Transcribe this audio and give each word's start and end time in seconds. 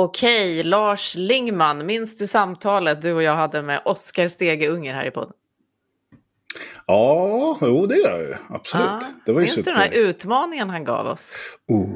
Okej, 0.00 0.62
Lars 0.62 1.14
Lingman, 1.16 1.86
minns 1.86 2.16
du 2.16 2.26
samtalet 2.26 3.02
du 3.02 3.12
och 3.12 3.22
jag 3.22 3.34
hade 3.34 3.62
med 3.62 3.80
Oskar 3.84 4.26
Stege 4.26 4.68
Unger 4.68 4.94
här 4.94 5.06
i 5.06 5.10
podden? 5.10 5.32
Ja, 6.86 7.58
jo 7.60 7.86
det 7.86 7.96
gör 7.96 8.10
jag 8.10 8.20
ju. 8.20 8.34
Absolut. 8.50 8.86
Ja. 8.86 9.00
Det 9.26 9.32
var 9.32 9.40
ju 9.40 9.46
minns 9.46 9.56
super. 9.56 9.70
du 9.70 9.78
den 9.78 9.82
här 9.82 10.08
utmaningen 10.08 10.70
han 10.70 10.84
gav 10.84 11.06
oss? 11.06 11.36
Oh, 11.68 11.90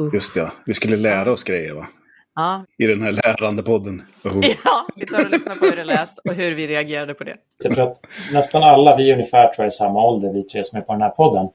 Uh. 0.00 0.14
just 0.14 0.36
ja. 0.36 0.50
Vi 0.66 0.74
skulle 0.74 0.96
lära 0.96 1.32
oss 1.32 1.44
grejer 1.44 1.74
va? 1.74 1.86
Ja. 2.34 2.64
I 2.78 2.86
den 2.86 3.02
här 3.02 3.12
lärande 3.12 3.62
podden. 3.62 4.02
Oh. 4.24 4.40
ja, 4.64 4.86
vi 4.96 5.06
tar 5.06 5.24
och 5.24 5.30
lyssnar 5.30 5.56
på 5.56 5.66
hur 5.66 5.76
det 5.76 5.84
lät 5.84 6.18
och 6.24 6.34
hur 6.34 6.52
vi 6.54 6.66
reagerade 6.66 7.14
på 7.14 7.24
det. 7.24 7.36
Jag 7.62 7.74
tror 7.74 7.90
att 7.90 8.06
nästan 8.32 8.62
alla, 8.62 8.96
vi 8.96 9.10
är 9.10 9.14
ungefär 9.14 9.52
tror 9.52 9.64
jag, 9.64 9.68
i 9.68 9.76
samma 9.76 10.04
ålder, 10.04 10.32
vi 10.32 10.42
tre 10.42 10.64
som 10.64 10.78
är 10.78 10.82
på 10.82 10.92
den 10.92 11.02
här 11.02 11.10
podden. 11.10 11.48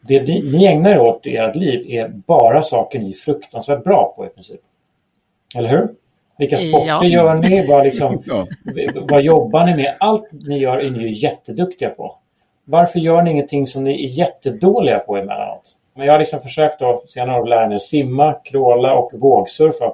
Det 0.00 0.22
ni, 0.22 0.52
ni 0.52 0.66
ägnar 0.66 0.90
er 0.90 0.98
åt 0.98 1.26
i 1.26 1.36
ert 1.36 1.56
liv 1.56 1.86
är 1.90 2.08
bara 2.08 2.62
saker 2.62 2.98
ni 2.98 3.10
är 3.10 3.14
fruktansvärt 3.14 3.84
bra 3.84 4.14
på 4.16 4.26
i 4.26 4.28
princip. 4.28 4.60
Eller 5.56 5.68
hur? 5.68 5.88
Vilka 6.38 6.58
sporter 6.58 6.86
Ja. 6.86 7.04
gör 7.04 7.34
ni? 7.34 7.66
Vad, 7.68 7.84
liksom, 7.84 8.22
Ja. 8.26 8.46
vad 9.10 9.22
jobbar 9.22 9.66
ni 9.66 9.76
med? 9.76 9.94
Allt 10.00 10.28
ni 10.32 10.58
gör 10.58 10.78
är 10.78 10.90
ni 10.90 10.98
ju 10.98 11.12
jätteduktiga 11.12 11.90
på. 11.90 12.14
Varför 12.64 12.98
gör 12.98 13.22
ni 13.22 13.30
ingenting 13.30 13.66
som 13.66 13.84
ni 13.84 14.04
är 14.04 14.08
jättedåliga 14.08 14.98
på 14.98 15.16
emellanåt? 15.16 15.72
Men 15.96 16.06
jag 16.06 16.14
har 16.14 16.18
liksom 16.18 16.40
försökt 16.40 16.82
att 16.82 17.10
senare 17.10 17.40
år 17.40 17.46
lära 17.46 17.66
mig 17.66 17.76
att 17.76 17.82
simma, 17.82 18.32
kråla 18.32 18.94
och 18.94 19.10
vågsurfa. 19.14 19.92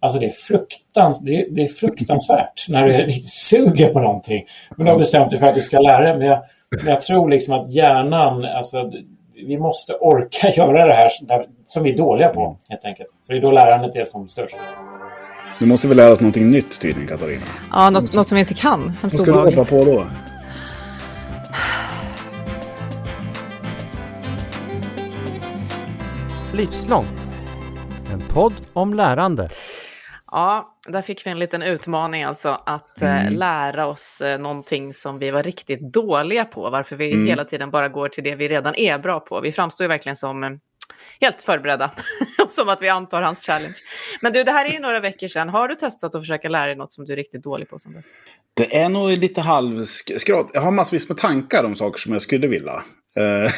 Alltså 0.00 0.18
det 0.18 0.26
är, 0.26 0.30
fruktans, 0.30 1.18
det 1.20 1.40
är, 1.40 1.46
det 1.50 1.62
är 1.62 1.68
fruktansvärt 1.68 2.66
när 2.68 2.86
du 2.86 2.94
är 2.94 3.06
riktigt 3.06 3.28
suger 3.32 3.92
på 3.92 4.00
någonting. 4.00 4.44
Men 4.76 4.86
du 4.86 4.92
har 4.92 4.98
bestämt 4.98 5.30
dig 5.30 5.38
för 5.40 5.46
att 5.46 5.54
du 5.54 5.60
ska 5.60 5.78
lära 5.78 6.00
dig. 6.04 6.18
Men 6.18 6.26
jag, 6.26 6.38
men 6.82 6.86
jag 6.92 7.00
tror 7.02 7.28
liksom 7.28 7.54
att 7.60 7.70
hjärnan, 7.70 8.44
alltså, 8.44 8.92
vi 9.46 9.58
måste 9.58 9.92
orka 9.94 10.50
göra 10.56 10.86
det 10.86 10.94
här 10.94 11.10
som 11.66 11.82
vi 11.82 11.92
är 11.92 11.96
dåliga 11.96 12.28
på 12.28 12.56
helt 12.68 12.84
enkelt. 12.84 13.08
För 13.26 13.32
det 13.34 13.38
är 13.38 13.42
då 13.42 13.50
lärandet 13.50 13.96
är 13.96 14.04
som 14.04 14.28
störst. 14.28 14.56
Nu 15.60 15.66
måste 15.66 15.88
vi 15.88 15.94
lära 15.94 16.12
oss 16.12 16.20
någonting 16.20 16.50
nytt 16.50 16.80
tydligen, 16.80 17.08
Katarina. 17.08 17.42
Ja, 17.72 17.90
något, 17.90 18.12
något 18.12 18.28
som 18.28 18.34
vi 18.36 18.40
inte 18.40 18.54
kan. 18.54 18.82
Vad 18.82 18.92
Hemskt 19.02 19.20
ska 19.20 19.30
du 19.32 19.38
hoppa 19.38 19.48
obehagligt. 19.48 19.70
på 19.70 19.84
då? 19.84 20.06
Livslångt. 26.52 27.14
En 28.12 28.20
podd 28.20 28.52
om 28.72 28.94
lärande. 28.94 29.48
Ja, 30.30 30.76
där 30.88 31.02
fick 31.02 31.26
vi 31.26 31.30
en 31.30 31.38
liten 31.38 31.62
utmaning 31.62 32.22
alltså 32.22 32.58
att 32.66 33.02
eh, 33.02 33.30
lära 33.30 33.86
oss 33.86 34.20
eh, 34.20 34.38
någonting 34.40 34.92
som 34.92 35.18
vi 35.18 35.30
var 35.30 35.42
riktigt 35.42 35.92
dåliga 35.92 36.44
på. 36.44 36.70
Varför 36.70 36.96
vi 36.96 37.12
Mm. 37.12 37.26
hela 37.26 37.44
tiden 37.44 37.70
bara 37.70 37.88
går 37.88 38.08
till 38.08 38.24
det 38.24 38.34
vi 38.34 38.48
redan 38.48 38.74
är 38.76 38.98
bra 38.98 39.20
på. 39.20 39.40
Vi 39.40 39.52
framstår 39.52 39.84
ju 39.84 39.88
verkligen 39.88 40.16
som 40.16 40.44
eh, 40.44 40.50
helt 41.20 41.42
förberedda. 41.42 41.90
som 42.48 42.68
att 42.68 42.82
vi 42.82 42.88
antar 42.88 43.22
hans 43.22 43.46
challenge. 43.46 43.74
Men 44.20 44.32
du, 44.32 44.42
det 44.42 44.50
här 44.50 44.64
är 44.64 44.72
ju 44.72 44.78
några 44.78 45.00
veckor 45.00 45.28
sedan. 45.28 45.48
Har 45.48 45.68
du 45.68 45.74
testat 45.74 46.14
att 46.14 46.22
försöka 46.22 46.48
lära 46.48 46.66
dig 46.66 46.76
något 46.76 46.92
som 46.92 47.04
du 47.04 47.12
är 47.12 47.16
riktigt 47.16 47.42
dålig 47.42 47.68
på 47.68 47.78
sedan 47.78 47.92
dess? 47.92 48.06
Det 48.54 48.76
är 48.76 48.88
nog 48.88 49.10
lite 49.10 49.40
halvskrad. 49.40 50.50
Jag 50.52 50.60
har 50.60 50.70
massvis 50.70 51.08
med 51.08 51.18
tankar 51.18 51.64
om 51.64 51.74
saker 51.74 52.00
som 52.00 52.12
jag 52.12 52.22
skulle 52.22 52.46
vilja. 52.46 52.82
Eh, 53.16 53.50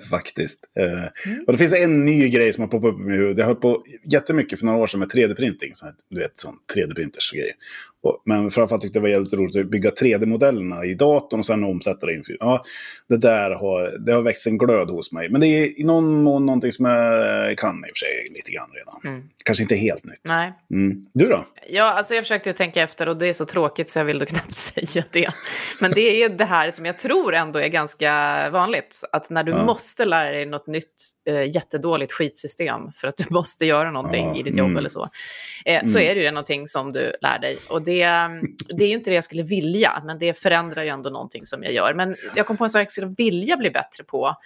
Faktiskt. 0.10 0.60
Eh, 0.78 1.04
Och 1.46 1.52
det 1.52 1.58
finns 1.58 1.74
en 1.74 2.04
ny 2.04 2.28
grej 2.28 2.52
som 2.52 2.60
har 2.62 2.68
poppat 2.68 2.94
upp 2.94 3.00
i 3.00 3.02
mitt 3.02 3.20
huvud. 3.20 3.38
Jag 3.38 3.46
höll 3.46 3.56
på 3.56 3.84
jättemycket 4.04 4.58
för 4.58 4.66
några 4.66 4.78
år 4.78 4.86
sedan 4.86 5.00
med 5.00 5.08
3D-printing. 5.08 5.70
Så 5.72 5.84
här, 5.86 5.94
du 6.10 6.20
vet, 6.20 6.38
sån 6.38 6.54
3D-printers 6.74 7.32
och 7.32 7.36
grejer. 7.38 7.54
Och, 8.02 8.22
men 8.24 8.50
framförallt 8.50 8.82
tyckte 8.82 8.96
jag 8.98 9.02
det 9.02 9.08
var 9.08 9.12
jävligt 9.12 9.32
roligt 9.34 9.56
att 9.56 9.70
bygga 9.70 9.90
3D-modellerna 9.90 10.84
i 10.84 10.94
datorn 10.94 11.40
och 11.40 11.46
sen 11.46 11.64
omsätta 11.64 12.06
det 12.06 12.14
in. 12.14 12.22
Ja, 12.40 12.64
det 13.08 13.16
där 13.16 13.50
har, 13.50 13.98
det 14.06 14.12
har 14.12 14.22
växt 14.22 14.46
en 14.46 14.58
glöd 14.58 14.90
hos 14.90 15.12
mig. 15.12 15.28
Men 15.28 15.40
det 15.40 15.46
är 15.46 15.80
i 15.80 15.84
någon 15.84 16.22
mån 16.22 16.46
någonting 16.46 16.72
som 16.72 16.84
jag 16.84 17.58
kan 17.58 17.76
i 17.76 17.92
och 17.92 17.96
för 17.98 18.06
sig 18.06 18.28
lite 18.34 18.50
grann 18.50 18.68
redan. 18.74 19.14
Mm. 19.14 19.28
Kanske 19.44 19.62
inte 19.62 19.74
helt 19.76 20.04
nytt. 20.04 20.20
Nej. 20.22 20.52
Mm. 20.70 21.06
Du 21.14 21.26
då? 21.28 21.46
Ja, 21.68 21.84
alltså 21.84 22.14
jag 22.14 22.24
försökte 22.24 22.48
ju 22.48 22.52
tänka 22.52 22.82
efter 22.82 23.08
och 23.08 23.16
det 23.16 23.26
är 23.26 23.32
så 23.32 23.44
tråkigt 23.44 23.88
så 23.88 23.98
jag 23.98 24.04
vill 24.04 24.18
då 24.18 24.26
knappt 24.34 24.54
säga 24.54 25.04
det. 25.10 25.28
Men 25.80 25.90
det 25.92 26.22
är 26.22 26.28
det 26.28 26.44
här 26.44 26.70
som 26.70 26.84
jag 26.84 26.98
tror 26.98 27.34
ändå 27.34 27.58
är 27.58 27.68
ganska 27.68 28.10
vanligt. 28.52 28.63
Att 29.12 29.30
när 29.30 29.42
du 29.44 29.52
Ja. 29.52 29.64
måste 29.64 30.04
lära 30.04 30.30
dig 30.30 30.46
något 30.46 30.66
nytt 30.66 31.10
eh, 31.28 31.50
jättedåligt 31.54 32.12
skitsystem 32.12 32.92
för 32.92 33.08
att 33.08 33.16
du 33.16 33.24
måste 33.30 33.66
göra 33.66 33.90
någonting 33.90 34.26
Ja, 34.26 34.36
i 34.36 34.42
ditt 34.42 34.56
jobb 34.56 34.66
mm. 34.66 34.76
eller 34.78 34.88
så. 34.88 35.08
Eh, 35.64 35.82
Så 35.84 35.98
Mm. 35.98 36.10
är 36.10 36.14
det 36.14 36.20
ju 36.20 36.30
någonting 36.30 36.68
som 36.68 36.92
du 36.92 37.12
lär 37.20 37.38
dig. 37.38 37.58
Och 37.68 37.82
det, 37.82 38.04
det 38.68 38.84
är 38.84 38.88
ju 38.88 38.94
inte 38.94 39.10
det 39.10 39.14
jag 39.14 39.24
skulle 39.24 39.42
vilja, 39.42 40.02
men 40.04 40.18
det 40.18 40.38
förändrar 40.38 40.82
ju 40.82 40.88
ändå 40.88 41.10
någonting 41.10 41.44
som 41.46 41.62
jag 41.62 41.72
gör. 41.72 41.94
Men 41.94 42.16
jag 42.34 42.46
kom 42.46 42.56
på 42.56 42.64
en 42.64 42.70
sak 42.70 42.80
jag 42.80 42.90
skulle 42.90 43.14
vilja 43.16 43.56
bli 43.56 43.70
bättre 43.70 44.04
på. 44.04 44.36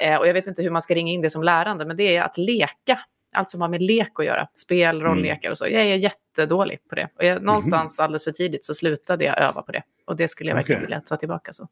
Eh, 0.00 0.16
och 0.16 0.28
jag 0.28 0.34
vet 0.34 0.46
inte 0.46 0.62
hur 0.62 0.70
man 0.70 0.82
ska 0.82 0.94
ringa 0.94 1.12
in 1.12 1.20
det 1.22 1.30
som 1.30 1.42
lärande, 1.42 1.84
men 1.84 1.96
det 1.96 2.16
är 2.16 2.22
att 2.22 2.38
leka. 2.38 2.98
Allt 3.32 3.50
som 3.50 3.60
har 3.60 3.68
med 3.68 3.82
lek 3.82 4.12
att 4.18 4.24
göra. 4.24 4.48
Spel, 4.54 5.02
rolllekar 5.02 5.50
och 5.50 5.58
så. 5.58 5.64
Jag 5.64 5.82
är 5.82 5.94
jättedålig 5.94 6.78
på 6.88 6.94
det. 6.94 7.08
Och 7.18 7.24
jag, 7.24 7.42
någonstans 7.42 8.00
alldeles 8.00 8.24
för 8.24 8.30
tidigt 8.30 8.64
så 8.64 8.74
slutade 8.74 9.24
jag 9.24 9.38
öva 9.40 9.62
på 9.62 9.72
det. 9.72 9.82
Och 10.06 10.16
det 10.16 10.28
skulle 10.28 10.50
jag 10.50 10.54
verkligen 10.56 10.78
Okej. 10.80 10.86
vilja 10.86 11.00
ta 11.00 11.16
tillbaka. 11.16 11.52
så. 11.52 11.66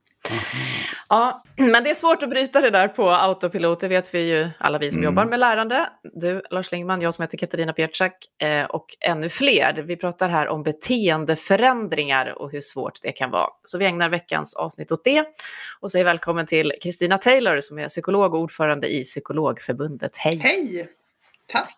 Ja, 1.09 1.42
men 1.56 1.84
det 1.84 1.91
är 1.91 1.94
svårt 1.94 2.22
att 2.22 2.31
bryta 2.31 2.60
det 2.60 2.70
där 2.70 2.88
på 2.88 3.10
autopilot. 3.10 3.81
Det 3.81 3.88
vet 3.88 4.14
vi 4.14 4.20
ju 4.20 4.48
alla 4.59 4.78
vi 4.78 4.91
som 4.91 4.98
Mm. 5.00 5.04
jobbar 5.04 5.25
med 5.25 5.38
lärande. 5.38 5.88
Du, 6.14 6.42
Lars 6.50 6.72
Lingman, 6.72 7.00
jag 7.00 7.14
som 7.14 7.22
heter 7.22 7.38
Katarina 7.38 7.72
Pietschak 7.72 8.12
eh, 8.42 8.64
och 8.64 8.87
ännu 9.00 9.28
fler. 9.28 9.82
Vi 9.87 9.97
pratar 9.97 10.28
här 10.28 10.48
om 10.48 10.62
beteendeförändringar 10.62 12.38
och 12.38 12.50
hur 12.53 12.60
svårt 12.60 13.03
det 13.03 13.12
kan 13.12 13.31
vara. 13.31 13.48
Så 13.62 13.78
vi 13.78 13.87
ägnar 13.87 14.09
veckans 14.09 14.54
avsnitt 14.54 14.92
åt 14.92 15.04
det 15.04 15.25
och 15.81 15.91
säger 15.91 16.04
välkommen 16.04 16.47
till 16.47 16.72
Kristina 16.82 17.19
Taylor 17.19 17.60
som 17.60 17.78
är 17.78 17.88
psykolog 17.88 18.34
och 18.34 18.41
ordförande 18.41 18.88
i 18.94 19.03
Psykologförbundet. 19.04 20.16
Hej! 20.16 20.37
Hej! 20.38 20.88
Tack! 21.47 21.76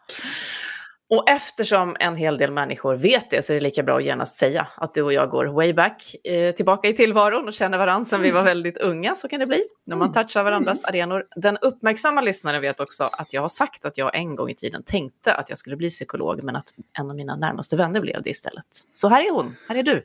Och 1.10 1.30
eftersom 1.30 1.96
en 2.00 2.16
hel 2.16 2.38
del 2.38 2.50
människor 2.50 2.96
vet 2.96 3.30
det 3.30 3.42
så 3.44 3.52
är 3.52 3.54
det 3.54 3.60
lika 3.60 3.82
bra 3.82 3.96
att 3.96 4.04
genast 4.04 4.34
säga 4.34 4.66
att 4.76 4.94
du 4.94 5.02
och 5.02 5.12
jag 5.12 5.30
går 5.30 5.46
way 5.46 5.72
back 5.72 6.16
eh, 6.24 6.54
tillbaka 6.54 6.88
i 6.88 6.94
tillvaron 6.94 7.48
och 7.48 7.52
känner 7.54 7.78
varandra 7.78 8.04
sedan 8.04 8.22
vi 8.22 8.30
var 8.30 8.42
väldigt 8.42 8.78
unga. 8.78 9.14
Så 9.14 9.28
kan 9.28 9.40
det 9.40 9.46
bli 9.46 9.64
när 9.86 9.96
man 9.96 10.12
touchar 10.12 10.42
varandras 10.42 10.84
arenor. 10.84 11.24
Den 11.36 11.58
uppmärksamma 11.60 12.20
lyssnaren 12.20 12.60
vet 12.60 12.80
också 12.80 13.04
att 13.04 13.32
jag 13.32 13.40
har 13.40 13.48
sagt 13.48 13.84
att 13.84 13.98
jag 13.98 14.16
en 14.16 14.36
gång 14.36 14.50
i 14.50 14.54
tiden 14.54 14.82
tänkte 14.82 15.34
att 15.34 15.48
jag 15.48 15.58
skulle 15.58 15.76
bli 15.76 15.88
psykolog 15.88 16.42
men 16.42 16.56
att 16.56 16.74
en 16.98 17.10
av 17.10 17.16
mina 17.16 17.36
närmaste 17.36 17.76
vänner 17.76 18.00
blev 18.00 18.22
det 18.22 18.30
istället. 18.30 18.66
Så 18.92 19.08
här 19.08 19.26
är 19.26 19.32
hon, 19.32 19.56
här 19.68 19.76
är 19.76 19.82
du. 19.82 20.04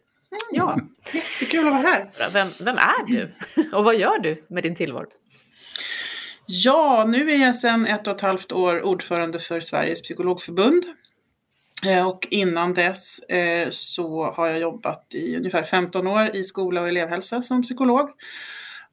Ja, 0.52 0.80
Jättekul 1.13 1.68
att 1.68 1.74
vara 1.74 1.81
här. 1.84 2.30
vem, 2.34 2.47
vem 2.59 2.78
är 2.78 3.06
du? 3.08 3.30
Och 3.74 3.84
vad 3.84 3.96
gör 3.96 4.19
du 4.19 4.44
med 4.47 4.63
din 4.63 4.75
tillvaro? 4.75 5.08
Ja, 6.46 7.06
nu 7.08 7.31
är 7.31 7.38
jag 7.38 7.56
sedan 7.56 7.86
ett 7.86 8.08
och 8.08 8.16
ett 8.16 8.22
halvt 8.22 8.52
år 8.52 8.81
ordförande 8.81 9.40
för 9.40 9.59
Sveriges 9.59 10.02
psykologförbund. 10.02 10.84
Eh, 11.86 12.08
och 12.08 12.28
innan 12.31 12.74
dess 12.74 13.20
eh, 13.20 13.68
så 13.70 14.26
har 14.26 14.48
jag 14.48 14.59
jobbat 14.59 15.08
i 15.14 15.38
ungefär 15.38 15.64
15 15.64 16.08
år 16.08 16.36
i 16.36 16.44
skola 16.44 16.81
och 16.81 16.88
elevhälsa 16.88 17.42
som 17.42 17.64
psykolog. 17.64 18.09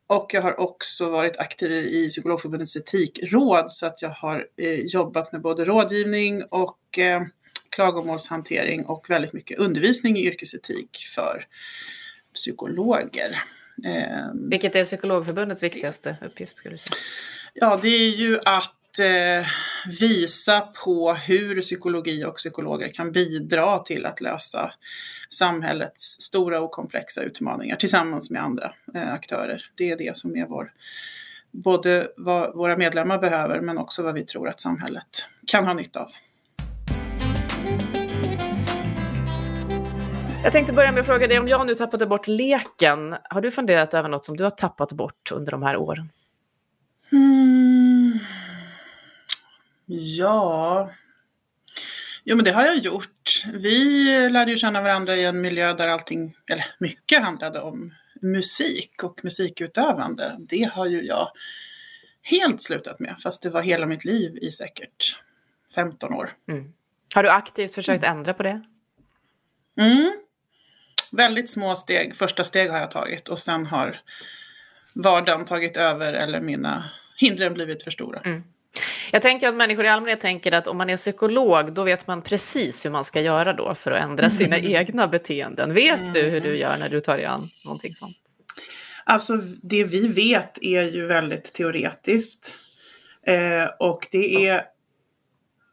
Och 0.07 0.31
jag 0.35 0.43
har 0.43 0.61
också 0.61 1.11
varit 1.11 1.37
aktiv 1.37 1.73
i 1.73 2.09
Psykologförbundets 2.11 2.77
etikråd 2.77 3.73
så 3.73 3.87
att 3.87 4.03
jag 4.03 4.11
har 4.11 4.47
eh, 4.57 4.81
jobbat 4.81 5.33
med 5.33 5.41
både 5.41 5.65
rådgivning 5.65 6.43
och 6.45 6.79
klagomålshantering 7.71 8.87
och 8.87 9.11
väldigt 9.11 9.33
mycket 9.33 9.59
undervisning 9.59 10.17
i 10.17 10.27
yrkesetik 10.27 10.99
för 11.15 11.47
psykologer. 12.35 13.43
Vilket 14.51 14.75
är 14.75 14.85
Psykologförbundets 14.85 15.63
viktigaste 15.63 16.17
uppgift 16.23 16.57
skulle 16.57 16.75
du 16.75 16.79
säga? 16.79 16.97
Ja, 17.55 17.79
det 17.83 17.89
är 17.89 18.11
ju 18.11 18.39
att 18.45 18.99
eh, 18.99 19.47
visa 20.01 20.61
på 20.61 21.13
hur 21.13 21.61
psykologi 21.61 22.25
och 22.25 22.37
psykologer 22.37 22.89
kan 22.89 23.13
bidra 23.13 23.79
till 23.79 24.07
att 24.07 24.21
lösa 24.21 24.73
samhällets 25.29 26.03
stora 26.03 26.61
och 26.61 26.71
komplexa 26.71 27.23
utmaningar 27.23 27.77
tillsammans 27.77 28.31
med 28.31 28.43
andra 28.43 28.73
eh, 28.95 29.13
aktörer. 29.13 29.65
Det 29.75 29.91
är 29.91 29.99
det 29.99 30.17
som 30.17 30.37
är 30.37 30.47
vår, 30.47 30.73
både 31.51 32.09
vad 32.17 32.55
våra 32.55 32.77
medlemmar 32.77 33.19
behöver 33.19 33.61
men 33.61 33.79
också 33.79 34.03
vad 34.03 34.15
vi 34.15 34.23
tror 34.23 34.49
att 34.49 34.61
samhället 34.61 35.25
kan 35.47 35.67
ha 35.67 35.75
nytta 35.75 36.01
av. 36.01 36.11
Jag 40.45 40.53
tänkte 40.53 40.73
börja 40.73 40.93
med 40.93 41.01
att 41.01 41.07
fråga 41.07 41.27
dig, 41.27 41.39
om 41.39 41.49
jag 41.49 41.67
nu 41.67 41.75
tappade 41.75 42.07
bort 42.07 42.27
leken, 42.27 43.17
har 43.31 43.41
du 43.41 43.51
funderat 43.51 43.95
över 43.95 44.09
något 44.09 44.25
som 44.25 44.37
du 44.37 44.45
har 44.45 44.51
tappat 44.51 44.93
bort 44.93 45.33
under 45.33 45.53
de 45.53 45.63
här 45.63 45.77
åren? 45.77 46.11
Hmm. 47.11 48.19
Ja. 49.87 50.91
Jo, 52.25 52.37
men 52.37 52.45
det 52.45 52.51
har 52.51 52.63
jag 52.63 52.79
gjort. 52.79 53.45
Vi 53.53 54.29
lärde 54.31 54.51
ju 54.51 54.57
känna 54.57 54.83
varandra 54.83 55.17
i 55.17 55.25
en 55.25 55.41
miljö 55.41 55.75
där 55.75 55.89
allting, 55.89 56.37
eller 56.51 56.67
mycket 56.79 57.23
handlade 57.23 57.61
om 57.61 57.95
musik 58.23 59.03
och 59.03 59.25
musikutövande. 59.25 60.37
Det 60.39 60.63
har 60.63 60.87
ju 60.87 61.03
jag 61.03 61.31
helt 62.23 62.63
slutat 62.63 63.01
med, 63.01 63.17
fast 63.23 63.43
det 63.43 63.51
var 63.51 63.63
hela 63.63 63.87
mitt 63.87 64.05
liv 64.05 64.39
i 64.43 64.53
säkert 64.53 65.19
15 65.75 66.15
år. 66.15 66.33
Mm. 66.49 66.73
Har 67.15 67.23
du 67.23 67.29
aktivt 67.29 67.75
försökt 67.75 68.05
ändra 68.05 68.35
på 68.35 68.43
det? 68.43 68.63
Mm. 69.81 70.13
Väldigt 71.13 71.51
små 71.51 71.77
steg, 71.77 72.17
första 72.17 72.45
steg 72.45 72.71
har 72.71 72.79
jag 72.79 72.91
tagit 72.91 73.29
och 73.29 73.39
sen 73.39 73.67
har 73.67 74.01
vardagen 74.93 75.45
tagit 75.45 75.77
över 75.77 76.13
eller 76.13 76.41
mina 76.41 76.91
hindren 77.17 77.55
blivit 77.55 77.83
för 77.83 77.91
stora. 77.91 78.21
Jag 79.13 79.23
tänker 79.23 79.49
att 79.49 79.55
människor 79.55 79.85
i 79.85 79.89
allmänhet 79.89 80.21
tänker 80.21 80.53
att 80.53 80.67
om 80.67 80.79
man 80.79 80.91
är 80.91 80.97
psykolog, 80.97 81.73
då 81.73 81.83
vet 81.83 82.07
man 82.07 82.23
precis 82.23 82.85
hur 82.85 82.91
man 82.91 83.05
ska 83.05 83.21
göra 83.21 83.53
då 83.53 83.75
för 83.75 83.91
att 83.91 84.03
ändra 84.03 84.31
sina 84.31 84.57
mm. 84.57 84.73
egna 84.73 85.09
beteenden. 85.09 85.75
Vet 85.75 86.01
mm. 86.01 86.13
du 86.13 86.21
hur 86.21 86.41
du 86.41 86.57
gör 86.57 86.77
när 86.77 86.89
du 86.89 87.01
tar 87.01 87.17
dig 87.17 87.27
an 87.27 87.51
någonting 87.65 87.95
sånt? 87.95 88.17
Alltså 89.05 89.37
det 89.63 89.85
vi 89.85 90.09
vet 90.09 90.59
är 90.63 90.83
ju 90.83 91.07
väldigt 91.07 91.53
teoretiskt. 91.53 92.59
Eh, 93.27 93.65
och 93.79 94.09
det 94.11 94.49
är 94.49 94.65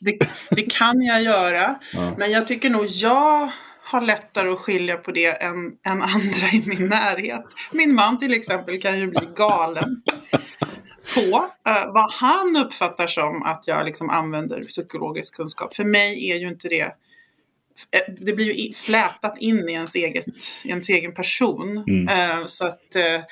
Det, 0.00 0.18
det 0.50 0.62
kan 0.62 1.02
jag 1.02 1.22
göra, 1.22 1.74
ja. 1.92 2.14
men 2.18 2.30
jag 2.30 2.46
tycker 2.46 2.70
nog 2.70 2.86
jag 2.86 3.50
har 3.86 4.00
lättare 4.00 4.50
att 4.50 4.58
skilja 4.58 4.96
på 4.96 5.12
det 5.12 5.42
än, 5.42 5.72
än 5.86 6.02
andra 6.02 6.46
i 6.52 6.62
min 6.66 6.88
närhet. 6.88 7.44
Min 7.72 7.94
man 7.94 8.18
till 8.18 8.34
exempel 8.34 8.80
kan 8.80 9.00
ju 9.00 9.06
bli 9.06 9.28
galen 9.36 10.02
på 11.14 11.36
uh, 11.70 11.92
vad 11.92 12.12
han 12.12 12.56
uppfattar 12.56 13.06
som 13.06 13.42
att 13.42 13.64
jag 13.66 13.86
liksom 13.86 14.10
använder 14.10 14.64
psykologisk 14.64 15.36
kunskap. 15.36 15.74
För 15.74 15.84
mig 15.84 16.30
är 16.30 16.36
ju 16.36 16.48
inte 16.48 16.68
det 16.68 16.82
eh, 16.82 18.14
det 18.20 18.32
blir 18.32 18.52
ju 18.52 18.74
flätat 18.74 19.38
in 19.38 19.68
i 19.68 19.72
ens, 19.72 19.94
eget, 19.94 20.26
i 20.64 20.68
ens 20.68 20.88
egen 20.88 21.14
person. 21.14 21.84
Mm. 21.88 22.08
Uh, 22.08 22.46
så 22.46 22.66
att 22.66 22.96
uh, 22.96 23.24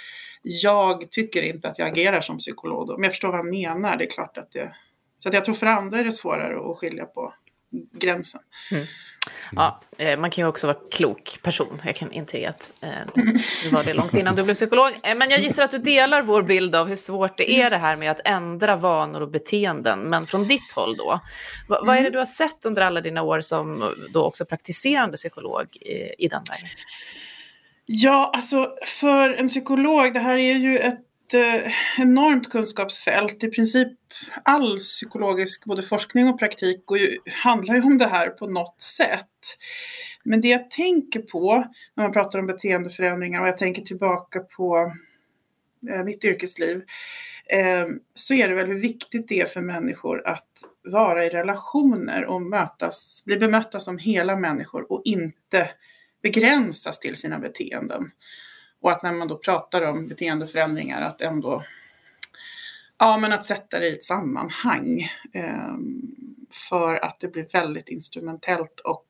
jag 0.43 1.11
tycker 1.11 1.43
inte 1.43 1.69
att 1.69 1.79
jag 1.79 1.89
agerar 1.89 2.21
som 2.21 2.39
psykolog. 2.39 2.87
Då. 2.87 2.93
Men 2.93 3.05
jag 3.05 3.13
förstår 3.13 3.29
vad 3.29 3.37
han 3.37 3.51
menar. 3.51 3.97
Det 3.97 4.05
är 4.05 4.11
klart 4.11 4.39
att 4.39 4.53
det... 4.53 4.75
Så 5.19 5.29
att 5.29 5.35
jag 5.35 5.45
tror 5.45 5.55
för 5.55 5.67
andra 5.67 6.01
är 6.01 6.05
det 6.05 6.13
svårare 6.13 6.71
att 6.71 6.79
skilja 6.79 7.05
på 7.05 7.35
gränsen. 7.93 8.41
Mm. 8.71 8.87
Ja, 9.53 9.81
eh, 9.99 10.19
man 10.19 10.31
kan 10.31 10.45
ju 10.45 10.49
också 10.49 10.67
vara 10.67 10.77
klok 10.91 11.39
person. 11.43 11.81
Jag 11.85 11.97
kan 11.97 12.13
intyga 12.13 12.51
att 12.51 12.73
eh, 12.81 12.91
du 13.63 13.71
var 13.71 13.85
det 13.85 13.95
långt 13.95 14.15
innan 14.15 14.37
du 14.37 14.43
blev 14.43 14.55
psykolog. 14.55 14.93
Eh, 15.03 15.15
men 15.17 15.31
jag 15.31 15.41
gissar 15.41 15.63
att 15.63 15.71
du 15.71 15.79
delar 15.79 16.23
vår 16.23 16.43
bild 16.43 16.75
av 16.75 16.89
hur 16.89 16.97
svårt 16.97 17.39
det 17.39 17.53
är 17.53 17.71
det 17.71 17.77
här 17.77 17.97
med 17.97 18.11
att 18.11 18.21
ändra 18.25 18.77
vanor 18.77 19.21
och 19.21 19.31
beteenden. 19.31 20.01
Men 20.01 20.27
från 20.27 20.49
ditt 20.49 20.73
håll 20.75 20.97
då, 20.97 21.21
vad, 21.69 21.87
vad 21.87 21.97
är 21.97 22.03
det 22.03 22.11
du 22.11 22.19
har 22.19 22.25
sett 22.25 22.65
under 22.65 22.83
alla 22.83 23.01
dina 23.01 23.23
år 23.23 23.41
som 23.41 23.95
då 24.15 24.25
också 24.25 24.45
praktiserande 24.45 25.17
psykolog 25.17 25.77
i, 25.77 26.25
i 26.25 26.29
den 26.29 26.43
vägen? 26.51 26.69
Ja, 27.87 28.33
alltså 28.35 28.71
för 28.87 29.31
en 29.31 29.49
psykolog, 29.49 30.15
det 30.15 30.21
här 30.21 30.39
är 30.39 30.55
ju 30.55 30.79
ett 30.79 31.01
Eh, 31.35 31.73
enormt 31.99 32.51
kunskapsfält. 32.51 33.45
I 33.45 33.49
princip 33.49 33.89
all 34.43 34.79
psykologisk 34.79 35.65
både 35.65 35.83
forskning 35.83 36.29
och 36.29 36.39
praktik 36.39 36.91
och 36.91 36.99
ju, 36.99 37.19
handlar 37.27 37.75
ju 37.75 37.83
om 37.83 37.99
det 37.99 38.07
här 38.07 38.31
på 38.31 38.47
något 38.47 38.83
sätt. 38.83 39.59
Men 40.25 40.41
det 40.41 40.49
jag 40.49 40.71
tänker 40.71 41.21
på 41.21 41.67
när 41.95 42.05
man 42.05 42.13
pratar 42.13 42.39
om 42.39 42.47
beteendeförändringar 42.47 43.41
och 43.41 43.49
jag 43.49 43.59
tänker 43.59 43.83
tillbaka 43.83 44.41
på 44.41 44.93
eh, 45.91 46.05
mitt 46.05 46.25
yrkesliv 46.25 46.83
eh, 47.47 47.87
så 48.15 48.35
är 48.35 48.49
det 48.49 48.55
väl 48.55 48.67
hur 48.67 48.81
viktigt 48.81 49.29
det 49.29 49.41
är 49.41 49.47
för 49.47 49.61
människor 49.61 50.29
att 50.29 50.49
vara 50.85 51.25
i 51.25 51.29
relationer 51.29 52.25
och 52.25 52.43
mötas, 52.43 53.23
bli 53.27 53.37
bemötta 53.37 53.81
som 53.81 53.99
hela 53.99 54.37
människor 54.37 54.93
och 54.93 55.03
inte 55.05 55.71
begränsas 56.23 56.99
till 56.99 57.17
sina 57.17 57.39
beteenden. 57.39 58.11
Och 58.83 58.91
att 58.91 59.03
när 59.03 59.13
man 59.13 59.29
då 59.29 59.39
pratar 59.39 59.83
om 59.83 60.09
beteendeförändringar 60.09 61.03
att 61.03 61.21
ändå 61.21 61.63
Ja, 62.99 63.19
men 63.19 63.33
att 63.33 63.45
sätta 63.45 63.79
det 63.79 63.89
i 63.89 63.93
ett 63.93 64.05
sammanhang. 64.05 65.09
Eh, 65.33 65.75
för 66.71 67.05
att 67.05 67.21
det 67.21 67.29
blir 67.29 67.47
väldigt 67.53 67.89
instrumentellt 67.89 68.81
och 68.81 69.07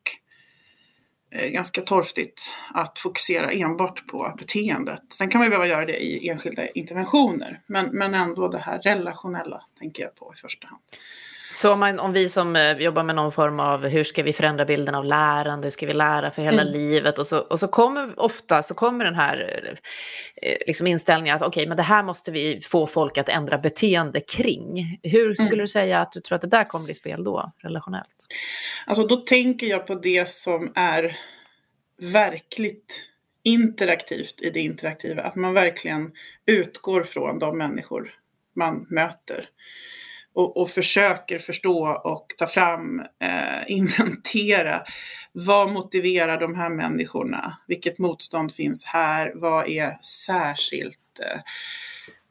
eh, 1.30 1.48
ganska 1.48 1.80
torftigt 1.80 2.54
att 2.74 2.98
fokusera 2.98 3.50
enbart 3.50 4.06
på 4.06 4.34
beteendet. 4.38 5.02
Sen 5.12 5.28
kan 5.28 5.38
man 5.38 5.46
ju 5.46 5.50
behöva 5.50 5.66
göra 5.66 5.86
det 5.86 6.04
i 6.04 6.28
enskilda 6.28 6.66
interventioner, 6.66 7.60
men, 7.66 7.86
men 7.92 8.14
ändå 8.14 8.48
det 8.48 8.58
här 8.58 8.78
relationella 8.78 9.64
tänker 9.78 10.02
jag 10.02 10.14
på 10.14 10.32
i 10.36 10.40
första 10.40 10.66
hand. 10.66 10.82
Så 11.54 11.72
om, 11.72 11.80
man, 11.80 12.00
om 12.00 12.12
vi 12.12 12.28
som 12.28 12.56
eh, 12.56 12.72
jobbar 12.72 13.02
med 13.02 13.14
någon 13.14 13.32
form 13.32 13.60
av 13.60 13.86
hur 13.86 14.04
ska 14.04 14.22
vi 14.22 14.32
förändra 14.32 14.64
bilden 14.64 14.94
av 14.94 15.04
lärande, 15.04 15.66
hur 15.66 15.70
ska 15.70 15.86
vi 15.86 15.92
lära 15.92 16.30
för 16.30 16.42
hela 16.42 16.62
mm. 16.62 16.72
livet 16.72 17.18
och 17.18 17.26
så, 17.26 17.38
och 17.38 17.60
så 17.60 17.68
kommer 17.68 18.20
ofta 18.20 18.62
så 18.62 18.74
kommer 18.74 19.04
den 19.04 19.14
här 19.14 19.66
eh, 20.42 20.56
liksom 20.66 20.86
inställningen 20.86 21.36
att 21.36 21.42
okej, 21.42 21.48
okay, 21.48 21.68
men 21.68 21.76
det 21.76 21.82
här 21.82 22.02
måste 22.02 22.32
vi 22.32 22.60
få 22.60 22.86
folk 22.86 23.18
att 23.18 23.28
ändra 23.28 23.58
beteende 23.58 24.20
kring. 24.20 24.98
Hur 25.02 25.34
skulle 25.34 25.48
mm. 25.48 25.58
du 25.58 25.68
säga 25.68 26.00
att 26.00 26.12
du 26.12 26.20
tror 26.20 26.36
att 26.36 26.42
det 26.42 26.48
där 26.48 26.64
kommer 26.64 26.90
i 26.90 26.94
spel 26.94 27.24
då, 27.24 27.52
relationellt? 27.58 28.26
Alltså 28.86 29.06
då 29.06 29.16
tänker 29.16 29.66
jag 29.66 29.86
på 29.86 29.94
det 29.94 30.28
som 30.28 30.72
är 30.74 31.16
verkligt 32.00 33.02
interaktivt 33.42 34.40
i 34.40 34.50
det 34.50 34.60
interaktiva, 34.60 35.22
att 35.22 35.36
man 35.36 35.54
verkligen 35.54 36.12
utgår 36.46 37.02
från 37.02 37.38
de 37.38 37.58
människor 37.58 38.14
man 38.54 38.86
möter 38.90 39.48
och, 40.34 40.56
och 40.56 40.70
försöker 40.70 41.38
förstå 41.38 41.88
och 41.88 42.26
ta 42.38 42.46
fram, 42.46 43.00
eh, 43.00 43.62
inventera 43.66 44.82
vad 45.32 45.72
motiverar 45.72 46.40
de 46.40 46.54
här 46.54 46.68
människorna? 46.68 47.58
Vilket 47.68 47.98
motstånd 47.98 48.52
finns 48.54 48.84
här? 48.84 49.32
Vad 49.34 49.68
är 49.68 50.02
särskilt 50.02 51.20
eh, 51.20 51.40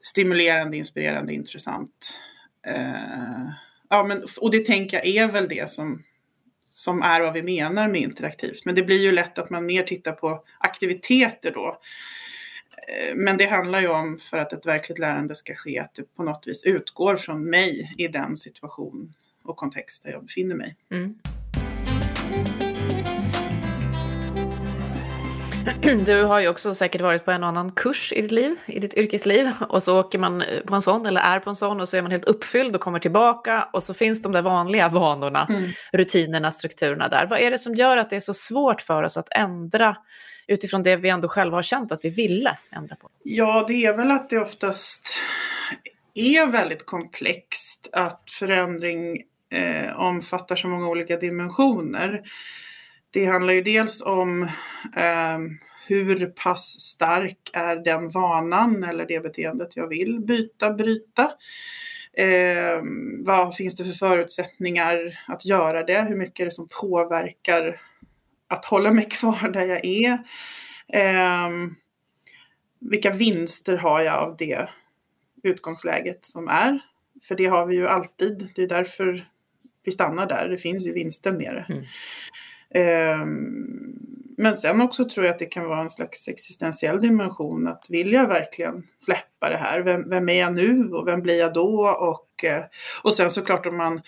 stimulerande, 0.02 0.76
inspirerande, 0.76 1.34
intressant? 1.34 2.20
Eh, 2.66 3.48
ja, 3.90 4.02
men, 4.02 4.24
och 4.40 4.50
det 4.50 4.66
tänker 4.66 4.96
jag 4.96 5.06
är 5.06 5.32
väl 5.32 5.48
det 5.48 5.70
som, 5.70 6.02
som 6.64 7.02
är 7.02 7.20
vad 7.20 7.32
vi 7.32 7.42
menar 7.42 7.88
med 7.88 8.00
interaktivt. 8.00 8.64
Men 8.64 8.74
det 8.74 8.82
blir 8.82 9.02
ju 9.02 9.12
lätt 9.12 9.38
att 9.38 9.50
man 9.50 9.66
mer 9.66 9.82
tittar 9.82 10.12
på 10.12 10.44
aktiviteter 10.58 11.50
då 11.50 11.78
Eh, 11.78 12.41
men 13.14 13.36
det 13.36 13.46
handlar 13.46 13.80
ju 13.80 13.88
om 13.88 14.18
för 14.18 14.38
att 14.38 14.52
ett 14.52 14.66
verkligt 14.66 14.98
lärande 14.98 15.34
ska 15.34 15.54
ske 15.54 15.78
att 15.78 15.94
det 15.94 16.16
på 16.16 16.22
något 16.22 16.46
vis 16.46 16.64
utgår 16.64 17.16
från 17.16 17.50
mig 17.50 17.94
i 17.98 18.08
den 18.08 18.36
situation 18.36 19.14
och 19.44 19.56
kontext 19.56 20.04
där 20.04 20.12
jag 20.12 20.24
befinner 20.24 20.54
mig. 20.54 20.76
Mm. 20.90 21.14
Du 26.06 26.22
har 26.22 26.40
ju 26.40 26.48
också 26.48 26.74
säkert 26.74 27.00
varit 27.00 27.24
på 27.24 27.30
en 27.30 27.42
och 27.42 27.48
annan 27.48 27.72
kurs 27.72 28.12
i 28.12 28.22
ditt 28.22 28.32
liv, 28.32 28.56
i 28.66 28.78
ditt 28.80 28.94
yrkesliv. 28.94 29.50
Och 29.68 29.82
så 29.82 30.00
åker 30.00 30.18
man 30.18 30.44
på 30.66 30.74
en 30.74 30.82
sån, 30.82 31.06
eller 31.06 31.20
är 31.20 31.40
på 31.40 31.50
en 31.50 31.56
sån, 31.56 31.80
och 31.80 31.88
så 31.88 31.96
är 31.96 32.02
man 32.02 32.10
helt 32.10 32.24
uppfylld 32.24 32.74
och 32.74 32.80
kommer 32.80 32.98
tillbaka. 32.98 33.68
Och 33.72 33.82
så 33.82 33.94
finns 33.94 34.22
de 34.22 34.32
där 34.32 34.42
vanliga 34.42 34.88
vanorna, 34.88 35.46
mm. 35.50 35.70
rutinerna, 35.92 36.52
strukturerna 36.52 37.08
där. 37.08 37.26
Vad 37.26 37.40
är 37.40 37.50
det 37.50 37.58
som 37.58 37.74
gör 37.74 37.96
att 37.96 38.10
det 38.10 38.16
är 38.16 38.20
så 38.20 38.34
svårt 38.34 38.80
för 38.80 39.02
oss 39.02 39.16
att 39.16 39.28
ändra 39.36 39.96
utifrån 40.46 40.82
det 40.82 40.96
vi 40.96 41.08
ändå 41.08 41.28
själva 41.28 41.56
har 41.56 41.62
känt 41.62 41.92
att 41.92 42.04
vi 42.04 42.10
ville 42.10 42.58
ändra 42.70 42.96
på? 42.96 43.08
Ja, 43.22 43.64
det 43.68 43.86
är 43.86 43.96
väl 43.96 44.10
att 44.10 44.30
det 44.30 44.38
oftast 44.38 45.18
är 46.14 46.46
väldigt 46.46 46.86
komplext 46.86 47.88
att 47.92 48.22
förändring 48.38 49.22
eh, 49.50 50.00
omfattar 50.00 50.56
så 50.56 50.68
många 50.68 50.88
olika 50.88 51.16
dimensioner. 51.16 52.22
Det 53.10 53.26
handlar 53.26 53.52
ju 53.52 53.62
dels 53.62 54.02
om 54.02 54.42
eh, 54.96 55.38
hur 55.88 56.26
pass 56.26 56.80
stark 56.80 57.50
är 57.52 57.76
den 57.76 58.10
vanan 58.10 58.84
eller 58.84 59.06
det 59.06 59.20
beteendet 59.20 59.76
jag 59.76 59.88
vill 59.88 60.20
byta, 60.20 60.70
bryta. 60.70 61.32
Eh, 62.12 62.82
vad 63.18 63.56
finns 63.56 63.76
det 63.76 63.84
för 63.84 63.92
förutsättningar 63.92 65.20
att 65.28 65.44
göra 65.44 65.82
det? 65.82 66.02
Hur 66.02 66.16
mycket 66.16 66.40
är 66.40 66.44
det 66.44 66.50
som 66.50 66.68
påverkar 66.80 67.80
att 68.52 68.64
hålla 68.64 68.92
mig 68.92 69.04
kvar 69.04 69.48
där 69.48 69.64
jag 69.64 69.84
är. 69.84 70.12
Eh, 70.88 71.50
vilka 72.80 73.10
vinster 73.10 73.76
har 73.76 74.00
jag 74.00 74.14
av 74.14 74.36
det 74.36 74.68
utgångsläget 75.42 76.24
som 76.24 76.48
är? 76.48 76.80
För 77.22 77.34
det 77.34 77.46
har 77.46 77.66
vi 77.66 77.74
ju 77.74 77.88
alltid. 77.88 78.48
Det 78.54 78.62
är 78.62 78.68
därför 78.68 79.28
vi 79.84 79.92
stannar 79.92 80.26
där. 80.26 80.48
Det 80.48 80.56
finns 80.56 80.86
ju 80.86 80.92
vinster 80.92 81.32
med 81.32 81.54
det. 81.54 81.66
Mm. 81.68 81.84
Eh, 82.74 83.26
men 84.36 84.56
sen 84.56 84.80
också 84.80 85.08
tror 85.08 85.26
jag 85.26 85.32
att 85.32 85.38
det 85.38 85.46
kan 85.46 85.68
vara 85.68 85.80
en 85.80 85.90
slags 85.90 86.28
existentiell 86.28 87.00
dimension 87.00 87.66
att 87.66 87.86
vilja 87.88 88.26
verkligen 88.26 88.86
släppa 88.98 89.48
det 89.48 89.56
här. 89.56 89.80
Vem, 89.80 90.08
vem 90.08 90.28
är 90.28 90.40
jag 90.40 90.54
nu 90.54 90.90
och 90.92 91.08
vem 91.08 91.22
blir 91.22 91.38
jag 91.38 91.54
då? 91.54 91.88
Och, 91.88 92.44
eh, 92.44 92.64
och 93.02 93.14
sen 93.14 93.30
såklart 93.30 93.66
om 93.66 93.76
man 93.76 94.02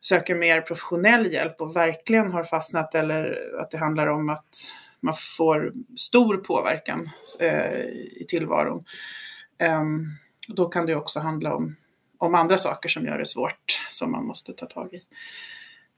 söker 0.00 0.34
mer 0.34 0.60
professionell 0.60 1.32
hjälp 1.32 1.60
och 1.60 1.76
verkligen 1.76 2.32
har 2.32 2.44
fastnat 2.44 2.94
eller 2.94 3.38
att 3.60 3.70
det 3.70 3.78
handlar 3.78 4.06
om 4.06 4.28
att 4.28 4.72
man 5.00 5.14
får 5.36 5.72
stor 5.96 6.36
påverkan 6.36 7.10
eh, 7.40 7.84
i 8.20 8.26
tillvaron. 8.28 8.84
Eh, 9.58 9.84
då 10.48 10.68
kan 10.68 10.86
det 10.86 10.94
också 10.94 11.20
handla 11.20 11.54
om, 11.54 11.76
om 12.18 12.34
andra 12.34 12.58
saker 12.58 12.88
som 12.88 13.06
gör 13.06 13.18
det 13.18 13.26
svårt 13.26 13.88
som 13.90 14.12
man 14.12 14.24
måste 14.24 14.52
ta 14.52 14.66
tag 14.66 14.94
i. 14.94 15.02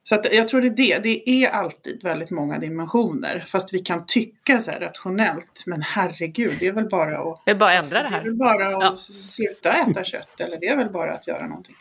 Så 0.05 0.15
att 0.15 0.33
jag 0.33 0.49
tror 0.49 0.61
det 0.61 0.67
är 0.67 0.71
det. 0.71 0.99
Det 1.03 1.31
är 1.31 1.49
alltid 1.49 2.03
väldigt 2.03 2.31
många 2.31 2.59
dimensioner. 2.59 3.45
Fast 3.47 3.75
vi 3.75 3.79
kan 3.79 4.07
tycka 4.07 4.61
så 4.61 4.71
här 4.71 4.81
rationellt. 4.81 5.63
Men 5.67 5.83
herregud, 5.83 6.53
det 6.61 6.67
är 6.67 6.73
väl 6.73 6.89
bara 6.89 7.19
att... 7.19 7.43
Det 7.45 7.51
är 7.51 7.55
bara 7.55 7.79
att 7.79 7.85
ändra 7.85 8.03
det 8.03 8.09
här. 8.09 8.21
Det 8.21 8.27
är 8.27 8.31
väl 8.31 8.37
bara 8.37 8.77
att 8.77 8.83
ja. 8.83 8.97
sluta 9.29 9.73
äta 9.73 10.05
kött. 10.05 10.41
Eller 10.41 10.61
det 10.61 10.67
är 10.67 10.77
väl 10.77 10.91
bara 10.91 11.15
att 11.15 11.27
göra 11.27 11.47
någonting. 11.47 11.75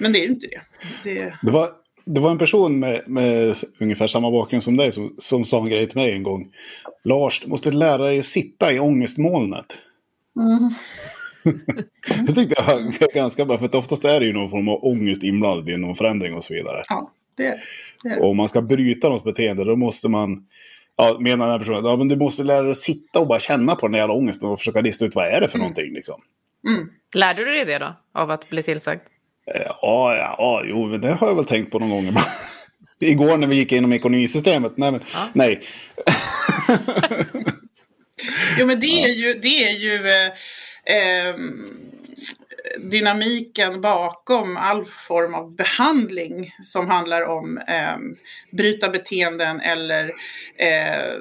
Men 0.00 0.12
det 0.12 0.18
är 0.18 0.22
ju 0.22 0.28
inte 0.28 0.46
det. 0.46 0.60
Det, 1.04 1.34
det, 1.42 1.50
var, 1.50 1.70
det 2.04 2.20
var 2.20 2.30
en 2.30 2.38
person 2.38 2.78
med, 2.78 3.02
med 3.06 3.54
ungefär 3.80 4.06
samma 4.06 4.30
bakgrund 4.30 4.62
som 4.62 4.76
dig 4.76 4.92
som, 4.92 5.14
som 5.18 5.44
sa 5.44 5.58
en 5.58 5.68
grej 5.68 5.86
till 5.86 5.98
mig 5.98 6.12
en 6.12 6.22
gång. 6.22 6.48
Lars, 7.04 7.40
du 7.40 7.48
måste 7.48 7.70
lära 7.70 8.02
dig 8.02 8.18
att 8.18 8.24
sitta 8.24 8.72
i 8.72 8.78
ångestmolnet. 8.78 9.78
Mm. 10.36 10.70
det 12.26 12.34
tyckte 12.34 12.54
jag 12.56 12.74
var 12.74 13.14
ganska 13.14 13.44
bra, 13.44 13.58
för 13.58 13.64
att 13.64 13.74
oftast 13.74 14.04
är 14.04 14.20
det 14.20 14.26
ju 14.26 14.32
någon 14.32 14.50
form 14.50 14.68
av 14.68 14.84
ångest 14.84 15.22
inblandad 15.22 15.68
i 15.68 15.76
någon 15.76 15.96
förändring 15.96 16.34
och 16.34 16.44
så 16.44 16.54
vidare. 16.54 16.82
Ja, 16.88 17.10
det, 17.36 17.56
det 18.02 18.16
Och 18.16 18.30
om 18.30 18.36
man 18.36 18.48
ska 18.48 18.62
bryta 18.62 19.08
något 19.08 19.24
beteende 19.24 19.64
då 19.64 19.76
måste 19.76 20.08
man, 20.08 20.46
ja, 20.96 21.16
menar 21.20 21.46
den 21.46 21.52
här 21.52 21.58
personen, 21.58 21.84
ja, 21.84 21.96
men 21.96 22.08
du 22.08 22.16
måste 22.16 22.42
lära 22.42 22.62
dig 22.62 22.70
att 22.70 22.76
sitta 22.76 23.20
och 23.20 23.26
bara 23.26 23.40
känna 23.40 23.74
på 23.74 23.88
den 23.88 23.98
jävla 23.98 24.14
ångesten 24.14 24.48
och 24.48 24.58
försöka 24.58 24.80
lista 24.80 25.04
ut 25.04 25.14
vad 25.14 25.26
är 25.26 25.40
det 25.40 25.48
för 25.48 25.58
mm. 25.58 25.68
någonting. 25.68 25.94
Liksom. 25.94 26.20
Mm. 26.66 26.88
Lärde 27.14 27.44
du 27.44 27.52
dig 27.52 27.64
det 27.64 27.78
då, 27.78 27.96
av 28.12 28.30
att 28.30 28.50
bli 28.50 28.62
tillsagd? 28.62 29.00
Eh, 29.54 29.62
ja, 29.62 30.16
ja, 30.16 30.34
ja 30.38 30.62
jo, 30.64 30.86
men 30.86 31.00
det 31.00 31.12
har 31.12 31.26
jag 31.26 31.34
väl 31.34 31.44
tänkt 31.44 31.70
på 31.70 31.78
någon 31.78 31.90
gång. 31.90 32.14
Igår 33.00 33.36
när 33.36 33.46
vi 33.46 33.56
gick 33.56 33.72
igenom 33.72 33.92
ekonomisystemet, 33.92 34.72
nej 34.76 34.92
men, 34.92 35.00
ja. 35.14 35.28
nej. 35.32 35.60
jo 38.58 38.66
men 38.66 38.80
det 38.80 38.86
är 38.86 39.08
ju, 39.08 39.34
det 39.34 39.64
är 39.64 39.78
ju 39.78 40.08
eh, 40.08 40.26
eh, 40.96 41.34
dynamiken 42.78 43.80
bakom 43.80 44.56
all 44.56 44.84
form 44.84 45.34
av 45.34 45.54
behandling 45.54 46.54
som 46.62 46.88
handlar 46.88 47.22
om 47.22 47.58
eh, 47.58 47.96
bryta 48.50 48.88
beteenden 48.88 49.60
eller 49.60 50.12
eh, 50.56 51.14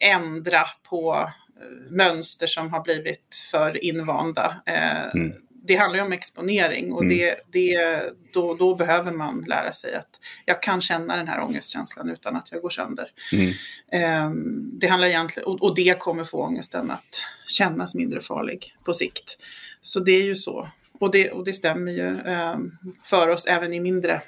ändra 0.00 0.66
på 0.88 1.14
eh, 1.60 1.92
mönster 1.92 2.46
som 2.46 2.72
har 2.72 2.82
blivit 2.82 3.36
för 3.50 3.84
invanda. 3.84 4.62
Eh, 4.66 5.14
mm. 5.14 5.32
Det 5.62 5.76
handlar 5.76 5.98
ju 5.98 6.04
om 6.06 6.12
exponering 6.12 6.92
och 6.92 7.04
mm. 7.04 7.18
det, 7.18 7.34
det, 7.52 8.02
då, 8.32 8.54
då 8.54 8.74
behöver 8.74 9.12
man 9.12 9.44
lära 9.48 9.72
sig 9.72 9.94
att 9.94 10.08
jag 10.44 10.62
kan 10.62 10.80
känna 10.80 11.16
den 11.16 11.28
här 11.28 11.40
ångestkänslan 11.40 12.10
utan 12.10 12.36
att 12.36 12.52
jag 12.52 12.62
går 12.62 12.70
sönder. 12.70 13.10
Mm. 13.32 13.52
Ehm, 13.92 14.70
det 14.78 14.86
handlar 14.86 15.08
egentligen, 15.08 15.48
och, 15.48 15.62
och 15.62 15.74
det 15.74 15.98
kommer 15.98 16.24
få 16.24 16.42
ångesten 16.42 16.90
att 16.90 17.22
kännas 17.46 17.94
mindre 17.94 18.20
farlig 18.20 18.74
på 18.84 18.92
sikt. 18.92 19.36
Så 19.80 20.00
det 20.00 20.12
är 20.12 20.22
ju 20.22 20.36
så. 20.36 20.68
Och 20.92 21.10
det, 21.10 21.30
och 21.30 21.44
det 21.44 21.52
stämmer 21.52 21.92
ju 21.92 22.20
eh, 22.20 22.58
för 23.02 23.28
oss 23.28 23.46
även 23.46 23.72
i 23.72 23.80
mindre 23.80 24.22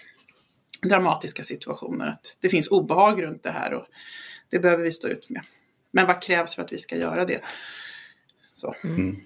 dramatiska 0.82 1.42
situationer. 1.42 2.08
Att 2.08 2.36
det 2.40 2.48
finns 2.48 2.68
obehag 2.68 3.22
runt 3.22 3.42
det 3.42 3.50
här 3.50 3.74
och 3.74 3.86
det 4.48 4.58
behöver 4.58 4.84
vi 4.84 4.92
stå 4.92 5.08
ut 5.08 5.30
med. 5.30 5.42
Men 5.90 6.06
vad 6.06 6.22
krävs 6.22 6.54
för 6.54 6.62
att 6.62 6.72
vi 6.72 6.78
ska 6.78 6.96
göra 6.96 7.24
det? 7.24 7.40
Så. 8.54 8.74
Mm. 8.84 9.16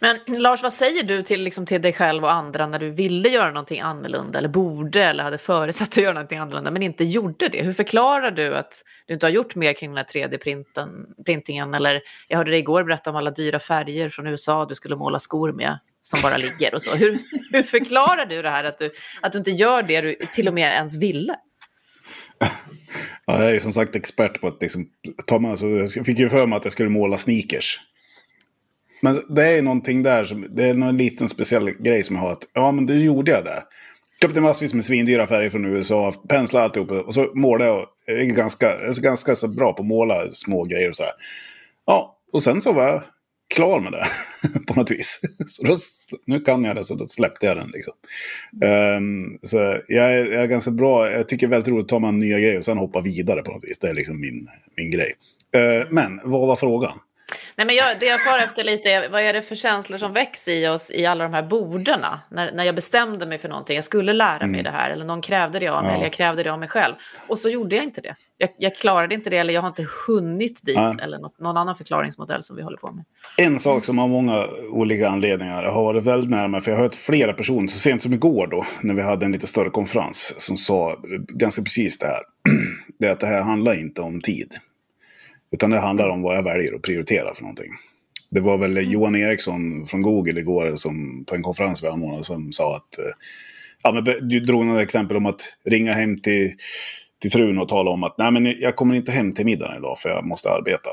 Men 0.00 0.18
Lars, 0.26 0.62
vad 0.62 0.72
säger 0.72 1.02
du 1.02 1.22
till, 1.22 1.42
liksom, 1.42 1.66
till 1.66 1.82
dig 1.82 1.92
själv 1.92 2.24
och 2.24 2.32
andra 2.32 2.66
när 2.66 2.78
du 2.78 2.90
ville 2.90 3.28
göra 3.28 3.48
någonting 3.48 3.80
annorlunda 3.80 4.38
eller 4.38 4.48
borde 4.48 5.04
eller 5.04 5.24
hade 5.24 5.38
föresatt 5.38 5.88
att 5.88 5.96
göra 5.96 6.12
någonting 6.12 6.38
annorlunda 6.38 6.70
men 6.70 6.82
inte 6.82 7.04
gjorde 7.04 7.48
det? 7.48 7.62
Hur 7.62 7.72
förklarar 7.72 8.30
du 8.30 8.54
att 8.54 8.84
du 9.06 9.14
inte 9.14 9.26
har 9.26 9.30
gjort 9.30 9.54
mer 9.54 9.72
kring 9.72 9.90
den 9.94 9.96
här 9.96 10.04
3D-printingen? 10.04 11.74
Eller 11.74 12.00
jag 12.28 12.36
hörde 12.38 12.50
dig 12.50 12.60
igår 12.60 12.84
berätta 12.84 13.10
om 13.10 13.16
alla 13.16 13.30
dyra 13.30 13.58
färger 13.58 14.08
från 14.08 14.26
USA 14.26 14.66
du 14.66 14.74
skulle 14.74 14.96
måla 14.96 15.18
skor 15.18 15.52
med 15.52 15.78
som 16.02 16.20
bara 16.22 16.36
ligger 16.36 16.74
och 16.74 16.82
så. 16.82 16.96
Hur, 16.96 17.18
hur 17.52 17.62
förklarar 17.62 18.26
du 18.26 18.42
det 18.42 18.50
här 18.50 18.64
att 18.64 18.78
du, 18.78 18.90
att 19.20 19.32
du 19.32 19.38
inte 19.38 19.50
gör 19.50 19.82
det 19.82 20.00
du 20.00 20.14
till 20.34 20.48
och 20.48 20.54
med 20.54 20.72
ens 20.72 20.96
ville? 20.96 21.36
Ja, 23.26 23.38
jag 23.38 23.48
är 23.50 23.54
ju 23.54 23.60
som 23.60 23.72
sagt 23.72 23.96
expert 23.96 24.40
på 24.40 24.46
att 24.46 24.62
liksom, 24.62 24.86
ta 25.26 25.38
med, 25.38 25.50
alltså, 25.50 25.66
jag 25.66 26.06
fick 26.06 26.18
ju 26.18 26.28
för 26.28 26.46
mig 26.46 26.56
att 26.56 26.64
jag 26.64 26.72
skulle 26.72 26.88
måla 26.88 27.16
sneakers. 27.16 27.80
Men 29.02 29.16
det 29.28 29.42
är 29.42 29.62
någonting 29.62 30.02
där, 30.02 30.24
som, 30.24 30.46
det 30.50 30.64
är 30.64 30.74
någon 30.74 30.96
liten 30.96 31.28
speciell 31.28 31.70
grej 31.70 32.02
som 32.02 32.16
jag 32.16 32.22
har. 32.22 32.32
Att, 32.32 32.48
ja, 32.52 32.72
men 32.72 32.86
det 32.86 32.94
gjorde 32.94 33.30
jag 33.30 33.44
det. 33.44 33.62
Köpte 34.22 34.40
massvis 34.40 34.74
med 34.74 34.84
svindyra 34.84 35.26
färger 35.26 35.50
från 35.50 35.64
USA, 35.64 36.14
penslade 36.28 36.64
alltihop 36.64 36.90
och 36.90 37.14
så 37.14 37.30
målade 37.34 37.70
jag. 37.70 37.86
Jag 38.06 38.20
är 38.20 38.24
ganska, 38.24 38.66
jag 38.66 38.88
är 38.88 39.02
ganska 39.02 39.36
så 39.36 39.48
bra 39.48 39.72
på 39.72 39.82
att 39.82 39.88
måla 39.88 40.32
små 40.32 40.64
grejer 40.64 40.88
och 40.88 40.96
så 40.96 41.02
här. 41.02 41.12
Ja, 41.86 42.18
och 42.32 42.42
sen 42.42 42.60
så 42.60 42.72
var 42.72 42.82
jag 42.82 43.02
klar 43.54 43.80
med 43.80 43.92
det 43.92 44.06
på 44.66 44.74
något 44.74 44.90
vis. 44.90 45.20
Så 45.46 45.62
då, 45.62 45.76
nu 46.26 46.40
kan 46.40 46.64
jag 46.64 46.76
det, 46.76 46.84
så 46.84 46.94
då 46.94 47.06
släppte 47.06 47.46
jag 47.46 47.56
den. 47.56 47.70
Liksom. 47.70 47.94
Um, 48.96 49.38
så 49.42 49.56
jag 49.88 50.12
är, 50.12 50.32
jag 50.32 50.42
är, 50.42 50.46
ganska 50.46 50.70
bra, 50.70 51.10
jag 51.10 51.28
tycker 51.28 51.46
det 51.46 51.50
är 51.50 51.56
väldigt 51.56 51.68
roligt 51.68 51.84
att 51.84 51.88
ta 51.88 51.98
man 51.98 52.18
nya 52.18 52.38
grejer 52.38 52.58
och 52.58 52.64
sen 52.64 52.78
hoppa 52.78 53.00
vidare 53.00 53.42
på 53.42 53.52
något 53.52 53.64
vis. 53.64 53.78
Det 53.78 53.88
är 53.88 53.94
liksom 53.94 54.20
min, 54.20 54.48
min 54.76 54.90
grej. 54.90 55.12
Uh, 55.56 55.86
men 55.90 56.20
vad 56.24 56.48
var 56.48 56.56
frågan? 56.56 56.98
Nej, 57.56 57.66
men 57.66 57.76
jag, 57.76 57.86
det 58.00 58.06
jag 58.06 58.24
far 58.24 58.38
efter 58.38 58.64
lite 58.64 58.90
är, 58.90 59.08
vad 59.08 59.22
är 59.22 59.32
det 59.32 59.42
för 59.42 59.54
känslor 59.54 59.98
som 59.98 60.12
väcks 60.12 60.48
i 60.48 60.68
oss 60.68 60.90
i 60.90 61.06
alla 61.06 61.24
de 61.24 61.34
här 61.34 61.42
borderna? 61.42 62.20
När, 62.30 62.52
när 62.52 62.64
jag 62.64 62.74
bestämde 62.74 63.26
mig 63.26 63.38
för 63.38 63.48
någonting, 63.48 63.76
jag 63.76 63.84
skulle 63.84 64.12
lära 64.12 64.46
mig 64.46 64.60
mm. 64.60 64.64
det 64.64 64.70
här, 64.70 64.90
eller 64.90 65.04
någon 65.04 65.20
krävde 65.20 65.58
det 65.58 65.68
av 65.68 65.82
mig, 65.82 65.90
ja. 65.90 65.94
eller 65.94 66.04
jag 66.04 66.12
krävde 66.12 66.42
det 66.42 66.52
av 66.52 66.58
mig 66.58 66.68
själv. 66.68 66.94
Och 67.28 67.38
så 67.38 67.48
gjorde 67.48 67.76
jag 67.76 67.84
inte 67.84 68.00
det. 68.00 68.14
Jag, 68.38 68.50
jag 68.58 68.76
klarade 68.76 69.14
inte 69.14 69.30
det, 69.30 69.36
eller 69.36 69.54
jag 69.54 69.60
har 69.60 69.68
inte 69.68 69.86
hunnit 70.06 70.60
dit, 70.62 70.76
ja. 70.76 70.92
eller 71.02 71.18
något, 71.18 71.38
någon 71.38 71.56
annan 71.56 71.74
förklaringsmodell 71.74 72.42
som 72.42 72.56
vi 72.56 72.62
håller 72.62 72.76
på 72.76 72.92
med. 72.92 73.04
En 73.38 73.58
sak 73.58 73.84
som 73.84 73.98
av 73.98 74.08
många 74.08 74.46
olika 74.70 75.08
anledningar 75.08 75.62
har 75.64 75.82
varit 75.82 76.04
väldigt 76.04 76.30
nära 76.30 76.48
mig, 76.48 76.60
för 76.60 76.70
jag 76.70 76.78
har 76.78 76.84
hört 76.84 76.94
flera 76.94 77.32
personer, 77.32 77.68
så 77.68 77.78
sent 77.78 78.02
som 78.02 78.12
igår 78.12 78.46
då, 78.46 78.66
när 78.80 78.94
vi 78.94 79.02
hade 79.02 79.26
en 79.26 79.32
lite 79.32 79.46
större 79.46 79.70
konferens, 79.70 80.34
som 80.38 80.56
sa 80.56 80.96
ganska 81.28 81.62
precis 81.62 81.98
det 81.98 82.06
här. 82.06 82.20
det 82.98 83.06
är 83.06 83.10
att 83.10 83.20
det 83.20 83.26
här 83.26 83.42
handlar 83.42 83.74
inte 83.74 84.00
om 84.00 84.20
tid. 84.20 84.54
Utan 85.52 85.70
det 85.70 85.78
handlar 85.78 86.08
om 86.08 86.22
vad 86.22 86.36
jag 86.36 86.42
väljer 86.42 86.74
att 86.74 86.82
prioritera 86.82 87.34
för 87.34 87.42
någonting. 87.42 87.70
Det 88.30 88.40
var 88.40 88.58
väl 88.58 88.76
mm. 88.76 88.90
Johan 88.90 89.16
Eriksson 89.16 89.86
från 89.86 90.02
Google 90.02 90.40
igår 90.40 90.74
som 90.74 91.24
på 91.24 91.34
en 91.34 91.42
konferens 91.42 91.82
vi 91.82 91.86
anordnade 91.86 92.24
som 92.24 92.52
sa 92.52 92.76
att... 92.76 92.98
Eh, 92.98 93.12
ja, 93.82 93.92
men 93.92 94.28
du 94.28 94.40
drog 94.40 94.66
något 94.66 94.82
exempel 94.82 95.16
om 95.16 95.26
att 95.26 95.40
ringa 95.64 95.92
hem 95.92 96.18
till, 96.18 96.52
till 97.20 97.32
frun 97.32 97.58
och 97.58 97.68
tala 97.68 97.90
om 97.90 98.04
att 98.04 98.18
nej 98.18 98.30
men 98.30 98.44
jag 98.60 98.76
kommer 98.76 98.94
inte 98.94 99.12
hem 99.12 99.32
till 99.32 99.44
middagen 99.44 99.76
idag 99.78 99.98
för 99.98 100.08
jag 100.08 100.26
måste 100.26 100.50
arbeta. 100.50 100.90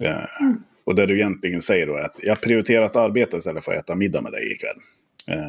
Eh, 0.00 0.40
mm. 0.40 0.62
Och 0.84 0.94
det 0.94 1.06
du 1.06 1.14
egentligen 1.14 1.60
säger 1.60 1.86
då 1.86 1.94
är 1.94 2.02
att 2.02 2.16
jag 2.22 2.40
prioriterar 2.40 2.84
att 2.84 2.96
arbeta 2.96 3.36
istället 3.36 3.64
för 3.64 3.72
att 3.72 3.84
äta 3.84 3.94
middag 3.94 4.20
med 4.20 4.32
dig 4.32 4.52
ikväll. 4.52 4.76
Eh, 5.28 5.46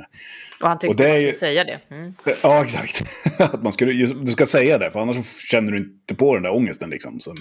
och 0.62 0.68
han 0.68 0.80
tyckte 0.80 1.04
och 1.04 1.10
man 1.10 1.18
skulle 1.18 1.34
säga 1.34 1.64
det. 1.64 1.80
Mm. 1.90 2.14
Ja, 2.44 2.64
exakt. 2.64 3.04
att 3.40 3.64
man 3.64 3.74
skulle, 3.74 4.06
du 4.14 4.32
ska 4.32 4.46
säga 4.46 4.78
det, 4.78 4.92
för 4.92 5.00
annars 5.00 5.18
känner 5.52 5.72
du 5.72 5.78
inte 5.78 6.16
på 6.16 6.34
den 6.34 6.44
där 6.44 6.54
ångesten. 6.54 6.90
Liksom. 6.90 7.20
Så, 7.20 7.36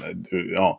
ja. 0.56 0.78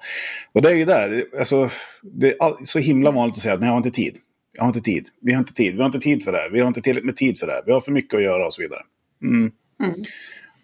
Och 0.51 0.61
det 0.61 0.69
är 0.69 0.75
ju 0.75 0.85
där, 0.85 1.25
alltså, 1.39 1.69
det 2.01 2.27
är 2.27 2.65
så 2.65 2.79
himla 2.79 3.11
vanligt 3.11 3.35
att 3.35 3.41
säga 3.41 3.53
att 3.53 3.59
men 3.59 3.67
jag 3.67 3.73
har 3.73 3.77
inte 3.77 3.91
tid. 3.91 4.17
Jag 4.53 4.63
har 4.63 4.67
inte 4.67 4.81
tid. 4.81 5.09
Vi 5.21 5.33
har 5.33 5.39
inte 5.39 5.53
tid. 5.53 5.73
Vi 5.73 5.79
har 5.79 5.85
inte 5.85 5.99
tid 5.99 6.23
för 6.23 6.31
det 6.31 6.37
här. 6.37 6.49
Vi 6.49 6.59
har 6.59 6.67
inte 6.67 6.81
tillräckligt 6.81 7.05
med 7.05 7.15
tid 7.15 7.39
för 7.39 7.47
det 7.47 7.53
här. 7.53 7.63
Vi 7.65 7.71
har 7.71 7.81
för 7.81 7.91
mycket 7.91 8.13
att 8.13 8.23
göra 8.23 8.45
och 8.45 8.53
så 8.53 8.61
vidare. 8.61 8.81
Mm. 9.21 9.51
Mm. 9.83 10.03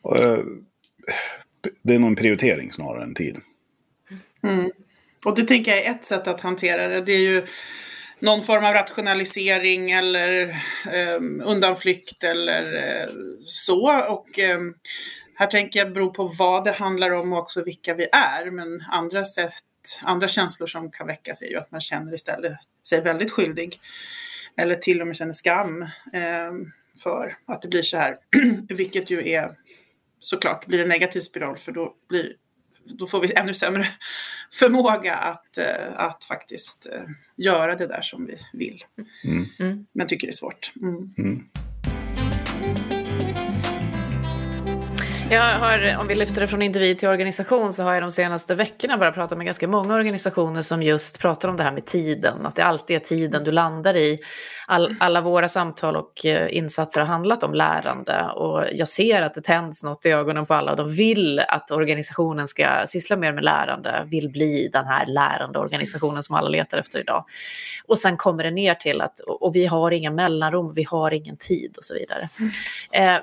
Och, 0.01 0.19
eh, 0.19 0.39
det 1.81 1.93
är 1.93 1.99
nog 1.99 2.09
en 2.09 2.15
prioritering 2.15 2.71
snarare 2.71 3.03
än 3.03 3.13
tid. 3.13 3.37
Mm. 4.43 4.71
Och 5.25 5.35
det 5.35 5.43
tänker 5.43 5.71
jag 5.71 5.85
är 5.85 5.91
ett 5.91 6.05
sätt 6.05 6.27
att 6.27 6.41
hantera 6.41 6.87
det. 6.87 7.01
Det 7.01 7.11
är 7.11 7.19
ju 7.19 7.45
någon 8.19 8.43
form 8.43 8.65
av 8.65 8.73
rationalisering 8.73 9.91
eller 9.91 10.49
eh, 10.93 11.21
undanflykt 11.43 12.23
eller 12.23 12.73
eh, 12.73 13.09
så. 13.45 14.07
Och 14.07 14.39
eh, 14.39 14.59
här 15.35 15.47
tänker 15.47 15.79
jag 15.79 15.93
bero 15.93 16.13
på 16.13 16.23
vad 16.23 16.63
det 16.63 16.71
handlar 16.71 17.11
om 17.11 17.33
och 17.33 17.39
också 17.39 17.63
vilka 17.63 17.93
vi 17.93 18.07
är. 18.11 18.51
Men 18.51 18.83
andra 18.91 19.25
sätt, 19.25 19.63
andra 20.03 20.27
känslor 20.27 20.67
som 20.67 20.91
kan 20.91 21.07
väckas 21.07 21.41
är 21.41 21.47
ju 21.47 21.57
att 21.57 21.71
man 21.71 21.81
känner 21.81 22.13
istället 22.13 22.57
sig 22.87 23.01
väldigt 23.01 23.31
skyldig. 23.31 23.79
Eller 24.57 24.75
till 24.75 25.01
och 25.01 25.07
med 25.07 25.17
känner 25.17 25.33
skam 25.33 25.81
eh, 26.13 26.53
för 27.03 27.35
att 27.45 27.61
det 27.61 27.67
blir 27.67 27.81
så 27.81 27.97
här. 27.97 28.17
Vilket 28.69 29.09
ju 29.09 29.29
är 29.29 29.51
såklart 30.19 30.65
blir 30.65 30.81
en 30.81 30.89
negativ 30.89 31.19
spiral 31.19 31.57
för 31.57 31.71
då 31.71 31.95
blir 32.09 32.33
då 32.89 33.07
får 33.07 33.21
vi 33.21 33.33
ännu 33.33 33.53
sämre 33.53 33.87
förmåga 34.51 35.15
att, 35.15 35.57
eh, 35.57 35.93
att 35.95 36.23
faktiskt 36.23 36.87
eh, 36.93 37.01
göra 37.35 37.75
det 37.75 37.87
där 37.87 38.01
som 38.01 38.25
vi 38.25 38.39
vill. 38.53 38.83
Mm. 39.23 39.45
mm. 39.59 39.85
Men 39.91 40.07
tycker 40.07 40.27
det 40.27 40.31
är 40.31 40.35
svårt. 40.35 40.73
Mm. 40.81 41.49
Jag 45.29 45.59
har, 45.59 45.97
om 45.99 46.07
vi 46.07 46.15
lyfter 46.15 46.41
det 46.41 46.47
från 46.47 46.61
individ 46.61 46.99
till 46.99 47.09
organisation 47.09 47.73
så 47.73 47.83
har 47.83 47.93
jag 47.93 48.03
de 48.03 48.11
senaste 48.11 48.55
veckorna 48.55 48.97
bara 48.97 49.11
pratat 49.11 49.37
med 49.37 49.45
ganska 49.45 49.67
många 49.67 49.95
organisationer 49.95 50.61
som 50.61 50.83
just 50.83 51.19
pratar 51.19 51.49
om 51.49 51.57
det 51.57 51.63
här 51.63 51.71
med 51.71 51.85
tiden. 51.85 52.45
Att 52.45 52.55
det 52.55 52.63
alltid 52.63 52.95
är 52.95 52.99
tiden 52.99 53.43
du 53.43 53.51
landar 53.51 53.95
i. 53.95 54.19
All, 54.69 54.95
alla 54.99 55.21
våra 55.21 55.47
samtal 55.47 55.95
och 55.95 56.25
eh, 56.25 56.57
insatser 56.57 57.01
har 57.01 57.07
handlat 57.07 57.43
om 57.43 57.53
lärande 57.53 58.25
och 58.35 58.63
jag 58.71 58.87
ser 58.87 59.21
att 59.21 59.33
det 59.33 59.41
tänds 59.41 59.83
något 59.83 60.05
i 60.05 60.09
ögonen 60.09 60.45
på 60.45 60.53
alla 60.53 60.71
och 60.71 60.77
de 60.77 60.93
vill 60.93 61.39
att 61.39 61.71
organisationen 61.71 62.47
ska 62.47 62.83
syssla 62.85 63.17
mer 63.17 63.33
med 63.33 63.43
lärande, 63.43 64.07
vill 64.11 64.29
bli 64.29 64.69
den 64.73 64.85
här 64.85 65.05
lärande 65.05 65.59
organisationen 65.59 66.23
som 66.23 66.35
alla 66.35 66.49
letar 66.49 66.77
efter 66.77 66.99
idag. 66.99 67.25
Och 67.85 67.97
sen 67.97 68.17
kommer 68.17 68.43
det 68.43 68.51
ner 68.51 68.73
till 68.73 69.01
att, 69.01 69.19
och 69.19 69.55
vi 69.55 69.65
har 69.65 69.91
inga 69.91 70.11
mellanrum, 70.11 70.73
vi 70.73 70.83
har 70.83 71.13
ingen 71.13 71.37
tid 71.37 71.75
och 71.77 71.83
så 71.83 71.93
vidare. 71.93 72.29
Mm. 72.39 73.15
Eh, 73.15 73.21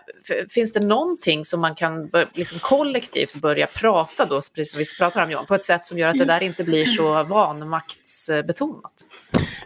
finns 0.48 0.72
det 0.72 0.80
någonting 0.80 1.44
som 1.44 1.60
man 1.60 1.74
kan 1.74 1.93
liksom 2.34 2.58
kollektivt 2.58 3.34
börja 3.34 3.66
prata 3.66 4.26
då, 4.26 4.34
precis 4.34 4.70
som 4.70 4.78
vi 4.78 4.84
pratar 4.98 5.24
om 5.24 5.30
Johan, 5.30 5.46
på 5.46 5.54
ett 5.54 5.64
sätt 5.64 5.84
som 5.84 5.98
gör 5.98 6.08
att 6.08 6.18
det 6.18 6.24
där 6.24 6.42
inte 6.42 6.64
blir 6.64 6.84
så 6.84 7.24
vanmaktsbetonat? 7.24 9.08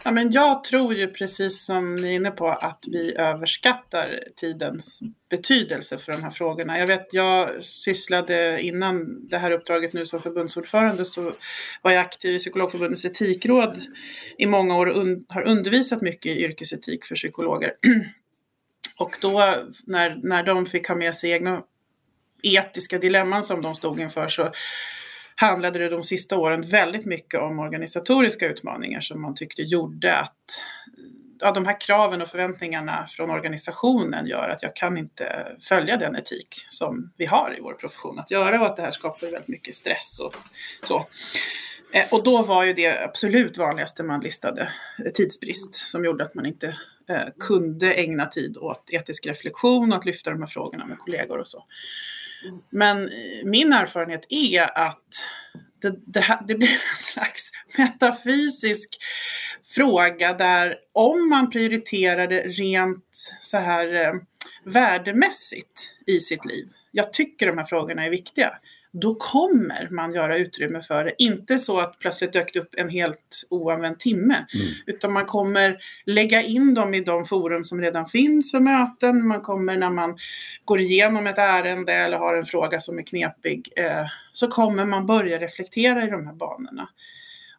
Ja, 0.03 0.11
men 0.11 0.31
jag 0.31 0.63
tror 0.63 0.93
ju 0.93 1.07
precis 1.07 1.65
som 1.65 1.95
ni 1.95 2.07
är 2.07 2.15
inne 2.15 2.31
på 2.31 2.47
att 2.47 2.83
vi 2.87 3.15
överskattar 3.15 4.19
tidens 4.35 4.99
betydelse 5.29 5.97
för 5.97 6.11
de 6.11 6.23
här 6.23 6.31
frågorna. 6.31 6.79
Jag 6.79 6.87
vet, 6.87 7.07
jag 7.11 7.63
sysslade 7.63 8.61
innan 8.61 9.27
det 9.27 9.37
här 9.37 9.51
uppdraget 9.51 9.93
nu 9.93 10.05
som 10.05 10.21
förbundsordförande 10.21 11.05
så 11.05 11.33
var 11.81 11.91
jag 11.91 12.01
aktiv 12.01 12.35
i 12.35 12.39
Psykologförbundets 12.39 13.05
etikråd 13.05 13.77
i 14.37 14.45
många 14.45 14.77
år 14.77 14.85
och 14.85 14.97
un 14.97 15.25
har 15.27 15.47
undervisat 15.47 16.01
mycket 16.01 16.31
i 16.31 16.43
yrkesetik 16.43 17.05
för 17.05 17.15
psykologer. 17.15 17.73
Och 18.97 19.17
då 19.21 19.55
när, 19.83 20.19
när 20.23 20.43
de 20.43 20.65
fick 20.65 20.87
ha 20.87 20.95
med 20.95 21.15
sig 21.15 21.31
egna 21.31 21.63
etiska 22.43 22.97
dilemman 22.97 23.43
som 23.43 23.61
de 23.61 23.75
stod 23.75 23.99
inför 23.99 24.27
så 24.27 24.51
handlade 25.35 25.79
det 25.79 25.89
de 25.89 26.03
sista 26.03 26.37
åren 26.37 26.61
väldigt 26.61 27.05
mycket 27.05 27.41
om 27.41 27.59
organisatoriska 27.59 28.47
utmaningar 28.47 29.01
som 29.01 29.21
man 29.21 29.35
tyckte 29.35 29.61
gjorde 29.61 30.17
att 30.17 30.63
ja, 31.39 31.51
de 31.51 31.65
här 31.65 31.81
kraven 31.81 32.21
och 32.21 32.27
förväntningarna 32.27 33.07
från 33.07 33.29
organisationen 33.29 34.27
gör 34.27 34.49
att 34.49 34.63
jag 34.63 34.75
kan 34.75 34.97
inte 34.97 35.47
följa 35.61 35.97
den 35.97 36.15
etik 36.15 36.65
som 36.69 37.11
vi 37.17 37.25
har 37.25 37.55
i 37.57 37.61
vår 37.61 37.73
profession 37.73 38.19
att 38.19 38.31
göra 38.31 38.59
och 38.59 38.65
att 38.65 38.75
det 38.75 38.81
här 38.81 38.91
skapar 38.91 39.31
väldigt 39.31 39.47
mycket 39.47 39.75
stress 39.75 40.19
och 40.19 40.35
så. 40.83 41.07
Eh, 41.93 42.05
och 42.11 42.23
då 42.23 42.41
var 42.41 42.63
ju 42.63 42.73
det 42.73 43.03
absolut 43.03 43.57
vanligaste 43.57 44.03
man 44.03 44.21
listade 44.21 44.61
eh, 45.05 45.11
tidsbrist 45.11 45.73
som 45.73 46.05
gjorde 46.05 46.23
att 46.23 46.35
man 46.35 46.45
inte 46.45 46.67
eh, 47.09 47.27
kunde 47.39 47.93
ägna 47.93 48.25
tid 48.25 48.57
åt 48.57 48.89
etisk 48.89 49.25
reflektion 49.25 49.91
och 49.91 49.97
att 49.97 50.05
lyfta 50.05 50.31
de 50.31 50.39
här 50.39 50.47
frågorna 50.47 50.85
med 50.85 50.99
kollegor 50.99 51.37
och 51.37 51.47
så. 51.47 51.65
Men 52.69 53.09
min 53.43 53.73
erfarenhet 53.73 54.25
är 54.29 54.77
att 54.77 55.27
det, 55.81 55.95
det, 56.05 56.19
här, 56.19 56.39
det 56.47 56.55
blir 56.55 56.69
en 56.69 56.97
slags 56.97 57.51
metafysisk 57.77 58.89
fråga 59.65 60.33
där 60.33 60.75
om 60.93 61.29
man 61.29 61.49
prioriterar 61.49 62.27
det 62.27 62.41
rent 62.41 63.31
så 63.41 63.57
här 63.57 63.93
eh, 63.93 64.13
värdemässigt 64.63 65.93
i 66.07 66.19
sitt 66.19 66.45
liv. 66.45 66.67
Jag 66.91 67.13
tycker 67.13 67.47
de 67.47 67.57
här 67.57 67.65
frågorna 67.65 68.05
är 68.05 68.09
viktiga 68.09 68.57
då 68.91 69.15
kommer 69.15 69.87
man 69.91 70.13
göra 70.13 70.37
utrymme 70.37 70.81
för 70.81 71.05
det. 71.05 71.13
Inte 71.17 71.59
så 71.59 71.79
att 71.79 71.99
plötsligt 71.99 72.33
dök 72.33 72.53
det 72.53 72.59
upp 72.59 72.75
en 72.77 72.89
helt 72.89 73.45
oanvänd 73.49 73.99
timme, 73.99 74.45
mm. 74.53 74.67
utan 74.85 75.13
man 75.13 75.25
kommer 75.25 75.77
lägga 76.05 76.41
in 76.41 76.73
dem 76.73 76.93
i 76.93 77.01
de 77.01 77.25
forum 77.25 77.65
som 77.65 77.81
redan 77.81 78.05
finns 78.05 78.51
för 78.51 78.59
möten. 78.59 79.27
Man 79.27 79.41
kommer 79.41 79.77
när 79.77 79.89
man 79.89 80.17
går 80.65 80.79
igenom 80.79 81.27
ett 81.27 81.37
ärende 81.37 81.93
eller 81.93 82.17
har 82.17 82.35
en 82.35 82.45
fråga 82.45 82.79
som 82.79 82.99
är 82.99 83.03
knepig, 83.03 83.73
eh, 83.75 84.05
så 84.33 84.47
kommer 84.47 84.85
man 84.85 85.05
börja 85.05 85.39
reflektera 85.39 86.03
i 86.03 86.09
de 86.09 86.27
här 86.27 86.33
banorna. 86.33 86.89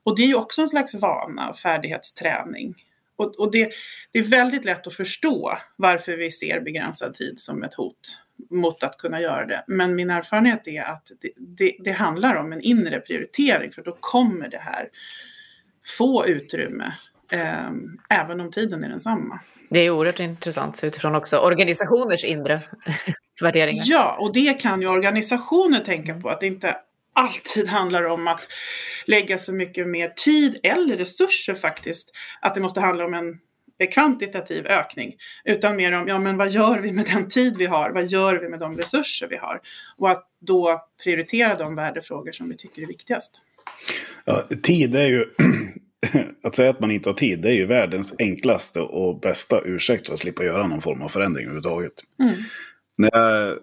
Och 0.02 0.16
det 0.16 0.22
är 0.22 0.26
ju 0.26 0.34
också 0.34 0.60
en 0.60 0.68
slags 0.68 0.94
vana, 0.94 1.54
färdighetsträning. 1.54 2.74
Och, 3.20 3.38
och 3.38 3.52
det, 3.52 3.70
det, 4.12 4.18
är 4.18 4.22
väldigt 4.22 4.64
lätt 4.64 4.86
att 4.86 4.94
förstå 4.94 5.58
varför 5.76 6.16
vi 6.16 6.30
ser 6.30 6.60
begränsad 6.60 7.14
tid 7.14 7.40
som 7.40 7.62
ett 7.62 7.74
hot 7.74 8.20
mot 8.50 8.82
att 8.82 8.96
kunna 8.98 9.20
göra 9.20 9.46
det. 9.46 9.64
Men 9.66 9.94
min 9.94 10.10
erfarenhet 10.10 10.68
är 10.68 10.82
att 10.82 11.10
det, 11.20 11.32
det, 11.36 11.76
det 11.84 11.92
handlar 11.92 12.34
om 12.34 12.52
en 12.52 12.60
inre 12.60 13.00
prioritering 13.00 13.72
för 13.72 13.82
då 13.82 13.96
kommer 14.00 14.48
det 14.48 14.58
här 14.58 14.88
få 15.98 16.26
utrymme 16.26 16.92
eh, 17.32 17.70
även 18.10 18.40
om 18.40 18.50
tiden 18.50 18.84
är 18.84 18.88
densamma. 18.88 19.40
Det 19.70 19.78
är 19.78 19.90
oerhört 19.90 20.20
intressant 20.20 20.80
utifrån 20.84 21.14
också 21.14 21.38
organisationers 21.38 22.24
inre 22.24 22.60
värderingar. 23.42 23.84
Ja, 23.86 24.16
och 24.20 24.32
det 24.32 24.60
kan 24.60 24.80
ju 24.80 24.88
organisationer 24.88 25.80
tänka 25.80 26.14
på 26.14 26.28
att 26.28 26.40
det 26.40 26.46
inte 26.46 26.76
alltid 27.12 27.68
handlar 27.68 28.04
om 28.04 28.28
att 28.28 28.48
lägga 29.06 29.38
så 29.38 29.52
mycket 29.52 29.88
mer 29.88 30.08
tid 30.08 30.60
eller 30.62 30.96
resurser 30.96 31.54
faktiskt. 31.54 32.10
Att 32.40 32.54
det 32.54 32.60
måste 32.60 32.80
handla 32.80 33.04
om 33.04 33.14
en 33.14 33.38
kvantitativ 33.92 34.66
ökning, 34.66 35.16
utan 35.44 35.76
mer 35.76 35.92
om 35.92 36.08
ja, 36.08 36.18
men 36.18 36.36
vad 36.36 36.50
gör 36.50 36.78
vi 36.78 36.92
med 36.92 37.06
den 37.06 37.28
tid 37.28 37.56
vi 37.56 37.66
har? 37.66 37.90
Vad 37.90 38.06
gör 38.06 38.40
vi 38.40 38.48
med 38.48 38.60
de 38.60 38.76
resurser 38.76 39.28
vi 39.28 39.36
har? 39.36 39.60
Och 39.96 40.10
att 40.10 40.26
då 40.40 40.86
prioritera 41.02 41.54
de 41.54 41.74
värdefrågor 41.74 42.32
som 42.32 42.48
vi 42.48 42.56
tycker 42.56 42.82
är 42.82 42.86
viktigast. 42.86 43.42
Ja, 44.24 44.42
tid 44.62 44.94
är 44.94 45.06
ju, 45.06 45.24
att 46.42 46.54
säga 46.54 46.70
att 46.70 46.80
man 46.80 46.90
inte 46.90 47.08
har 47.08 47.14
tid, 47.14 47.42
det 47.42 47.48
är 47.48 47.54
ju 47.54 47.66
världens 47.66 48.14
enklaste 48.18 48.80
och 48.80 49.20
bästa 49.20 49.60
ursäkt 49.64 50.10
att 50.10 50.18
slippa 50.18 50.44
göra 50.44 50.66
någon 50.66 50.80
form 50.80 51.02
av 51.02 51.08
förändring 51.08 51.44
överhuvudtaget. 51.44 51.92
Mm. 52.22 52.34
När 52.96 53.10
jag 53.12 53.58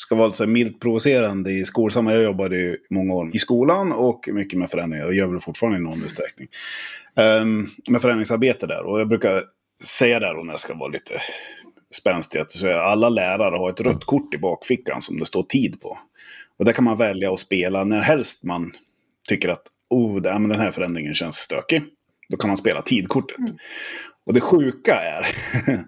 ska 0.00 0.14
vara 0.14 0.32
så 0.32 0.46
milt 0.46 0.80
provocerande 0.80 1.52
i 1.52 1.64
skolsammanhang. 1.64 2.22
Jag 2.22 2.24
jobbade 2.24 2.56
i 2.56 2.76
många 2.90 3.14
år 3.14 3.30
i 3.32 3.38
skolan 3.38 3.92
och 3.92 4.28
mycket 4.32 4.58
med 4.58 4.70
förändringar. 4.70 5.04
Jag 5.04 5.14
gör 5.14 5.26
väl 5.26 5.40
fortfarande 5.40 5.78
i 5.78 5.82
någon 5.82 6.02
utsträckning. 6.02 6.48
Um, 7.14 7.68
med 7.88 8.02
förändringsarbete 8.02 8.66
där. 8.66 8.82
Och 8.82 9.00
jag 9.00 9.08
brukar 9.08 9.44
säga 9.82 10.20
där 10.20 10.38
om 10.38 10.48
jag 10.48 10.60
ska 10.60 10.74
vara 10.74 10.88
lite 10.88 11.20
spänstig. 11.94 12.38
Att 12.38 12.64
alla 12.64 13.08
lärare 13.08 13.56
har 13.56 13.70
ett 13.70 13.80
rött 13.80 14.04
kort 14.04 14.34
i 14.34 14.38
bakfickan 14.38 15.02
som 15.02 15.18
det 15.18 15.26
står 15.26 15.42
tid 15.42 15.80
på. 15.80 15.98
Och 16.58 16.64
där 16.64 16.72
kan 16.72 16.84
man 16.84 16.96
välja 16.96 17.32
att 17.32 17.38
spela 17.38 17.84
när 17.84 18.00
helst 18.00 18.44
man 18.44 18.72
tycker 19.28 19.48
att 19.48 19.62
oh, 19.90 20.20
den 20.20 20.50
här 20.50 20.70
förändringen 20.70 21.14
känns 21.14 21.36
stökig. 21.36 21.82
Då 22.28 22.36
kan 22.36 22.48
man 22.48 22.56
spela 22.56 22.82
tidkortet. 22.82 23.38
Mm. 23.38 23.56
Och 24.26 24.34
det 24.34 24.40
sjuka 24.40 24.94
är 24.94 25.26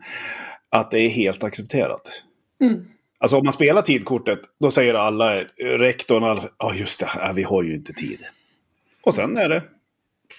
att 0.70 0.90
det 0.90 1.00
är 1.00 1.08
helt 1.08 1.44
accepterat. 1.44 2.22
Mm. 2.60 2.91
Alltså 3.22 3.36
om 3.36 3.44
man 3.44 3.52
spelar 3.52 3.82
tidkortet, 3.82 4.40
då 4.60 4.70
säger 4.70 4.94
alla, 4.94 5.40
rektorn, 5.58 6.22
ja 6.22 6.48
ah, 6.56 6.74
just 6.74 7.00
det, 7.00 7.08
ah, 7.16 7.32
vi 7.32 7.42
har 7.42 7.62
ju 7.62 7.74
inte 7.74 7.92
tid. 7.92 8.18
Och 9.02 9.14
sen 9.14 9.36
är 9.36 9.48
det 9.48 9.62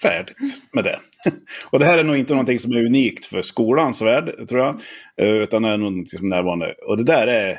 färdigt 0.02 0.60
med 0.72 0.84
det. 0.84 0.98
och 1.70 1.78
det 1.78 1.84
här 1.84 1.98
är 1.98 2.04
nog 2.04 2.16
inte 2.16 2.32
någonting 2.32 2.58
som 2.58 2.72
är 2.72 2.84
unikt 2.84 3.26
för 3.26 3.42
skolans 3.42 4.02
värld, 4.02 4.48
tror 4.48 4.60
jag. 4.60 4.80
Eh, 5.16 5.34
utan 5.34 5.62
det 5.62 5.68
är 5.68 5.76
någonting 5.76 6.18
som 6.18 6.32
är 6.32 6.36
närvarande. 6.36 6.74
Och 6.86 6.96
det 6.96 7.04
där 7.04 7.26
är, 7.26 7.58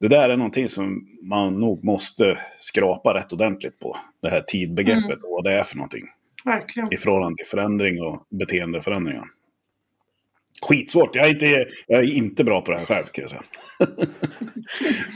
det 0.00 0.08
där 0.08 0.30
är 0.30 0.36
någonting 0.36 0.68
som 0.68 1.06
man 1.22 1.60
nog 1.60 1.84
måste 1.84 2.38
skrapa 2.58 3.14
rätt 3.14 3.32
ordentligt 3.32 3.78
på. 3.78 3.96
Det 4.22 4.28
här 4.28 4.40
tidbegreppet 4.40 5.04
mm. 5.04 5.24
och 5.24 5.30
vad 5.30 5.44
det 5.44 5.52
är 5.52 5.62
för 5.62 5.76
någonting. 5.76 6.04
Verkligen. 6.44 6.94
I 6.94 6.96
förhållande 6.96 7.36
till 7.36 7.50
förändring 7.50 8.02
och 8.02 8.26
beteendeförändringar. 8.30 9.24
Skitsvårt. 10.62 11.14
Jag 11.16 11.26
är, 11.26 11.30
inte, 11.30 11.66
jag 11.86 12.00
är 12.00 12.12
inte 12.12 12.44
bra 12.44 12.60
på 12.60 12.70
det 12.70 12.78
här 12.78 12.84
själv 12.84 13.04
kan 13.04 13.22
jag 13.22 13.30
säga. 13.30 13.42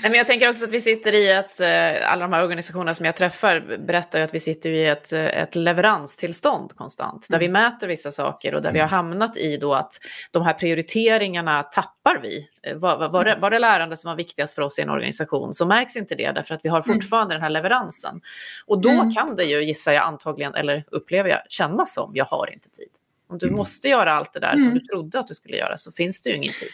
Men 0.02 0.14
jag 0.14 0.26
tänker 0.26 0.50
också 0.50 0.64
att 0.64 0.72
vi 0.72 0.80
sitter 0.80 1.12
i 1.14 1.30
ett, 1.30 1.60
eh, 1.60 2.12
alla 2.12 2.22
de 2.22 2.32
här 2.32 2.42
organisationerna 2.42 2.94
som 2.94 3.06
jag 3.06 3.16
träffar 3.16 3.78
berättar 3.86 4.20
att 4.20 4.34
vi 4.34 4.40
sitter 4.40 4.70
i 4.70 4.86
ett, 4.86 5.12
eh, 5.12 5.42
ett 5.42 5.54
leveranstillstånd 5.54 6.72
konstant. 6.76 7.26
Där 7.28 7.36
mm. 7.36 7.46
vi 7.46 7.52
mäter 7.52 7.88
vissa 7.88 8.10
saker 8.10 8.54
och 8.54 8.62
där 8.62 8.68
mm. 8.68 8.74
vi 8.74 8.80
har 8.80 8.88
mm. 8.88 8.96
hamnat 8.96 9.36
i 9.36 9.56
då 9.56 9.74
att 9.74 9.92
de 10.30 10.42
här 10.42 10.54
prioriteringarna 10.54 11.62
tappar 11.62 12.20
vi. 12.22 12.48
Eh, 12.62 12.76
var, 12.76 13.08
var, 13.08 13.24
det, 13.24 13.38
var 13.40 13.50
det 13.50 13.58
lärande 13.58 13.96
som 13.96 14.08
var 14.08 14.16
viktigast 14.16 14.54
för 14.54 14.62
oss 14.62 14.78
i 14.78 14.82
en 14.82 14.90
organisation 14.90 15.54
så 15.54 15.66
märks 15.66 15.96
inte 15.96 16.14
det 16.14 16.32
därför 16.32 16.54
att 16.54 16.64
vi 16.64 16.68
har 16.68 16.82
mm. 16.86 16.94
fortfarande 16.94 17.34
mm. 17.34 17.40
den 17.40 17.42
här 17.42 17.50
leveransen. 17.50 18.20
Och 18.66 18.80
då 18.80 18.90
mm. 18.90 19.10
kan 19.10 19.36
det 19.36 19.44
ju, 19.44 19.64
gissar 19.64 19.92
jag 19.92 20.04
antagligen, 20.04 20.54
eller 20.54 20.84
upplever 20.90 21.30
jag, 21.30 21.40
kännas 21.48 21.94
som 21.94 22.12
jag 22.14 22.24
har 22.24 22.50
inte 22.52 22.68
tid. 22.70 22.90
Om 23.26 23.38
du 23.38 23.50
måste 23.50 23.88
göra 23.88 24.12
allt 24.12 24.32
det 24.32 24.40
där 24.40 24.56
som 24.56 24.74
du 24.74 24.80
trodde 24.80 25.18
att 25.18 25.26
du 25.26 25.34
skulle 25.34 25.56
göra 25.56 25.76
så 25.76 25.92
finns 25.92 26.22
det 26.22 26.30
ju 26.30 26.36
ingen 26.36 26.52
tid. 26.52 26.68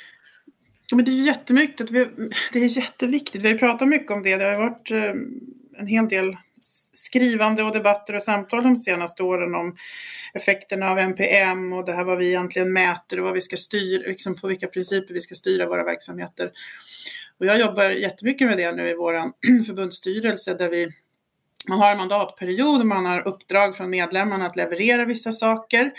Ja, 0.87 0.97
men 0.97 1.05
det 1.05 1.11
är 1.11 1.27
jättemycket. 1.27 1.89
Det 2.53 2.59
är 2.59 2.77
jätteviktigt. 2.79 3.43
Vi 3.43 3.49
har 3.51 3.59
pratat 3.59 3.89
mycket 3.89 4.11
om 4.11 4.23
det. 4.23 4.37
Det 4.37 4.45
har 4.45 4.59
varit 4.59 4.91
eh, 4.91 5.11
en 5.81 5.87
hel 5.87 6.09
del 6.09 6.37
skrivande 6.93 7.63
och 7.63 7.73
debatter 7.73 8.15
och 8.15 8.23
samtal 8.23 8.63
de 8.63 8.77
senaste 8.77 9.23
åren 9.23 9.55
om 9.55 9.77
effekterna 10.35 10.91
av 10.91 10.99
NPM 10.99 11.73
och 11.73 11.85
det 11.85 11.93
här 11.93 12.05
vad 12.05 12.19
vi 12.19 12.29
egentligen 12.29 12.73
mäter 12.73 13.19
och 13.19 13.25
vad 13.25 13.35
vi 13.35 13.41
ska 13.41 13.57
styra, 13.57 14.09
liksom 14.09 14.37
på 14.37 14.49
vilka 14.49 14.67
principer 14.67 15.15
vi 15.15 15.21
ska 15.21 15.35
styra 15.35 15.67
våra 15.67 15.85
verksamheter. 15.85 16.51
Och 17.39 17.47
jag 17.47 17.61
jobbar 17.61 17.91
jättemycket 17.91 18.49
med 18.49 18.59
det 18.59 18.73
nu 18.73 18.89
i 18.89 18.95
vår 18.95 19.15
förbundsstyrelse 19.67 20.55
där 20.55 20.69
vi 20.69 20.89
man 21.69 21.79
har 21.79 21.91
en 21.91 21.99
mandatperiod, 21.99 22.87
man 22.87 23.07
har 23.07 23.29
uppdrag 23.29 23.77
från 23.77 23.91
medlemmarna 23.91 24.47
att 24.47 24.57
leverera 24.57 25.05
vissa 25.05 25.33
saker. 25.33 25.93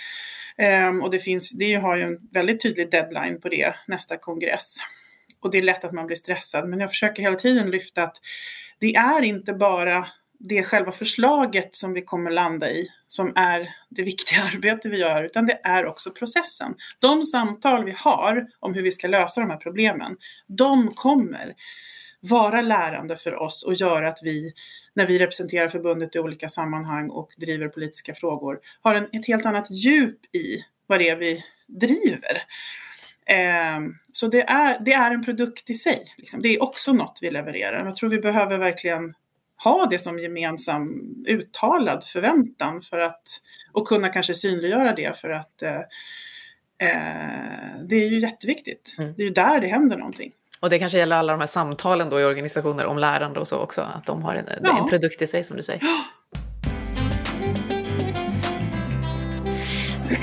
Ehm, 0.58 1.02
och 1.02 1.12
det, 1.12 1.19
finns, 1.19 1.52
det 1.52 1.74
har 1.74 1.95
ju 1.95 2.04
en 2.04 2.17
väldigt 2.32 2.62
tydlig 2.62 2.91
deadline 2.91 3.41
på 3.41 3.50
det, 3.50 3.76
nästa 3.88 4.17
kongress. 4.17 4.78
och 5.39 5.52
det 5.52 5.58
är 5.58 5.62
lätt 5.62 5.84
att 5.84 5.91
man 5.93 6.08
blir 6.08 6.17
stressad. 6.17 6.69
Men 6.69 6.80
jag 6.80 6.89
försöker 6.89 7.21
hela 7.21 7.36
tiden 7.36 7.71
lyfta 7.71 8.04
att 8.04 8.17
det 8.80 8.95
är 8.95 9.21
inte 9.21 9.54
bara 9.54 10.08
det 10.39 10.63
själva 10.63 10.91
förslaget 10.91 11.76
som 11.76 11.93
vi 11.93 12.02
kommer 12.02 12.32
landa 12.32 12.71
i 12.71 12.89
som 13.08 13.34
är 13.36 13.76
det 13.89 14.04
viktiga 14.04 14.39
arbete 14.54 14.89
vi 14.89 14.97
gör, 14.97 15.24
utan 15.24 15.45
det 15.45 15.60
är 15.63 15.86
också 15.86 16.12
processen. 16.12 16.76
De 17.00 17.26
samtal 17.26 17.86
vi 17.86 17.95
har 17.97 18.47
om 18.60 18.74
hur 18.74 18.84
vi 18.84 18.91
ska 18.91 19.08
lösa 19.08 19.41
de 19.41 19.50
här 19.50 19.58
problemen, 19.58 20.17
de 20.47 20.91
kommer 20.91 21.54
vara 22.19 22.62
lärande 22.62 23.17
för 23.17 23.36
oss 23.36 23.63
och 23.63 23.74
göra 23.74 24.08
att 24.08 24.19
vi, 24.21 24.54
när 24.93 25.08
vi 25.08 25.19
representerar 25.19 25.67
förbundet 25.67 26.15
i 26.15 26.19
olika 26.19 26.49
sammanhang 26.49 27.10
och 27.10 27.34
driver 27.38 27.67
politiska 27.67 28.15
frågor, 28.15 28.60
har 28.82 28.95
en, 28.95 29.08
ett 29.13 29.27
helt 29.27 29.45
annat 29.45 29.71
djup 29.71 30.36
i 30.36 30.65
vad 30.88 30.99
det 30.99 31.10
är 31.10 31.15
vi 31.15 31.45
driver. 31.67 32.43
Eh, 33.25 33.80
så 34.12 34.27
det 34.27 34.41
är, 34.41 34.80
det 34.80 34.93
är 34.93 35.12
en 35.12 35.25
produkt 35.25 35.69
i 35.69 35.73
sig. 35.73 36.06
Liksom. 36.17 36.41
Det 36.41 36.49
är 36.56 36.63
också 36.63 36.93
något 36.93 37.19
vi 37.21 37.32
levererar. 37.32 37.86
Jag 37.86 37.95
tror 37.95 38.10
vi 38.10 38.19
behöver 38.19 38.58
verkligen 38.58 39.13
ha 39.63 39.86
det 39.86 39.99
som 39.99 40.19
gemensam 40.19 41.15
uttalad 41.27 42.04
förväntan 42.04 42.82
för 42.82 42.99
att 42.99 43.23
och 43.71 43.88
kunna 43.88 44.10
kanske 44.10 44.34
synliggöra 44.34 44.93
det 44.93 45.19
för 45.19 45.30
att 45.30 45.62
eh, 45.62 45.82
eh, 46.77 47.82
det 47.89 47.95
är 47.95 48.10
ju 48.10 48.19
jätteviktigt. 48.19 48.95
Mm. 48.97 49.13
Det 49.17 49.23
är 49.23 49.25
ju 49.25 49.34
där 49.34 49.62
det 49.62 49.67
händer 49.67 49.97
någonting. 49.97 50.32
Och 50.62 50.69
det 50.69 50.80
kanske 50.80 50.97
gäller 50.97 51.15
alla 51.15 51.34
de 51.34 51.39
här 51.39 51.47
samtalen 51.47 52.10
då 52.10 52.19
i 52.19 52.24
organisationer 52.24 52.86
om 52.86 52.97
lärande 52.97 53.39
och 53.39 53.47
så 53.47 53.58
också, 53.58 53.82
att 53.82 54.06
de 54.06 54.24
har 54.24 54.36
en, 54.36 54.45
ja. 54.63 54.80
en 54.80 54.89
produkt 54.89 55.21
i 55.21 55.28
sig 55.28 55.43
som 55.43 55.58
du 55.58 55.63
säger. 55.63 55.82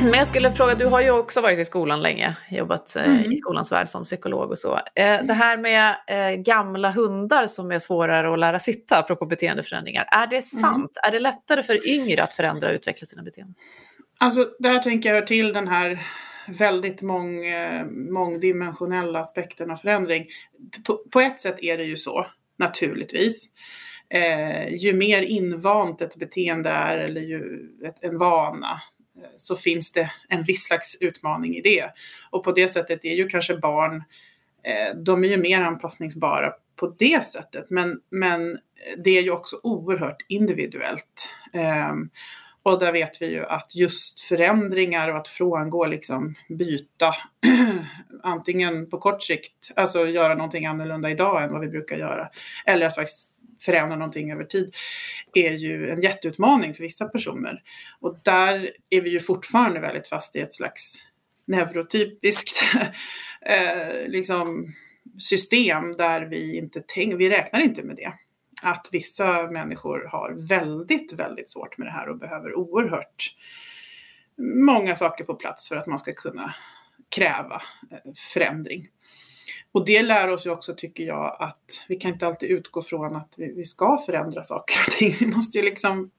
Men 0.00 0.14
jag 0.14 0.26
skulle 0.26 0.52
fråga, 0.52 0.74
du 0.74 0.86
har 0.86 1.00
ju 1.00 1.10
också 1.10 1.40
varit 1.40 1.58
i 1.58 1.64
skolan 1.64 2.02
länge, 2.02 2.36
jobbat 2.50 2.96
eh, 2.96 3.04
mm. 3.04 3.32
i 3.32 3.36
skolans 3.36 3.72
värld 3.72 3.88
som 3.88 4.04
psykolog 4.04 4.50
och 4.50 4.58
så. 4.58 4.74
Eh, 4.94 5.18
det 5.22 5.32
här 5.32 5.56
med 5.56 5.96
eh, 6.06 6.36
gamla 6.42 6.90
hundar 6.90 7.46
som 7.46 7.72
är 7.72 7.78
svårare 7.78 8.32
att 8.32 8.38
lära 8.38 8.58
sitta, 8.58 8.98
apropå 8.98 9.26
beteendeförändringar, 9.26 10.08
är 10.10 10.26
det 10.26 10.36
mm. 10.36 10.42
sant? 10.42 10.98
Mm. 11.04 11.08
Är 11.08 11.12
det 11.12 11.20
lättare 11.20 11.62
för 11.62 11.88
yngre 11.88 12.22
att 12.22 12.34
förändra 12.34 12.68
och 12.68 12.74
utveckla 12.74 13.04
sina 13.06 13.22
beteenden? 13.22 13.54
Alltså, 14.18 14.46
där 14.58 14.78
tänker 14.78 15.14
jag 15.14 15.26
till 15.26 15.52
den 15.52 15.68
här 15.68 15.98
väldigt 16.48 17.02
mång, 17.02 17.44
eh, 17.44 17.86
mångdimensionella 17.86 19.20
aspekten 19.20 19.70
av 19.70 19.76
förändring. 19.76 20.26
På, 20.86 21.02
på, 21.10 21.20
ett 21.20 21.40
sätt 21.40 21.62
är 21.62 21.78
det 21.78 21.84
ju 21.84 21.96
så, 21.96 22.26
naturligtvis. 22.58 23.50
Eh, 24.10 24.74
ju 24.74 24.92
mer 24.92 25.22
invant 25.22 26.00
ett 26.00 26.16
beteende 26.16 26.70
är, 26.70 26.98
eller 26.98 27.20
ju 27.20 27.68
ett, 27.84 28.04
en 28.04 28.18
vana, 28.18 28.82
eh, 29.16 29.28
så 29.36 29.56
finns 29.56 29.92
det 29.92 30.10
en 30.28 30.42
viss 30.42 30.64
slags 30.64 30.96
utmaning 31.00 31.56
i 31.56 31.60
det. 31.60 31.90
Och 32.30 32.44
på 32.44 32.52
det 32.52 32.68
sättet 32.68 33.04
är 33.04 33.14
ju 33.14 33.28
kanske 33.28 33.56
barn, 33.56 33.96
eh, 34.62 34.96
de 34.96 35.24
är 35.24 35.28
ju 35.28 35.36
mer 35.36 35.60
anpassningsbara 35.60 36.52
på 36.76 36.94
det 36.98 37.24
sättet. 37.24 37.70
Men, 37.70 38.00
men 38.10 38.58
det 39.04 39.18
är 39.18 39.22
ju 39.22 39.30
också 39.30 39.60
oerhört 39.62 40.24
individuellt. 40.28 41.34
Eh, 41.52 41.94
och 42.68 42.78
där 42.78 42.92
vet 42.92 43.22
vi 43.22 43.26
ju 43.30 43.46
att 43.46 43.74
just 43.74 44.20
förändringar 44.20 45.08
och 45.08 45.16
att 45.16 45.28
frångå, 45.28 45.86
liksom 45.86 46.34
byta, 46.48 47.14
antingen 48.22 48.90
på 48.90 48.98
kort 48.98 49.22
sikt, 49.22 49.72
alltså 49.76 50.06
göra 50.06 50.34
någonting 50.34 50.66
annorlunda 50.66 51.10
idag 51.10 51.44
än 51.44 51.52
vad 51.52 51.60
vi 51.60 51.68
brukar 51.68 51.96
göra, 51.96 52.28
eller 52.66 52.86
att 52.86 52.94
faktiskt 52.94 53.30
förändra 53.64 53.96
någonting 53.96 54.32
över 54.32 54.44
tid 54.44 54.74
är 55.34 55.52
ju 55.52 55.90
en 55.90 56.02
jätteutmaning 56.02 56.74
för 56.74 56.82
vissa 56.82 57.08
personer. 57.08 57.62
Och 58.00 58.18
där 58.24 58.70
är 58.90 59.00
vi 59.00 59.10
ju 59.10 59.20
fortfarande 59.20 59.80
väldigt 59.80 60.08
fast 60.08 60.36
i 60.36 60.40
ett 60.40 60.54
slags 60.54 60.94
neurotypiskt 61.46 62.62
eh, 63.40 64.08
liksom 64.08 64.74
system 65.18 65.92
där 65.92 66.20
vi 66.20 66.56
inte 66.56 66.80
tänker, 66.80 67.16
vi 67.16 67.30
räknar 67.30 67.60
inte 67.60 67.82
med 67.82 67.96
det. 67.96 68.12
Att 68.62 68.88
vissa 68.92 69.50
människor 69.50 70.08
har 70.12 70.32
väldigt, 70.48 71.12
väldigt 71.12 71.50
svårt 71.50 71.78
med 71.78 71.86
det 71.86 71.92
här 71.92 72.08
och 72.08 72.18
behöver 72.18 72.54
oerhört 72.54 73.34
många 74.38 74.96
saker 74.96 75.24
på 75.24 75.34
plats 75.34 75.68
för 75.68 75.76
att 75.76 75.86
man 75.86 75.98
ska 75.98 76.12
kunna 76.12 76.54
kräva 77.08 77.62
eh, 77.90 78.12
förändring. 78.34 78.88
Och 79.72 79.86
det 79.86 80.02
lär 80.02 80.28
oss 80.28 80.46
ju 80.46 80.50
också, 80.50 80.74
tycker 80.74 81.04
jag, 81.04 81.36
att 81.40 81.84
vi 81.88 81.96
kan 81.96 82.12
inte 82.12 82.26
alltid 82.26 82.50
utgå 82.50 82.82
från 82.82 83.16
att 83.16 83.34
vi, 83.38 83.52
vi 83.52 83.64
ska 83.64 84.02
förändra 84.06 84.44
saker 84.44 84.76
och 84.86 84.92
ting. 84.92 85.14
Vi 85.20 85.26
måste 85.26 85.58
ju 85.58 85.64
liksom... 85.64 86.10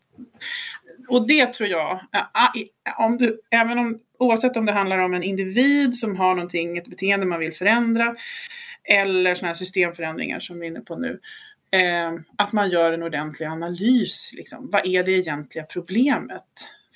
Och 1.08 1.28
det 1.28 1.54
tror 1.54 1.70
jag, 1.70 1.92
eh, 1.92 2.22
ah, 2.34 2.52
om 2.98 3.18
du, 3.18 3.42
även 3.52 3.80
om, 3.80 4.00
oavsett 4.20 4.58
om 4.58 4.66
det 4.66 4.72
handlar 4.72 4.98
om 4.98 5.14
en 5.14 5.24
individ 5.24 5.96
som 5.96 6.18
har 6.18 6.36
någonting, 6.36 6.78
ett 6.78 6.88
beteende 6.88 7.26
man 7.26 7.40
vill 7.40 7.54
förändra, 7.54 8.16
eller 8.84 9.36
sådana 9.36 9.48
här 9.48 9.54
systemförändringar 9.54 10.40
som 10.40 10.60
vi 10.60 10.66
är 10.66 10.72
inne 10.72 10.82
på 10.82 10.96
nu, 10.96 11.20
eh, 11.72 12.14
att 12.36 12.52
man 12.52 12.70
gör 12.70 12.94
en 12.94 13.04
ordentlig 13.04 13.46
analys. 13.46 14.32
Liksom. 14.34 14.70
Vad 14.70 14.88
är 14.88 15.04
det 15.04 15.12
egentliga 15.12 15.64
problemet? 15.64 16.44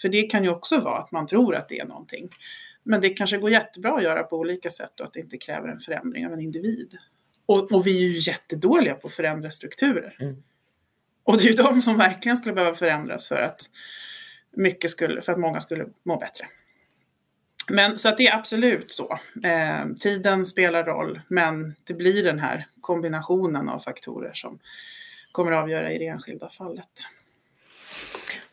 För 0.01 0.09
det 0.09 0.21
kan 0.21 0.43
ju 0.43 0.49
också 0.49 0.79
vara 0.79 0.99
att 0.99 1.11
man 1.11 1.27
tror 1.27 1.55
att 1.55 1.69
det 1.69 1.79
är 1.79 1.85
någonting. 1.85 2.29
Men 2.83 3.01
det 3.01 3.09
kanske 3.09 3.37
går 3.37 3.49
jättebra 3.49 3.95
att 3.95 4.03
göra 4.03 4.23
på 4.23 4.37
olika 4.37 4.69
sätt 4.69 4.99
och 4.99 5.05
att 5.05 5.13
det 5.13 5.19
inte 5.19 5.37
kräver 5.37 5.67
en 5.67 5.79
förändring 5.79 6.25
av 6.25 6.33
en 6.33 6.39
individ. 6.39 6.97
Och, 7.45 7.71
och 7.71 7.87
vi 7.87 7.97
är 7.97 8.07
ju 8.09 8.19
jättedåliga 8.19 8.95
på 8.95 9.07
att 9.07 9.13
förändra 9.13 9.51
strukturer. 9.51 10.17
Mm. 10.19 10.43
Och 11.23 11.37
det 11.37 11.43
är 11.43 11.47
ju 11.47 11.53
de 11.53 11.81
som 11.81 11.97
verkligen 11.97 12.37
skulle 12.37 12.55
behöva 12.55 12.75
förändras 12.75 13.27
för 13.27 13.41
att, 13.41 13.61
mycket 14.51 14.91
skulle, 14.91 15.21
för 15.21 15.31
att 15.31 15.39
många 15.39 15.59
skulle 15.59 15.85
må 16.03 16.17
bättre. 16.17 16.45
Men 17.69 17.99
så 17.99 18.09
att 18.09 18.17
det 18.17 18.27
är 18.27 18.35
absolut 18.35 18.91
så. 18.91 19.19
Eh, 19.43 19.95
tiden 19.99 20.45
spelar 20.45 20.83
roll, 20.83 21.21
men 21.27 21.75
det 21.83 21.93
blir 21.93 22.23
den 22.23 22.39
här 22.39 22.67
kombinationen 22.81 23.69
av 23.69 23.79
faktorer 23.79 24.33
som 24.33 24.59
kommer 25.31 25.51
att 25.51 25.63
avgöra 25.63 25.91
i 25.91 25.97
det 25.97 26.07
enskilda 26.07 26.49
fallet. 26.49 27.07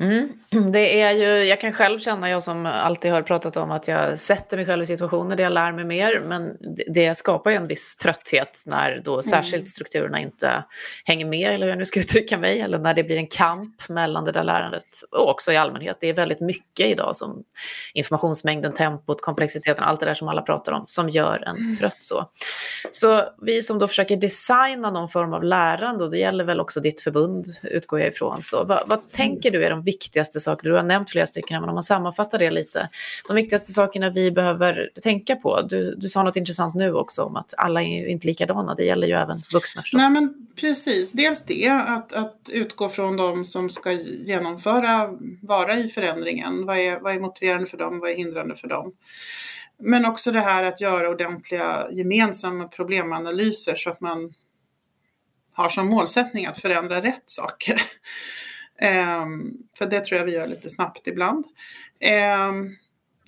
Mm. 0.00 0.32
Det 0.72 1.00
är 1.00 1.12
ju, 1.12 1.44
jag 1.44 1.60
kan 1.60 1.72
själv 1.72 1.98
känna, 1.98 2.30
jag 2.30 2.42
som 2.42 2.66
alltid 2.66 3.12
har 3.12 3.22
pratat 3.22 3.56
om 3.56 3.70
att 3.70 3.88
jag 3.88 4.18
sätter 4.18 4.56
mig 4.56 4.66
själv 4.66 4.82
i 4.82 4.86
situationer 4.86 5.36
där 5.36 5.44
jag 5.44 5.52
lär 5.52 5.72
mig 5.72 5.84
mer, 5.84 6.20
men 6.26 6.56
det, 6.94 7.14
skapar 7.14 7.50
ju 7.50 7.56
en 7.56 7.66
viss 7.66 7.96
trötthet 7.96 8.62
när 8.66 9.00
då 9.04 9.12
mm. 9.12 9.22
särskilt 9.22 9.68
strukturerna 9.68 10.20
inte 10.20 10.64
hänger 11.04 11.26
med, 11.26 11.52
eller 11.52 11.66
hur 11.66 11.70
jag 11.70 11.78
nu 11.78 11.84
ska 11.84 12.00
uttrycka 12.00 12.38
mig, 12.38 12.60
eller 12.60 12.78
när 12.78 12.94
det 12.94 13.04
blir 13.04 13.16
en 13.16 13.26
kamp 13.26 13.88
mellan 13.88 14.24
det 14.24 14.32
där 14.32 14.44
lärandet 14.44 14.84
och 15.10 15.30
också 15.30 15.52
i 15.52 15.56
allmänhet. 15.56 15.96
Det 16.00 16.08
är 16.08 16.14
väldigt 16.14 16.40
mycket 16.40 16.86
idag 16.86 17.16
som 17.16 17.44
informationsmängden, 17.94 18.72
tempot, 18.72 19.20
komplexiteten, 19.20 19.84
allt 19.84 20.00
det 20.00 20.06
där 20.06 20.14
som 20.14 20.28
alla 20.28 20.42
pratar 20.42 20.72
om, 20.72 20.84
som 20.86 21.08
gör 21.08 21.44
en 21.46 21.56
mm. 21.56 21.74
trött 21.74 21.96
så. 21.98 22.30
Så 22.90 23.24
vi 23.42 23.62
som 23.62 23.78
då 23.78 23.88
försöker 23.88 24.16
designa 24.16 24.90
någon 24.90 25.08
form 25.08 25.34
av 25.34 25.44
lärande, 25.44 26.04
och 26.04 26.10
det 26.10 26.18
gäller 26.18 26.44
väl 26.44 26.60
också 26.60 26.80
ditt 26.80 27.00
förbund, 27.00 27.44
utgår 27.62 28.00
jag 28.00 28.08
ifrån, 28.08 28.42
så 28.42 28.64
vad, 28.64 28.82
vad 28.86 29.10
tänker 29.10 29.50
du 29.50 29.64
är 29.64 29.70
de 29.70 29.84
viktigaste 29.90 30.40
saker? 30.40 30.68
Du 30.68 30.74
har 30.74 30.82
nämnt 30.82 31.10
flera 31.10 31.26
stycken, 31.26 31.60
men 31.60 31.68
om 31.68 31.74
man 31.74 31.82
sammanfattar 31.82 32.38
det 32.38 32.50
lite. 32.50 32.88
De 33.28 33.36
viktigaste 33.36 33.72
sakerna 33.72 34.10
vi 34.10 34.30
behöver 34.30 34.90
tänka 35.02 35.36
på. 35.36 35.62
Du, 35.62 35.94
du 35.94 36.08
sa 36.08 36.22
något 36.22 36.36
intressant 36.36 36.74
nu 36.74 36.94
också 36.94 37.22
om 37.22 37.36
att 37.36 37.54
alla 37.56 37.82
är 37.82 38.08
inte 38.08 38.26
likadana. 38.26 38.74
Det 38.74 38.84
gäller 38.84 39.06
ju 39.06 39.14
även 39.14 39.42
vuxna 39.52 39.82
förstås. 39.82 39.98
Nej, 39.98 40.10
men 40.10 40.46
precis. 40.56 41.12
Dels 41.12 41.44
det, 41.44 41.68
att, 41.68 42.12
att 42.12 42.50
utgå 42.52 42.88
från 42.88 43.16
de 43.16 43.44
som 43.44 43.70
ska 43.70 43.92
genomföra, 43.92 45.10
vara 45.42 45.76
i 45.76 45.88
förändringen. 45.88 46.66
Vad 46.66 46.78
är, 46.78 47.00
vad 47.00 47.14
är 47.14 47.20
motiverande 47.20 47.66
för 47.66 47.76
dem? 47.76 47.98
Vad 48.00 48.10
är 48.10 48.14
hindrande 48.14 48.56
för 48.56 48.68
dem? 48.68 48.92
Men 49.78 50.06
också 50.06 50.32
det 50.32 50.40
här 50.40 50.64
att 50.64 50.80
göra 50.80 51.08
ordentliga 51.08 51.86
gemensamma 51.92 52.68
problemanalyser 52.68 53.74
så 53.76 53.90
att 53.90 54.00
man 54.00 54.34
har 55.52 55.68
som 55.68 55.86
målsättning 55.86 56.46
att 56.46 56.58
förändra 56.58 57.02
rätt 57.02 57.22
saker. 57.26 57.82
Um, 59.22 59.52
för 59.78 59.86
det 59.86 60.04
tror 60.04 60.18
jag 60.18 60.26
vi 60.26 60.32
gör 60.32 60.46
lite 60.46 60.70
snabbt 60.70 61.06
ibland. 61.06 61.44
Um, 62.48 62.76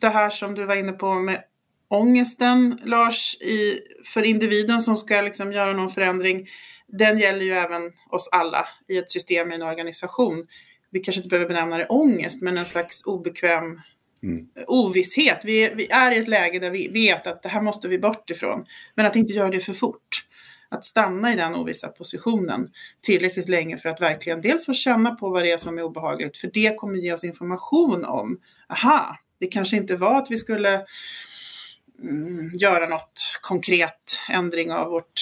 det 0.01 0.09
här 0.09 0.31
som 0.31 0.55
du 0.55 0.65
var 0.65 0.77
inne 0.77 0.93
på 0.93 1.15
med 1.15 1.45
ångesten, 1.89 2.81
Lars, 2.85 3.37
i, 3.41 3.81
för 4.05 4.23
individen 4.23 4.81
som 4.81 4.97
ska 4.97 5.21
liksom 5.21 5.53
göra 5.53 5.73
någon 5.73 5.91
förändring, 5.91 6.49
den 6.89 7.19
gäller 7.19 7.45
ju 7.45 7.53
även 7.53 7.93
oss 8.11 8.29
alla 8.33 8.69
i 8.89 8.99
ett 8.99 9.11
system, 9.11 9.53
i 9.53 9.55
en 9.55 9.63
organisation. 9.63 10.47
Vi 10.91 11.01
kanske 11.01 11.19
inte 11.19 11.29
behöver 11.29 11.49
benämna 11.49 11.79
det 11.79 11.87
ångest, 11.87 12.43
men 12.43 12.59
en 12.59 12.65
slags 12.65 13.07
obekväm 13.07 13.81
mm. 14.23 14.47
ovisshet. 14.67 15.41
Vi, 15.45 15.73
vi 15.75 15.91
är 15.91 16.13
i 16.13 16.19
ett 16.19 16.29
läge 16.29 16.59
där 16.59 16.71
vi 16.71 16.89
vet 16.89 17.27
att 17.27 17.43
det 17.43 17.49
här 17.49 17.63
måste 17.63 17.89
vi 17.89 17.99
bort 17.99 18.31
ifrån, 18.31 18.65
men 18.95 19.07
att 19.07 19.17
inte 19.17 19.33
göra 19.33 19.51
det 19.51 19.61
för 19.61 19.73
fort 19.73 20.25
att 20.73 20.85
stanna 20.85 21.33
i 21.33 21.37
den 21.37 21.55
ovissa 21.55 21.89
positionen 21.89 22.71
tillräckligt 23.03 23.49
länge 23.49 23.77
för 23.77 23.89
att 23.89 24.01
verkligen 24.01 24.41
dels 24.41 24.67
få 24.67 24.75
känna 24.75 25.15
på 25.15 25.29
vad 25.29 25.43
det 25.43 25.51
är 25.51 25.59
som 25.59 25.79
är 25.79 25.83
obehagligt, 25.83 26.39
för 26.39 26.51
det 26.53 26.77
kommer 26.77 26.97
ge 26.97 27.13
oss 27.13 27.25
information 27.25 28.05
om, 28.05 28.41
aha, 28.69 29.19
det 29.41 29.47
kanske 29.47 29.77
inte 29.77 29.97
var 29.97 30.19
att 30.19 30.31
vi 30.31 30.39
skulle 30.39 30.87
mm, 32.03 32.51
göra 32.55 32.89
något 32.89 33.39
konkret 33.43 34.19
ändring 34.31 34.73
av 34.73 34.91
vårt 34.91 35.21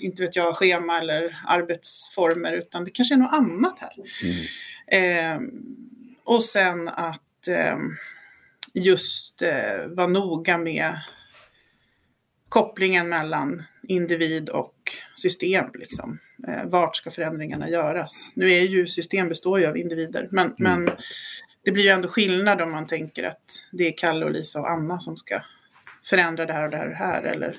inte 0.00 0.22
vet 0.22 0.36
jag, 0.36 0.56
schema 0.56 0.98
eller 0.98 1.42
arbetsformer, 1.46 2.52
utan 2.52 2.84
det 2.84 2.90
kanske 2.90 3.14
är 3.14 3.18
något 3.18 3.32
annat 3.32 3.78
här. 3.78 3.92
Mm. 4.22 4.46
Eh, 4.86 5.40
och 6.24 6.44
sen 6.44 6.88
att 6.88 7.48
eh, 7.48 7.76
just 8.74 9.42
eh, 9.42 9.86
vara 9.88 10.06
noga 10.06 10.58
med 10.58 10.94
kopplingen 12.52 13.08
mellan 13.08 13.62
individ 13.82 14.48
och 14.48 14.74
system. 15.16 15.64
Liksom. 15.74 16.18
Eh, 16.48 16.64
vart 16.64 16.96
ska 16.96 17.10
förändringarna 17.10 17.70
göras? 17.70 18.30
Nu 18.34 18.52
är 18.52 18.60
ju 18.60 18.86
system 18.86 19.28
består 19.28 19.60
ju 19.60 19.66
av 19.66 19.76
individer, 19.76 20.28
men, 20.30 20.46
mm. 20.46 20.56
men 20.84 20.96
det 21.64 21.72
blir 21.72 21.84
ju 21.84 21.90
ändå 21.90 22.08
skillnad 22.08 22.60
om 22.60 22.72
man 22.72 22.86
tänker 22.86 23.24
att 23.24 23.68
det 23.72 23.88
är 23.88 23.96
Kalle 23.96 24.24
och 24.24 24.30
Lisa 24.30 24.60
och 24.60 24.70
Anna 24.70 25.00
som 25.00 25.16
ska 25.16 25.40
förändra 26.04 26.46
det 26.46 26.52
här 26.52 26.64
och 26.64 26.70
det 26.70 26.76
här 26.76 26.84
och 26.84 26.90
det 26.90 26.96
här. 26.96 27.22
Eller 27.22 27.56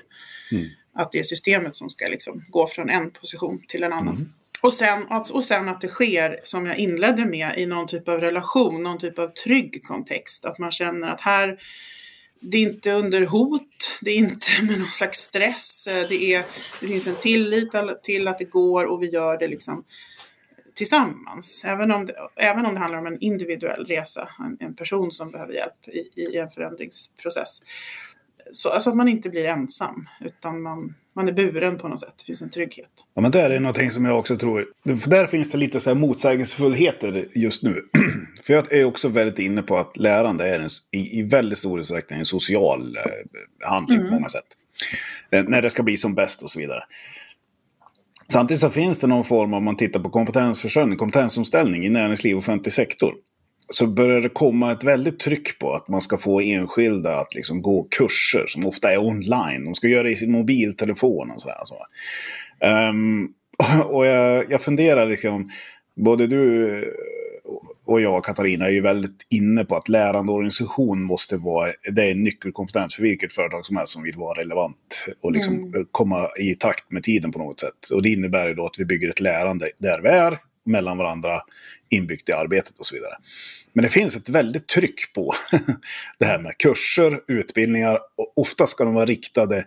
mm. 0.52 0.68
att 0.94 1.12
det 1.12 1.18
är 1.18 1.22
systemet 1.22 1.76
som 1.76 1.90
ska 1.90 2.06
liksom 2.06 2.44
gå 2.48 2.66
från 2.66 2.90
en 2.90 3.10
position 3.10 3.62
till 3.68 3.82
en 3.82 3.92
annan. 3.92 4.16
Mm. 4.16 4.32
Och, 4.62 4.72
sen, 4.72 5.06
och 5.32 5.44
sen 5.44 5.68
att 5.68 5.80
det 5.80 5.88
sker, 5.88 6.40
som 6.44 6.66
jag 6.66 6.78
inledde 6.78 7.24
med, 7.24 7.58
i 7.58 7.66
någon 7.66 7.86
typ 7.86 8.08
av 8.08 8.20
relation, 8.20 8.82
någon 8.82 8.98
typ 8.98 9.18
av 9.18 9.28
trygg 9.28 9.84
kontext. 9.84 10.44
Att 10.44 10.58
man 10.58 10.70
känner 10.70 11.08
att 11.08 11.20
här, 11.20 11.58
det 12.44 12.58
är 12.58 12.62
inte 12.62 12.92
under 12.92 13.26
hot, 13.26 13.98
det 14.00 14.10
är 14.10 14.16
inte 14.16 14.46
med 14.62 14.78
någon 14.78 14.88
slags 14.88 15.18
stress. 15.18 15.86
Eh, 15.86 16.08
det, 16.08 16.34
är, 16.34 16.44
det 16.80 16.86
finns 16.86 17.06
en 17.06 17.16
tillit 17.16 17.72
till 18.02 18.28
att 18.28 18.38
det 18.38 18.44
går 18.44 18.84
och 18.84 19.02
vi 19.02 19.06
gör 19.06 19.38
det 19.38 19.48
liksom 19.48 19.84
eh, 20.50 20.72
tillsammans. 20.74 21.62
Även 21.64 21.90
om 21.90 22.06
det, 22.06 22.14
även 22.36 22.66
om 22.66 22.74
det 22.74 22.80
handlar 22.80 22.98
om 22.98 23.06
en 23.06 23.20
individuell 23.20 23.86
resa, 23.86 24.28
en, 24.38 24.56
en 24.60 24.74
person 24.74 25.12
som 25.12 25.30
behöver 25.30 25.52
hjälp 25.52 25.88
i, 25.88 26.20
i 26.20 26.36
en 26.36 26.50
förändringsprocess. 26.50 27.62
Så, 28.52 28.68
alltså 28.68 28.90
att 28.90 28.96
man 28.96 29.08
inte 29.08 29.30
blir 29.30 29.44
ensam, 29.44 30.08
utan 30.20 30.62
man, 30.62 30.94
man 31.16 31.28
är 31.28 31.32
buren 31.32 31.78
på 31.78 31.88
något 31.88 32.00
sätt. 32.00 32.14
Det 32.18 32.24
finns 32.24 32.42
en 32.42 32.50
trygghet. 32.50 32.90
Ja, 33.14 33.22
men 33.22 33.30
det 33.30 33.40
är 33.40 33.60
någonting 33.60 33.90
som 33.90 34.04
jag 34.04 34.18
också 34.18 34.36
tror. 34.36 34.66
För 35.00 35.10
där 35.10 35.26
finns 35.26 35.50
det 35.50 35.58
lite 35.58 35.80
så 35.80 35.90
här 35.90 35.94
motsägelsefullheter 35.94 37.28
just 37.34 37.62
nu. 37.62 37.84
för 38.46 38.54
jag 38.54 38.72
är 38.72 38.84
också 38.84 39.08
väldigt 39.08 39.38
inne 39.38 39.62
på 39.62 39.78
att 39.78 39.96
lärande 39.96 40.48
är 40.48 40.60
en, 40.60 40.68
i, 40.90 41.18
i 41.18 41.22
väldigt 41.22 41.58
stor 41.58 41.80
utsträckning 41.80 42.18
en 42.18 42.24
social 42.24 42.96
eh, 42.96 43.02
handling 43.68 43.98
mm. 43.98 44.10
på 44.10 44.14
många 44.14 44.28
sätt. 44.28 44.46
Eh, 45.30 45.44
när 45.44 45.62
det 45.62 45.70
ska 45.70 45.82
bli 45.82 45.96
som 45.96 46.14
bäst 46.14 46.42
och 46.42 46.50
så 46.50 46.58
vidare. 46.60 46.84
Samtidigt 48.28 48.60
så 48.60 48.70
finns 48.70 49.00
det 49.00 49.06
någon 49.06 49.24
form, 49.24 49.54
om 49.54 49.64
man 49.64 49.76
tittar 49.76 50.00
på 50.00 50.10
kompetensförsörjning, 50.10 50.98
kompetensomställning 50.98 51.86
i 51.86 51.88
näringsliv 51.88 52.36
och 52.36 52.42
offentlig 52.42 52.72
sektor. 52.72 53.14
Så 53.68 53.86
börjar 53.86 54.20
det 54.20 54.28
komma 54.28 54.72
ett 54.72 54.84
väldigt 54.84 55.20
tryck 55.20 55.58
på 55.58 55.74
att 55.74 55.88
man 55.88 56.00
ska 56.00 56.18
få 56.18 56.40
enskilda 56.40 57.20
att 57.20 57.34
liksom 57.34 57.62
gå 57.62 57.88
kurser 57.90 58.44
som 58.46 58.66
ofta 58.66 58.92
är 58.92 58.98
online. 58.98 59.64
De 59.64 59.74
ska 59.74 59.88
göra 59.88 60.02
det 60.02 60.10
i 60.10 60.16
sin 60.16 60.32
mobiltelefon 60.32 61.30
och 61.30 61.40
sådär. 61.40 61.60
Så. 61.64 61.76
Um, 62.90 63.32
och 63.84 64.06
jag, 64.06 64.50
jag 64.50 64.60
funderar 64.60 65.06
liksom, 65.06 65.50
både 65.96 66.26
du 66.26 66.94
och 67.86 68.00
jag, 68.00 68.24
Katarina, 68.24 68.66
är 68.66 68.70
ju 68.70 68.80
väldigt 68.80 69.26
inne 69.30 69.64
på 69.64 69.76
att 69.76 69.88
lärandeorganisation 69.88 71.02
måste 71.02 71.36
vara 71.36 71.72
det 71.92 72.02
är 72.02 72.12
en 72.12 72.22
nyckelkompetens 72.22 72.94
för 72.94 73.02
vilket 73.02 73.32
företag 73.32 73.66
som 73.66 73.76
helst 73.76 73.92
som 73.92 74.02
vill 74.02 74.16
vara 74.16 74.40
relevant 74.40 75.06
och 75.20 75.32
liksom 75.32 75.54
mm. 75.54 75.86
komma 75.90 76.28
i 76.40 76.54
takt 76.54 76.90
med 76.90 77.02
tiden 77.02 77.32
på 77.32 77.38
något 77.38 77.60
sätt. 77.60 77.90
Och 77.92 78.02
det 78.02 78.08
innebär 78.08 78.48
ju 78.48 78.54
då 78.54 78.66
att 78.66 78.78
vi 78.78 78.84
bygger 78.84 79.08
ett 79.08 79.20
lärande 79.20 79.68
där 79.78 80.00
vi 80.00 80.08
är, 80.08 80.38
mellan 80.64 80.98
varandra, 80.98 81.40
inbyggt 81.90 82.28
i 82.28 82.32
arbetet 82.32 82.78
och 82.78 82.86
så 82.86 82.94
vidare. 82.94 83.14
Men 83.72 83.82
det 83.82 83.88
finns 83.88 84.16
ett 84.16 84.28
väldigt 84.28 84.68
tryck 84.68 85.12
på 85.12 85.34
det 86.18 86.24
här 86.24 86.38
med 86.38 86.58
kurser, 86.58 87.20
utbildningar 87.28 87.98
och 88.16 88.32
ofta 88.36 88.66
ska 88.66 88.84
de 88.84 88.94
vara 88.94 89.06
riktade 89.06 89.64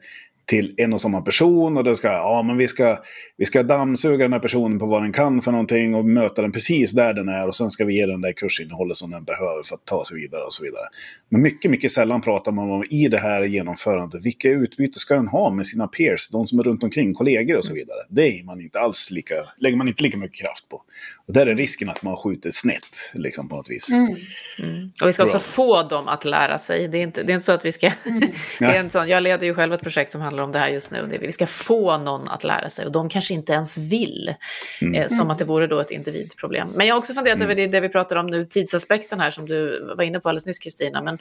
till 0.48 0.74
en 0.78 0.94
och 0.94 1.02
samma 1.02 1.22
person 1.22 1.78
och 1.78 1.84
det 1.84 1.96
ska, 1.96 2.08
ja, 2.08 2.44
men 2.48 2.58
vi 2.58 2.68
ska, 2.68 2.98
vi 3.38 3.46
ska 3.46 3.64
dammsuga 3.64 4.26
den 4.26 4.34
här 4.34 4.40
personen 4.40 4.80
på 4.80 4.86
vad 4.86 5.02
den 5.02 5.14
kan 5.14 5.42
för 5.42 5.52
någonting 5.52 5.96
och 5.96 6.06
möta 6.06 6.42
den 6.42 6.52
precis 6.52 6.92
där 6.92 7.14
den 7.14 7.30
är 7.30 7.48
och 7.48 7.56
sen 7.56 7.72
ska 7.72 7.86
vi 7.86 7.98
ge 7.98 8.06
den 8.06 8.22
det 8.22 8.34
kursinnehållet 8.34 8.98
som 8.98 9.12
den 9.12 9.24
behöver 9.24 9.64
för 9.64 9.76
att 9.76 9.86
ta 9.86 10.06
sig 10.06 10.18
vidare 10.18 10.44
och 10.44 10.54
så 10.54 10.64
vidare. 10.64 10.86
Men 11.30 11.42
mycket, 11.42 11.72
mycket 11.72 11.92
sällan 11.92 12.22
pratar 12.22 12.52
man 12.52 12.72
om 12.72 12.84
i 12.90 13.08
det 13.08 13.18
här 13.18 13.44
genomförandet, 13.44 14.26
vilka 14.26 14.50
utbyte 14.50 15.00
ska 15.00 15.16
den 15.16 15.28
ha 15.28 15.50
med 15.50 15.66
sina 15.66 15.88
peers, 15.88 16.30
de 16.30 16.48
som 16.48 16.60
är 16.60 16.64
runt 16.64 16.84
omkring, 16.84 17.14
kollegor 17.14 17.58
och 17.58 17.66
så 17.66 17.74
vidare. 17.74 18.00
Det 18.10 18.40
är 18.40 18.44
man 18.44 18.62
inte 18.62 18.80
alls 18.80 19.12
lika, 19.12 19.36
lägger 19.58 19.78
man 19.78 19.88
inte 19.88 20.04
lika 20.04 20.18
mycket 20.18 20.40
kraft 20.40 20.70
på. 20.70 20.82
Och 21.28 21.34
där 21.34 21.48
är 21.48 21.56
risken 21.56 21.90
att 21.90 22.04
man 22.04 22.16
skjuter 22.16 22.52
snett, 22.52 23.12
liksom 23.14 23.50
på 23.50 23.56
något 23.56 23.70
vis. 23.70 23.92
Mm. 23.92 24.16
Mm. 24.60 24.92
Och 25.02 25.08
vi 25.08 25.14
ska 25.14 25.24
också 25.24 25.40
få 25.40 25.84
dem 25.84 26.08
att 26.08 26.26
lära 26.26 26.58
sig. 26.58 26.88
Det 26.88 26.98
är 26.98 27.04
inte, 27.04 27.24
det 27.24 27.32
är 27.32 27.34
inte 27.34 27.46
så 27.46 27.52
att 27.52 27.66
vi 27.66 27.72
ska... 27.72 27.92
Mm. 28.06 28.20
det 28.60 28.66
är 28.66 28.80
en 28.80 28.90
sån, 28.90 29.08
jag 29.08 29.24
leder 29.24 29.46
ju 29.46 29.54
själv 29.54 29.74
ett 29.74 29.82
projekt 29.82 30.12
som 30.12 30.22
handlar 30.22 30.37
handlar 30.38 30.44
om 30.44 30.52
det 30.52 30.60
här 30.60 30.70
just 30.70 30.92
nu. 30.92 31.18
Vi 31.22 31.32
ska 31.32 31.48
få 31.48 31.98
någon 31.98 32.28
att 32.28 32.44
lära 32.44 32.70
sig 32.70 32.86
och 32.86 32.92
de 32.92 33.10
kanske 33.10 33.34
inte 33.34 33.54
ens 33.54 33.78
vill. 33.78 34.36
Mm. 34.82 34.94
Eh, 34.94 35.08
som 35.08 35.30
att 35.30 35.38
det 35.38 35.46
vore 35.46 35.68
då 35.68 35.80
ett 35.80 35.92
individproblem. 35.92 36.70
Men 36.76 36.88
jag 36.88 36.96
har 36.96 37.00
också 37.00 37.14
funderat 37.14 37.36
mm. 37.36 37.46
över 37.46 37.56
det, 37.56 37.68
det 37.68 37.80
vi 37.80 37.90
pratar 37.90 38.16
om 38.16 38.28
nu, 38.28 38.46
tidsaspekten 38.46 39.20
här 39.20 39.32
som 39.32 39.46
du 39.46 39.86
var 39.98 40.04
inne 40.04 40.20
på 40.20 40.30
alldeles 40.30 40.46
nyss 40.46 40.60
Kristina. 40.60 41.02
Men 41.02 41.20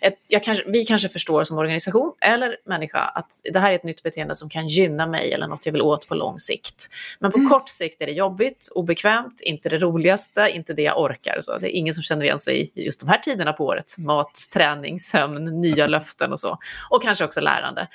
ett, 0.00 0.44
kanske, 0.44 0.64
vi 0.66 0.84
kanske 0.84 1.08
förstår 1.08 1.44
som 1.44 1.58
organisation 1.58 2.12
eller 2.20 2.56
människa 2.66 2.98
att 2.98 3.40
det 3.52 3.58
här 3.58 3.70
är 3.70 3.74
ett 3.74 3.84
nytt 3.84 4.02
beteende 4.02 4.34
som 4.34 4.48
kan 4.48 4.68
gynna 4.68 5.06
mig 5.06 5.32
eller 5.32 5.46
något 5.46 5.66
jag 5.66 5.72
vill 5.72 5.82
åt 5.82 6.08
på 6.08 6.14
lång 6.14 6.38
sikt. 6.38 6.86
Men 7.18 7.30
på 7.30 7.38
mm. 7.38 7.50
kort 7.50 7.68
sikt 7.68 8.02
är 8.02 8.06
det 8.06 8.12
jobbigt, 8.12 8.68
obekvämt, 8.74 9.40
inte 9.40 9.68
det 9.68 9.78
roligaste, 9.78 10.50
inte 10.54 10.72
det 10.74 10.82
jag 10.82 11.00
orkar. 11.00 11.38
Så 11.40 11.58
det 11.58 11.76
är 11.76 11.78
ingen 11.78 11.94
som 11.94 12.02
känner 12.02 12.24
igen 12.24 12.38
sig 12.38 12.70
i 12.74 12.84
just 12.84 13.00
de 13.00 13.08
här 13.08 13.18
tiderna 13.18 13.52
på 13.52 13.64
året. 13.64 13.94
Mat, 13.98 14.48
träning, 14.52 15.00
sömn, 15.00 15.60
nya 15.60 15.86
löften 15.94 16.32
och 16.32 16.40
så. 16.40 16.58
Och 16.90 17.02
kanske 17.02 17.24
också 17.24 17.40
lärande. 17.40 17.88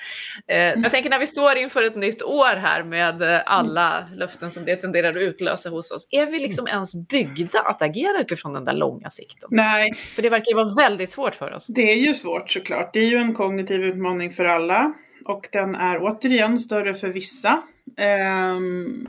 Eh, 0.60 0.82
jag 0.82 0.90
tänker 0.90 1.10
när 1.10 1.18
vi 1.18 1.26
står 1.26 1.56
inför 1.56 1.82
ett 1.82 1.96
nytt 1.96 2.22
år 2.22 2.56
här 2.56 2.82
med 2.82 3.22
eh, 3.22 3.40
alla 3.46 4.08
löften 4.14 4.50
som 4.50 4.64
det 4.64 4.76
tenderar 4.76 5.10
att 5.10 5.16
utlösa 5.16 5.70
hos 5.70 5.90
oss. 5.90 6.08
Är 6.10 6.26
vi 6.26 6.40
liksom 6.40 6.66
ens 6.66 6.94
byggda 6.94 7.60
att 7.60 7.82
agera 7.82 8.20
utifrån 8.20 8.52
den 8.52 8.64
där 8.64 8.72
långa 8.72 9.10
sikten? 9.10 9.48
Nej. 9.52 9.94
För 9.94 10.22
det 10.22 10.28
verkar 10.28 10.50
ju 10.50 10.54
vara 10.54 10.74
väldigt 10.74 11.10
svårt 11.10 11.34
för 11.34 11.52
oss. 11.52 11.66
Det 11.66 11.92
är 11.92 11.96
ju 11.96 12.14
svårt 12.14 12.50
såklart. 12.50 12.92
Det 12.92 13.00
är 13.00 13.08
ju 13.08 13.16
en 13.16 13.34
kognitiv 13.34 13.84
utmaning 13.84 14.32
för 14.32 14.44
alla. 14.44 14.92
Och 15.24 15.48
den 15.52 15.74
är 15.74 15.98
återigen 16.02 16.58
större 16.58 16.94
för 16.94 17.08
vissa. 17.08 17.62
Ehm, 17.96 19.06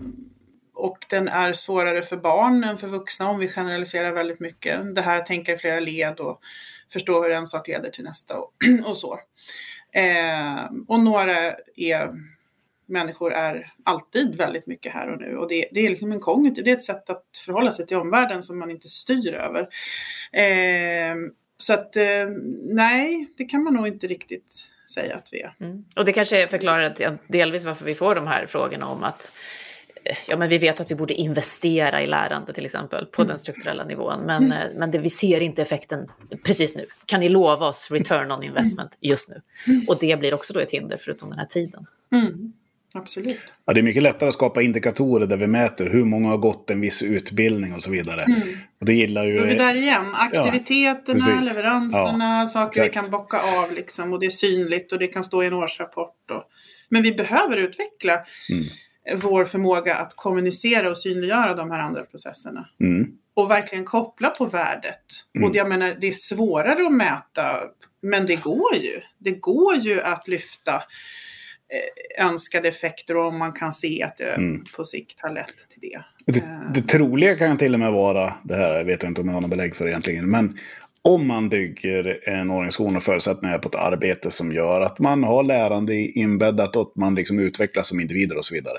och 0.74 0.98
den 1.10 1.28
är 1.28 1.54
svårare 1.54 2.02
för 2.02 2.18
barn 2.18 2.64
än 2.64 2.78
för 2.78 2.88
vuxna 2.88 3.30
om 3.30 3.40
vi 3.40 3.48
generaliserar 3.48 4.12
väldigt 4.12 4.40
mycket. 4.40 4.96
Det 4.96 5.02
här 5.02 5.20
tänka 5.20 5.54
i 5.54 5.58
flera 5.58 5.80
led 5.80 6.20
och 6.20 6.40
förstå 6.94 7.24
hur 7.24 7.32
en 7.32 7.48
sak 7.48 7.68
leder 7.68 7.90
till 7.90 8.04
nästa 8.04 8.38
och, 8.38 8.54
och 8.86 8.98
så. 8.98 9.20
Eh, 9.92 10.66
och 10.88 11.00
några 11.00 11.54
är, 11.76 12.12
människor 12.86 13.34
är 13.34 13.74
alltid 13.84 14.36
väldigt 14.36 14.68
mycket 14.68 14.94
här 14.94 15.10
och 15.10 15.22
nu. 15.22 15.38
Och 15.38 15.50
det, 15.50 15.68
det 15.72 15.86
är 15.86 15.90
liksom 15.90 16.12
en 16.12 16.20
kognitiv, 16.20 16.64
det 16.64 16.72
är 16.72 16.78
ett 16.78 16.84
sätt 16.84 17.10
att 17.10 17.26
förhålla 17.46 17.72
sig 17.72 17.88
till 17.88 17.98
omvärlden 17.98 18.44
som 18.44 18.60
man 18.60 18.72
inte 18.72 18.88
styr 18.88 19.34
över. 19.34 19.62
Eh, 20.32 21.16
så 21.58 21.74
att 21.74 21.96
eh, 21.96 22.28
nej, 22.64 23.28
det 23.38 23.46
kan 23.46 23.64
man 23.64 23.74
nog 23.74 23.88
inte 23.88 24.08
riktigt 24.08 24.72
säga 24.94 25.16
att 25.16 25.28
vi 25.32 25.42
är. 25.42 25.54
Mm. 25.60 25.86
Och 25.96 26.06
det 26.06 26.14
kanske 26.14 26.48
förklarar 26.48 27.18
delvis 27.28 27.66
varför 27.66 27.86
vi 27.86 27.96
får 27.96 28.16
de 28.16 28.28
här 28.28 28.46
frågorna 28.46 28.88
om 28.88 29.04
att 29.04 29.34
ja, 30.28 30.38
men 30.38 30.50
vi 30.50 30.58
vet 30.58 30.80
att 30.80 30.92
vi 30.92 30.96
borde 30.96 31.14
investera 31.14 32.02
i 32.02 32.08
lärande 32.08 32.54
till 32.54 32.66
exempel 32.66 33.06
på 33.06 33.22
mm. 33.22 33.30
den 33.30 33.40
strukturella 33.40 33.86
nivån. 33.86 34.26
Men, 34.26 34.44
mm. 34.44 34.52
Eh, 34.52 34.68
men 34.76 34.92
det, 34.92 35.00
vi 35.00 35.10
ser 35.10 35.42
inte 35.42 35.62
effekten 35.62 36.08
precis 36.44 36.76
nu. 36.76 36.86
Kan 37.06 37.20
ni 37.20 37.30
lova 37.30 37.68
oss 37.68 37.92
return 37.92 38.32
on 38.32 38.44
investment 38.44 38.98
just 39.00 39.30
nu? 39.30 39.42
Mm. 39.68 39.86
Och 39.88 39.98
det 40.00 40.20
blir 40.20 40.34
också 40.34 40.54
då 40.54 40.60
ett 40.60 40.72
hinder 40.72 40.98
förutom 40.98 41.30
den 41.30 41.40
här 41.40 41.46
tiden. 41.46 41.86
Mm. 42.14 42.54
Absolut. 42.96 43.40
Ja, 43.66 43.74
det 43.74 43.80
är 43.80 43.84
mycket 43.84 44.04
lättare 44.04 44.28
att 44.28 44.34
skapa 44.34 44.62
indikatorer 44.62 45.28
där 45.28 45.38
vi 45.38 45.48
mäter 45.48 45.90
hur 45.90 46.06
många 46.06 46.30
har 46.30 46.38
gått 46.38 46.70
en 46.70 46.82
viss 46.82 47.04
utbildning 47.04 47.74
och 47.74 47.84
så 47.84 47.92
vidare. 47.92 48.24
Mm. 48.24 48.42
Och 48.80 48.86
det 48.86 48.94
gillar 48.94 49.26
ju... 49.26 49.46
Vi 49.46 49.54
där 49.54 49.76
igen. 49.76 50.06
Aktiviteterna, 50.14 51.26
ja, 51.28 51.42
leveranserna, 51.42 52.40
ja, 52.42 52.48
saker 52.48 52.82
exakt. 52.82 52.90
vi 52.90 53.02
kan 53.02 53.12
bocka 53.12 53.40
av 53.40 53.74
liksom. 53.74 54.14
Och 54.14 54.20
det 54.20 54.26
är 54.26 54.30
synligt 54.30 54.92
och 54.92 55.00
det 55.00 55.08
kan 55.08 55.24
stå 55.24 55.44
i 55.44 55.48
en 55.48 55.54
årsrapport. 55.54 56.32
Och... 56.32 56.44
Men 56.90 57.04
vi 57.04 57.12
behöver 57.12 57.58
utveckla 57.58 58.14
mm 58.50 58.66
vår 59.16 59.46
förmåga 59.46 59.96
att 59.96 60.16
kommunicera 60.16 60.90
och 60.90 60.98
synliggöra 60.98 61.54
de 61.54 61.72
här 61.72 61.80
andra 61.80 62.04
processerna. 62.04 62.68
Mm. 62.80 63.08
Och 63.34 63.52
verkligen 63.52 63.86
koppla 63.86 64.30
på 64.30 64.46
värdet. 64.46 65.02
Mm. 65.36 65.50
Och 65.50 65.56
jag 65.56 65.70
menar, 65.70 65.98
det 66.02 66.08
är 66.08 66.12
svårare 66.12 66.86
att 66.86 66.94
mäta, 66.94 67.60
men 68.02 68.26
det 68.26 68.36
går 68.36 68.76
ju. 68.76 69.02
Det 69.18 69.32
går 69.32 69.76
ju 69.76 70.02
att 70.02 70.28
lyfta 70.28 70.76
eh, 70.76 72.26
önskade 72.26 72.68
effekter 72.68 73.18
och 73.18 73.26
om 73.26 73.38
man 73.38 73.54
kan 73.54 73.74
se 73.74 74.04
att 74.04 74.18
det 74.18 74.32
mm. 74.32 74.64
på 74.76 74.84
sikt 74.84 75.20
har 75.22 75.30
lett 75.30 75.70
till 75.70 75.82
det. 75.82 76.02
Det, 76.26 76.40
eh. 76.40 76.72
det 76.74 76.82
troliga 76.82 77.36
kan 77.36 77.58
till 77.58 77.74
och 77.74 77.80
med 77.80 77.92
vara, 77.92 78.34
det 78.44 78.56
här 78.56 78.78
jag 78.78 78.86
vet 78.86 79.04
jag 79.04 79.10
inte 79.10 79.22
om 79.22 79.28
jag 79.28 79.34
har 79.34 79.42
något 79.42 79.50
belägg 79.50 79.76
för 79.76 79.88
egentligen, 79.88 80.30
men 80.30 80.58
om 81.04 81.28
man 81.28 81.50
bygger 81.50 82.30
en 82.30 82.52
organisation 82.52 82.96
och 82.96 83.04
förutsättningar 83.04 83.58
på 83.58 83.70
ett 83.70 83.76
arbete 83.76 84.32
som 84.32 84.52
gör 84.52 84.82
att 84.82 85.00
man 85.00 85.24
har 85.24 85.44
lärande 85.44 85.96
inbäddat 85.96 86.76
och 86.76 86.82
att 86.82 86.96
man 86.96 87.16
liksom 87.16 87.40
utvecklas 87.40 87.88
som 87.88 88.00
individer 88.00 88.38
och 88.38 88.46
så 88.46 88.54
vidare. 88.54 88.78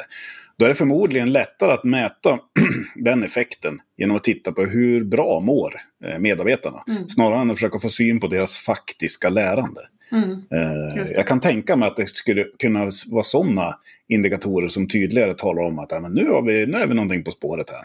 Då 0.57 0.65
är 0.65 0.69
det 0.69 0.75
förmodligen 0.75 1.33
lättare 1.33 1.73
att 1.73 1.85
mäta 1.85 2.39
den 2.95 3.23
effekten 3.23 3.81
genom 3.97 4.17
att 4.17 4.25
titta 4.25 4.53
på 4.53 4.63
hur 4.63 5.05
bra 5.05 5.41
mår 5.41 5.75
eh, 6.05 6.19
medarbetarna. 6.19 6.85
Mm. 6.89 7.09
Snarare 7.09 7.41
än 7.41 7.51
att 7.51 7.57
försöka 7.57 7.79
få 7.79 7.89
syn 7.89 8.21
på 8.21 8.27
deras 8.27 8.57
faktiska 8.57 9.29
lärande. 9.29 9.81
Mm. 10.13 10.31
Eh, 10.31 11.13
jag 11.17 11.27
kan 11.27 11.41
tänka 11.41 11.77
mig 11.77 11.89
att 11.89 11.97
det 11.97 12.09
skulle 12.09 12.45
kunna 12.59 12.91
vara 13.11 13.23
sådana 13.23 13.79
indikatorer 14.09 14.69
som 14.69 14.89
tydligare 14.89 15.35
talar 15.35 15.63
om 15.63 15.79
att 15.79 16.13
nu, 16.13 16.29
har 16.29 16.43
vi, 16.43 16.67
nu 16.67 16.79
är 16.79 16.87
vi 16.87 16.95
någonting 16.95 17.25
på 17.25 17.31
spåret 17.31 17.71
här. 17.71 17.85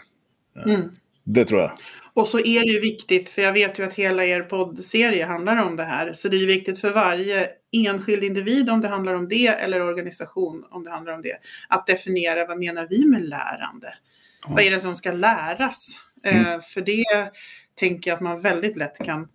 Mm. 0.72 0.90
Det 1.24 1.44
tror 1.44 1.60
jag. 1.60 1.72
Och 2.18 2.28
så 2.28 2.38
är 2.38 2.60
det 2.60 2.72
ju 2.72 2.80
viktigt, 2.80 3.30
för 3.30 3.42
jag 3.42 3.52
vet 3.52 3.78
ju 3.78 3.84
att 3.84 3.94
hela 3.94 4.24
er 4.24 4.42
poddserie 4.42 5.24
handlar 5.24 5.56
om 5.56 5.76
det 5.76 5.84
här. 5.84 6.12
Så 6.12 6.28
det 6.28 6.36
är 6.36 6.38
ju 6.38 6.46
viktigt 6.46 6.80
för 6.80 6.90
varje 6.90 7.48
enskild 7.72 8.24
individ, 8.24 8.70
om 8.70 8.80
det 8.80 8.88
handlar 8.88 9.14
om 9.14 9.28
det, 9.28 9.46
eller 9.46 9.82
organisation, 9.82 10.64
om 10.70 10.84
det 10.84 10.90
handlar 10.90 11.12
om 11.12 11.22
det, 11.22 11.36
att 11.68 11.86
definiera 11.86 12.46
vad 12.46 12.58
menar 12.58 12.86
vi 12.90 13.04
med 13.06 13.28
lärande? 13.28 13.94
Ja. 14.42 14.48
Vad 14.50 14.60
är 14.62 14.70
det 14.70 14.80
som 14.80 14.96
ska 14.96 15.12
läras? 15.12 16.00
Mm. 16.22 16.46
Eh, 16.46 16.60
för 16.60 16.80
det 16.80 17.30
tänker 17.74 18.10
jag 18.10 18.16
att 18.16 18.22
man 18.22 18.40
väldigt 18.40 18.76
lätt 18.76 18.98
kan 19.04 19.28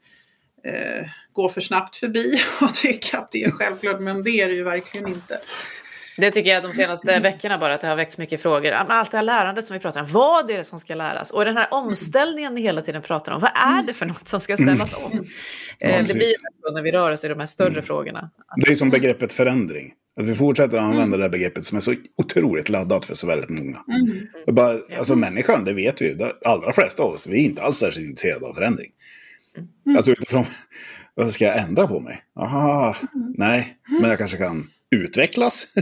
eh, 0.63 1.05
gå 1.33 1.49
för 1.49 1.61
snabbt 1.61 1.95
förbi 1.95 2.33
och 2.61 2.73
tycka 2.73 3.17
att 3.17 3.31
det 3.31 3.43
är 3.43 3.51
självklart, 3.51 4.01
men 4.01 4.23
det 4.23 4.41
är 4.41 4.47
det 4.47 4.55
ju 4.55 4.63
verkligen 4.63 5.07
inte. 5.07 5.39
Det 6.17 6.31
tycker 6.31 6.51
jag 6.51 6.63
de 6.63 6.73
senaste 6.73 7.19
veckorna 7.19 7.57
bara 7.57 7.73
att 7.73 7.81
det 7.81 7.87
har 7.87 7.95
väckts 7.95 8.17
mycket 8.17 8.41
frågor. 8.41 8.71
Allt 8.71 9.11
det 9.11 9.17
här 9.17 9.23
lärandet 9.23 9.65
som 9.65 9.73
vi 9.73 9.79
pratar 9.79 10.01
om, 10.01 10.07
vad 10.11 10.51
är 10.51 10.57
det 10.57 10.63
som 10.63 10.79
ska 10.79 10.95
läras? 10.95 11.31
Och 11.31 11.45
den 11.45 11.57
här 11.57 11.67
omställningen 11.71 12.55
ni 12.55 12.61
hela 12.61 12.81
tiden 12.81 13.01
pratar 13.01 13.31
om, 13.31 13.41
vad 13.41 13.51
är 13.55 13.83
det 13.83 13.93
för 13.93 14.05
något 14.05 14.27
som 14.27 14.39
ska 14.39 14.55
ställas 14.55 14.93
om? 14.93 15.11
Mm. 15.11 15.25
Ja, 15.79 16.01
det 16.07 16.13
blir 16.13 16.33
så 16.61 16.73
när 16.73 16.81
vi 16.81 16.91
rör 16.91 17.11
oss 17.11 17.25
i 17.25 17.27
de 17.27 17.39
här 17.39 17.47
större 17.47 17.69
mm. 17.69 17.83
frågorna. 17.83 18.29
Det 18.65 18.71
är 18.71 18.75
som 18.75 18.89
begreppet 18.89 19.33
förändring. 19.33 19.93
Att 20.19 20.25
vi 20.25 20.35
fortsätter 20.35 20.77
att 20.77 20.83
använda 20.83 21.03
mm. 21.03 21.19
det 21.19 21.23
här 21.23 21.29
begreppet 21.29 21.65
som 21.65 21.75
är 21.75 21.81
så 21.81 21.95
otroligt 22.17 22.69
laddat 22.69 23.05
för 23.05 23.15
så 23.15 23.27
väldigt 23.27 23.49
många. 23.49 23.83
Mm. 23.87 24.55
Bara, 24.55 24.77
alltså 24.97 25.15
människan, 25.15 25.65
det 25.65 25.73
vet 25.73 26.01
vi 26.01 26.07
ju, 26.07 26.15
de 26.15 26.31
allra 26.45 26.73
flesta 26.73 27.03
av 27.03 27.13
oss, 27.13 27.27
vi 27.27 27.39
är 27.39 27.43
inte 27.43 27.63
alls 27.63 27.77
särskilt 27.77 28.09
intresserade 28.09 28.45
av 28.45 28.53
förändring. 28.53 28.91
Mm. 29.85 29.97
Alltså 29.97 30.11
utifrån, 30.11 30.45
vad 31.15 31.31
ska 31.31 31.45
jag 31.45 31.57
ändra 31.57 31.87
på 31.87 31.99
mig? 31.99 32.23
Aha, 32.39 32.95
mm. 33.15 33.33
nej, 33.37 33.77
men 34.01 34.09
jag 34.09 34.17
kanske 34.17 34.37
kan 34.37 34.69
utvecklas. 34.93 35.67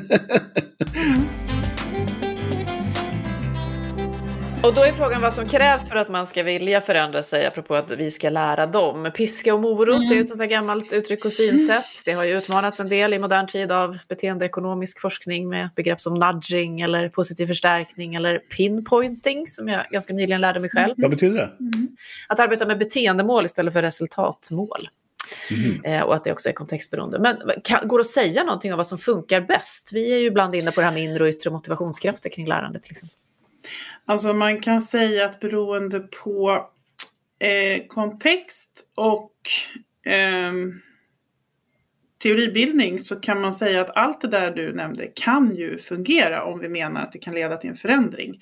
Och 4.63 4.73
då 4.73 4.81
är 4.81 4.91
frågan 4.91 5.21
vad 5.21 5.33
som 5.33 5.47
krävs 5.47 5.89
för 5.89 5.95
att 5.95 6.09
man 6.09 6.27
ska 6.27 6.43
vilja 6.43 6.81
förändra 6.81 7.23
sig, 7.23 7.45
apropå 7.45 7.75
att 7.75 7.91
vi 7.91 8.11
ska 8.11 8.29
lära 8.29 8.65
dem. 8.65 9.11
Piska 9.15 9.53
och 9.53 9.61
morot 9.61 9.97
mm. 9.97 10.11
är 10.11 10.15
ju 10.15 10.21
ett 10.21 10.27
sånt 10.27 10.41
här 10.41 10.47
gammalt 10.47 10.93
uttryck 10.93 11.25
och 11.25 11.31
synsätt. 11.33 11.85
Det 12.05 12.11
har 12.11 12.23
ju 12.23 12.37
utmanats 12.37 12.79
en 12.79 12.89
del 12.89 13.13
i 13.13 13.19
modern 13.19 13.47
tid 13.47 13.71
av 13.71 13.97
beteendeekonomisk 14.09 15.01
forskning 15.01 15.49
med 15.49 15.69
begrepp 15.75 15.99
som 15.99 16.13
nudging 16.13 16.81
eller 16.81 17.09
positiv 17.09 17.47
förstärkning 17.47 18.15
eller 18.15 18.37
pinpointing, 18.39 19.47
som 19.47 19.67
jag 19.67 19.85
ganska 19.91 20.13
nyligen 20.13 20.41
lärde 20.41 20.59
mig 20.59 20.69
själv. 20.69 20.93
Vad 20.97 21.11
betyder 21.11 21.37
det? 21.37 21.51
Mm. 21.59 21.89
Att 22.29 22.39
arbeta 22.39 22.65
med 22.65 22.77
beteendemål 22.77 23.45
istället 23.45 23.73
för 23.73 23.81
resultatmål. 23.81 24.87
Mm. 25.51 25.81
Eh, 25.85 26.01
och 26.03 26.15
att 26.15 26.23
det 26.23 26.31
också 26.31 26.49
är 26.49 26.53
kontextberoende. 26.53 27.19
Men 27.19 27.37
kan, 27.63 27.87
går 27.87 27.97
det 27.97 28.01
att 28.01 28.07
säga 28.07 28.43
någonting 28.43 28.73
om 28.73 28.77
vad 28.77 28.87
som 28.87 28.97
funkar 28.97 29.41
bäst? 29.41 29.89
Vi 29.93 30.13
är 30.13 30.17
ju 30.17 30.25
ibland 30.25 30.55
inne 30.55 30.71
på 30.71 30.81
det 30.81 30.85
här 30.85 30.93
med 30.93 31.03
inre 31.03 31.23
och 31.23 31.29
yttre 31.29 31.49
motivationskrafter 31.49 32.29
kring 32.29 32.47
lärandet. 32.47 32.89
Liksom. 32.89 33.09
Alltså 34.05 34.33
man 34.33 34.61
kan 34.61 34.81
säga 34.81 35.25
att 35.25 35.39
beroende 35.39 35.99
på 35.99 36.69
eh, 37.39 37.87
kontext 37.87 38.91
och 38.95 39.31
eh, 40.11 40.53
teoribildning 42.21 42.99
så 42.99 43.19
kan 43.19 43.41
man 43.41 43.53
säga 43.53 43.81
att 43.81 43.97
allt 43.97 44.21
det 44.21 44.27
där 44.27 44.51
du 44.51 44.73
nämnde 44.73 45.07
kan 45.07 45.55
ju 45.55 45.79
fungera 45.79 46.43
om 46.43 46.59
vi 46.59 46.69
menar 46.69 47.03
att 47.03 47.11
det 47.11 47.19
kan 47.19 47.33
leda 47.33 47.57
till 47.57 47.69
en 47.69 47.75
förändring. 47.75 48.41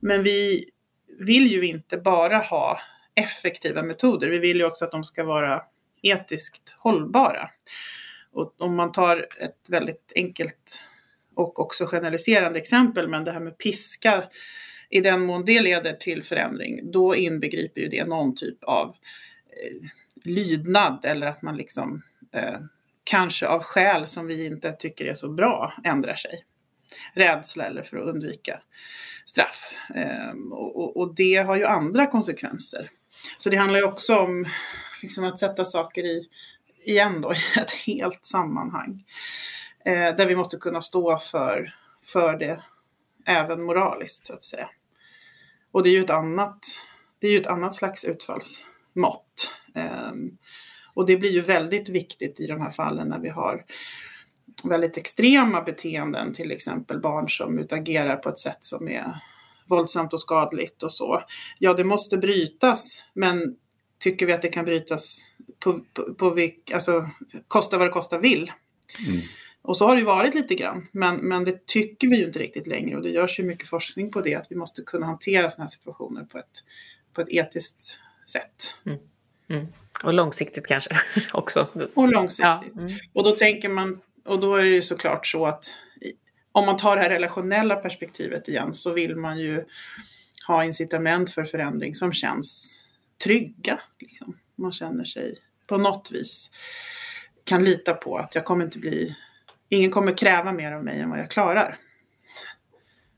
Men 0.00 0.22
vi 0.22 0.70
vill 1.18 1.46
ju 1.46 1.66
inte 1.66 1.96
bara 1.96 2.38
ha 2.38 2.80
effektiva 3.14 3.82
metoder, 3.82 4.28
vi 4.28 4.38
vill 4.38 4.56
ju 4.56 4.64
också 4.64 4.84
att 4.84 4.90
de 4.90 5.04
ska 5.04 5.24
vara 5.24 5.62
etiskt 6.02 6.74
hållbara. 6.78 7.50
Och 8.32 8.60
om 8.60 8.76
man 8.76 8.92
tar 8.92 9.26
ett 9.40 9.66
väldigt 9.68 10.12
enkelt 10.14 10.84
och 11.34 11.58
också 11.58 11.86
generaliserande 11.86 12.58
exempel, 12.58 13.08
men 13.08 13.24
det 13.24 13.32
här 13.32 13.40
med 13.40 13.58
piska, 13.58 14.24
i 14.90 15.00
den 15.00 15.20
mån 15.20 15.44
det 15.44 15.60
leder 15.60 15.92
till 15.92 16.24
förändring, 16.24 16.90
då 16.92 17.16
inbegriper 17.16 17.80
ju 17.80 17.88
det 17.88 18.04
någon 18.04 18.34
typ 18.34 18.64
av 18.64 18.88
eh, 18.88 19.88
lydnad 20.24 21.04
eller 21.04 21.26
att 21.26 21.42
man 21.42 21.56
liksom 21.56 22.02
eh, 22.32 22.58
kanske 23.04 23.46
av 23.46 23.62
skäl 23.62 24.06
som 24.06 24.26
vi 24.26 24.46
inte 24.46 24.72
tycker 24.72 25.06
är 25.06 25.14
så 25.14 25.28
bra 25.28 25.74
ändrar 25.84 26.14
sig. 26.14 26.44
Rädsla 27.14 27.64
eller 27.64 27.82
för 27.82 27.96
att 27.96 28.08
undvika 28.08 28.60
straff. 29.26 29.74
Eh, 29.94 30.30
och, 30.50 30.96
och, 30.96 31.14
det 31.14 31.36
har 31.36 31.56
ju 31.56 31.64
andra 31.64 32.06
konsekvenser. 32.06 32.90
Så 33.38 33.50
det 33.50 33.56
handlar 33.56 33.78
ju 33.78 33.84
också 33.84 34.16
om 34.16 34.46
liksom 35.02 35.24
att 35.24 35.38
sätta 35.38 35.64
saker 35.64 36.04
i, 36.04 36.28
igen 36.84 37.20
då, 37.20 37.32
i 37.56 37.58
ett 37.58 37.70
helt 37.70 38.26
sammanhang. 38.26 39.04
Eh, 39.84 40.16
där 40.16 40.26
vi 40.26 40.36
måste 40.36 40.56
kunna 40.56 40.80
stå 40.80 41.16
för, 41.16 41.74
för 42.04 42.38
det 42.38 42.62
även 43.26 43.62
moraliskt 43.62 44.26
så 44.26 44.32
att 44.32 44.44
säga. 44.44 44.68
Och 45.72 45.82
det 45.82 45.88
är 45.88 45.92
ju 45.92 46.00
ett 46.00 46.10
annat, 46.10 46.58
det 47.18 47.26
är 47.26 47.30
ju 47.30 47.40
ett 47.40 47.46
annat 47.46 47.74
slags 47.74 48.04
utfallsmått. 48.04 49.54
Eh, 49.74 50.12
och 50.94 51.06
det 51.06 51.16
blir 51.16 51.30
ju 51.30 51.40
väldigt 51.40 51.88
viktigt 51.88 52.40
i 52.40 52.46
de 52.46 52.60
här 52.60 52.70
fallen 52.70 53.08
när 53.08 53.18
vi 53.18 53.28
har 53.28 53.64
väldigt 54.64 54.96
extrema 54.96 55.62
beteenden, 55.62 56.34
till 56.34 56.52
exempel 56.52 57.00
barn 57.00 57.28
som 57.28 57.58
utagerar 57.58 58.16
på 58.16 58.28
ett 58.28 58.38
sätt 58.38 58.58
som 58.60 58.88
är 58.88 59.20
våldsamt 59.66 60.12
och 60.12 60.20
skadligt 60.20 60.82
och 60.82 60.92
så. 60.92 61.22
Ja, 61.58 61.74
det 61.74 61.84
måste 61.84 62.18
brytas, 62.18 63.02
men 63.14 63.56
tycker 63.98 64.26
vi 64.26 64.32
att 64.32 64.42
det 64.42 64.48
kan 64.48 64.64
brytas 64.64 65.32
på, 65.58 65.80
på, 65.92 66.14
på 66.14 66.30
vilk, 66.30 66.70
alltså, 66.70 67.10
kosta 67.48 67.78
vad 67.78 67.86
det 67.86 67.90
kosta 67.92 68.18
vill. 68.18 68.52
Mm. 69.08 69.20
Och 69.62 69.76
så 69.76 69.86
har 69.86 69.94
det 69.94 70.00
ju 70.00 70.06
varit 70.06 70.34
lite 70.34 70.54
grann, 70.54 70.88
men, 70.92 71.16
men 71.16 71.44
det 71.44 71.66
tycker 71.66 72.08
vi 72.08 72.16
ju 72.16 72.26
inte 72.26 72.38
riktigt 72.38 72.66
längre 72.66 72.96
och 72.96 73.02
det 73.02 73.10
görs 73.10 73.40
ju 73.40 73.44
mycket 73.44 73.68
forskning 73.68 74.10
på 74.10 74.20
det, 74.20 74.34
att 74.34 74.46
vi 74.50 74.56
måste 74.56 74.82
kunna 74.82 75.06
hantera 75.06 75.50
sådana 75.50 75.64
här 75.64 75.70
situationer 75.70 76.24
på 76.24 76.38
ett, 76.38 76.64
på 77.14 77.20
ett 77.20 77.28
etiskt 77.30 77.98
sätt. 78.26 78.78
Mm. 78.86 78.98
Mm. 79.48 79.66
Och 80.04 80.14
långsiktigt 80.14 80.66
kanske 80.66 80.90
också. 81.32 81.68
Och 81.94 82.08
långsiktigt. 82.08 82.44
Ja. 82.44 82.64
Mm. 82.78 82.94
Och 83.12 83.24
då 83.24 83.30
tänker 83.30 83.68
man, 83.68 84.00
och 84.24 84.40
då 84.40 84.56
är 84.56 84.64
det 84.64 84.74
ju 84.74 84.82
såklart 84.82 85.26
så 85.26 85.46
att 85.46 85.70
om 86.52 86.66
man 86.66 86.76
tar 86.76 86.96
det 86.96 87.02
här 87.02 87.10
relationella 87.10 87.76
perspektivet 87.76 88.48
igen 88.48 88.74
så 88.74 88.92
vill 88.92 89.16
man 89.16 89.38
ju 89.38 89.64
ha 90.46 90.64
incitament 90.64 91.30
för 91.30 91.44
förändring 91.44 91.94
som 91.94 92.12
känns 92.12 92.84
trygga. 93.24 93.80
Liksom. 93.98 94.38
Man 94.56 94.72
känner 94.72 95.04
sig 95.04 95.34
på 95.66 95.76
något 95.76 96.10
vis 96.10 96.50
kan 97.44 97.64
lita 97.64 97.94
på 97.94 98.18
att 98.18 98.34
jag 98.34 98.44
kommer 98.44 98.64
inte 98.64 98.78
bli, 98.78 99.16
ingen 99.68 99.90
kommer 99.90 100.12
kräva 100.12 100.52
mer 100.52 100.72
av 100.72 100.84
mig 100.84 101.00
än 101.00 101.10
vad 101.10 101.18
jag 101.18 101.30
klarar. 101.30 101.76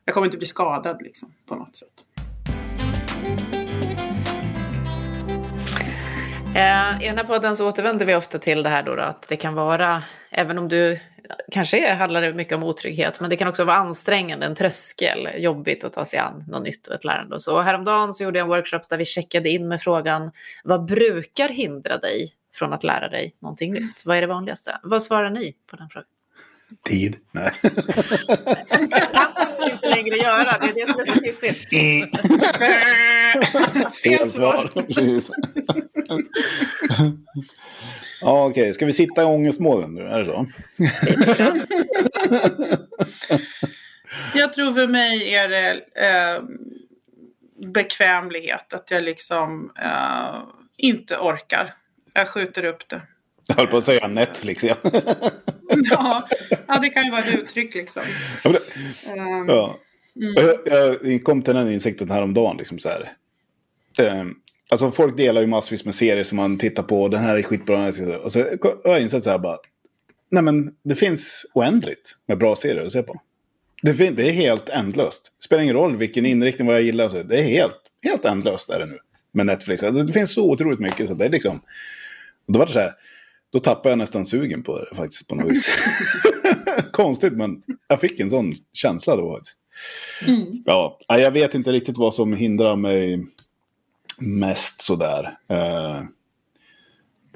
Jag 0.05 0.15
kommer 0.15 0.27
inte 0.27 0.39
bli 0.39 0.47
skadad 0.47 1.03
liksom, 1.03 1.35
på 1.47 1.55
något 1.55 1.77
sätt. 1.77 2.05
Eh, 6.55 7.03
I 7.03 7.07
den 7.07 7.17
här 7.17 7.25
podden 7.25 7.57
så 7.57 7.69
återvänder 7.69 8.07
vi 8.07 8.15
ofta 8.15 8.39
till 8.39 8.63
det 8.63 8.71
här 8.71 8.83
då, 8.83 8.95
då, 8.95 9.03
att 9.03 9.29
det 9.29 9.37
kan 9.37 9.55
vara, 9.55 10.03
även 10.31 10.59
om 10.59 10.69
du 10.69 10.99
kanske 11.51 11.93
handlar 11.93 12.23
det 12.23 12.35
mycket 12.35 12.55
om 12.55 12.63
otrygghet, 12.63 13.21
men 13.21 13.31
det 13.31 13.37
kan 13.37 13.49
också 13.49 13.65
vara 13.65 13.77
ansträngande, 13.77 14.47
en 14.47 14.55
tröskel, 14.55 15.29
jobbigt 15.37 15.85
att 15.85 15.93
ta 15.93 16.05
sig 16.05 16.19
an 16.19 16.45
något 16.49 16.63
nytt 16.63 16.87
och 16.87 16.95
ett 16.95 17.05
lärande. 17.05 17.35
Och 17.35 17.43
så 17.43 17.61
häromdagen 17.61 18.13
så 18.13 18.25
gjorde 18.25 18.39
jag 18.39 18.45
en 18.45 18.49
workshop 18.49 18.81
där 18.89 18.99
vi 18.99 19.05
checkade 19.05 19.49
in 19.49 19.69
med 19.69 19.83
frågan, 19.83 20.31
vad 20.65 20.85
brukar 20.85 21.49
hindra 21.49 21.99
dig 21.99 22.29
från 22.55 22.73
att 22.73 22.85
lära 22.85 23.09
dig 23.09 23.35
någonting 23.43 23.73
nytt? 23.73 24.03
Vad 24.07 24.17
är 24.17 24.21
det 24.21 24.27
vanligaste? 24.27 24.79
Vad 24.83 25.03
svarar 25.03 25.31
ni 25.31 25.55
på 25.71 25.77
den 25.77 25.89
frågan? 25.89 26.09
Tid? 26.85 27.17
Nej. 27.33 27.53
det 27.63 27.71
kan 29.13 29.33
man 29.61 29.71
inte 29.71 29.89
längre 29.89 30.17
göra, 30.17 30.59
det 30.61 30.67
är 30.67 30.75
det 30.75 30.89
som 30.89 31.01
är 31.01 31.05
så 31.05 31.21
fiffigt. 31.21 31.71
Fel 34.03 34.31
svar. 34.31 34.71
Ja, 38.21 38.47
okej. 38.47 38.63
Okay. 38.63 38.73
Ska 38.73 38.87
vi 38.87 38.93
sitta 38.93 39.23
i 39.23 39.25
ångestmolnen 39.25 39.95
nu? 39.95 40.03
Är 40.03 40.19
det 40.19 40.27
så? 40.27 40.47
jag 44.39 44.53
tror 44.53 44.73
för 44.73 44.87
mig 44.87 45.35
är 45.35 45.49
det 45.49 45.73
eh, 45.95 46.43
bekvämlighet. 47.67 48.73
Att 48.73 48.91
jag 48.91 49.03
liksom 49.03 49.73
eh, 49.83 50.43
inte 50.77 51.17
orkar. 51.17 51.75
Jag 52.15 52.29
skjuter 52.29 52.65
upp 52.65 52.89
det. 52.89 53.03
Jag 53.47 53.57
höll 53.57 53.67
på 53.67 53.77
att 53.77 53.85
säga 53.85 54.09
Netflix, 54.09 54.65
ja. 54.65 54.77
ja, 55.91 56.29
ja, 56.67 56.79
det 56.83 56.89
kan 56.89 57.05
ju 57.05 57.11
vara 57.11 57.21
ett 57.21 57.35
uttryck 57.35 57.75
liksom. 57.75 58.03
Ja, 58.45 58.51
det, 58.51 58.61
ja. 59.47 59.79
Mm. 60.17 60.35
Jag, 60.65 60.97
jag, 61.03 61.25
kom 61.25 61.43
till 61.43 61.55
den 61.55 61.73
insikten 61.73 62.11
häromdagen. 62.11 62.57
Liksom 62.57 62.79
så 62.79 62.89
här. 62.89 63.13
Alltså 64.71 64.91
folk 64.91 65.17
delar 65.17 65.41
ju 65.41 65.47
massvis 65.47 65.85
med 65.85 65.95
serier 65.95 66.25
som 66.25 66.37
man 66.37 66.59
tittar 66.59 66.83
på. 66.83 67.09
Den 67.09 67.21
här 67.21 67.39
är 67.39 67.43
skitbra. 67.43 67.87
Och 68.25 68.33
så 68.33 68.39
har 68.85 68.91
jag 68.91 69.03
insett 69.03 69.25
så 69.25 69.31
här 69.31 69.39
bara. 69.39 69.59
Nej 70.31 70.43
men 70.43 70.75
det 70.83 70.95
finns 70.95 71.47
oändligt 71.55 72.17
med 72.27 72.39
bra 72.39 72.57
serier 72.57 72.85
att 72.85 72.93
se 72.93 73.03
på. 73.03 73.21
Det, 73.83 73.93
det 73.93 74.29
är 74.29 74.33
helt 74.33 74.69
ändlöst. 74.69 75.33
Det 75.39 75.45
spelar 75.45 75.63
ingen 75.63 75.75
roll 75.75 75.97
vilken 75.97 76.27
inriktning 76.27 76.69
vad 76.69 76.77
jag 76.77 76.83
gillar. 76.83 77.09
Så 77.09 77.23
det 77.23 77.39
är 77.39 77.43
helt, 77.43 77.77
helt 78.03 78.25
ändlöst 78.25 78.71
är 78.71 78.79
det 78.79 78.87
nu. 78.87 78.99
Med 79.33 79.47
Netflix. 79.47 79.81
Det, 79.81 80.03
det 80.03 80.13
finns 80.13 80.35
så 80.35 80.51
otroligt 80.51 80.81
mycket. 80.81 81.09
Så 81.09 81.15
det 81.15 81.25
är 81.25 81.31
liksom. 81.31 81.61
Och 82.47 82.53
då 82.53 82.59
var 82.59 82.67
det 82.67 82.73
så 82.73 82.79
här. 82.79 82.93
Då 83.53 83.61
tappade 83.61 83.89
jag 83.89 83.99
nästan 83.99 84.27
sugen 84.27 84.63
på 84.63 84.79
det 84.79 84.97
faktiskt 84.97 85.29
på 85.29 85.35
något 85.35 85.53
vis. 85.53 85.69
Konstigt 86.93 87.33
men 87.33 87.63
jag 87.89 88.01
fick 88.01 88.21
en 88.21 88.31
sån 88.31 88.53
känsla 88.73 89.17
då. 89.17 89.41
Mm. 90.27 90.63
Ja, 90.65 90.99
jag 91.09 91.31
vet 91.31 91.55
inte 91.55 91.73
riktigt 91.73 91.99
vad 91.99 92.15
som 92.15 92.33
hindrar 92.33 92.77
mig 92.77 93.27
mest 94.21 94.81
sådär. 94.81 95.39
Uh, 95.51 96.03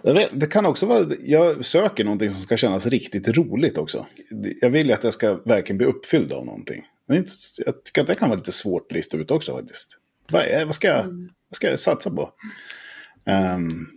jag 0.02 0.14
vet, 0.14 0.30
det 0.32 0.46
kan 0.46 0.66
också 0.66 0.86
vara, 0.86 1.06
jag 1.24 1.64
söker 1.64 2.04
någonting 2.04 2.30
som 2.30 2.42
ska 2.42 2.56
kännas 2.56 2.86
riktigt 2.86 3.28
roligt 3.28 3.78
också. 3.78 4.06
Jag 4.60 4.70
vill 4.70 4.92
att 4.92 5.04
jag 5.04 5.14
ska 5.14 5.34
verkligen 5.34 5.78
bli 5.78 5.86
uppfylld 5.86 6.32
av 6.32 6.46
någonting. 6.46 6.82
Men 7.06 7.16
inte, 7.16 7.32
jag 7.66 7.84
tycker 7.84 8.00
att 8.00 8.06
det 8.06 8.14
kan 8.14 8.28
vara 8.28 8.38
lite 8.38 8.52
svårt 8.52 8.86
att 8.86 8.92
lista 8.92 9.16
ut 9.16 9.30
också 9.30 9.56
faktiskt. 9.56 9.96
Vad, 10.30 10.42
är, 10.42 10.64
vad, 10.64 10.74
ska, 10.74 10.88
jag, 10.88 11.04
vad 11.48 11.56
ska 11.56 11.70
jag 11.70 11.78
satsa 11.78 12.10
på? 12.10 12.30
Um, 13.24 13.90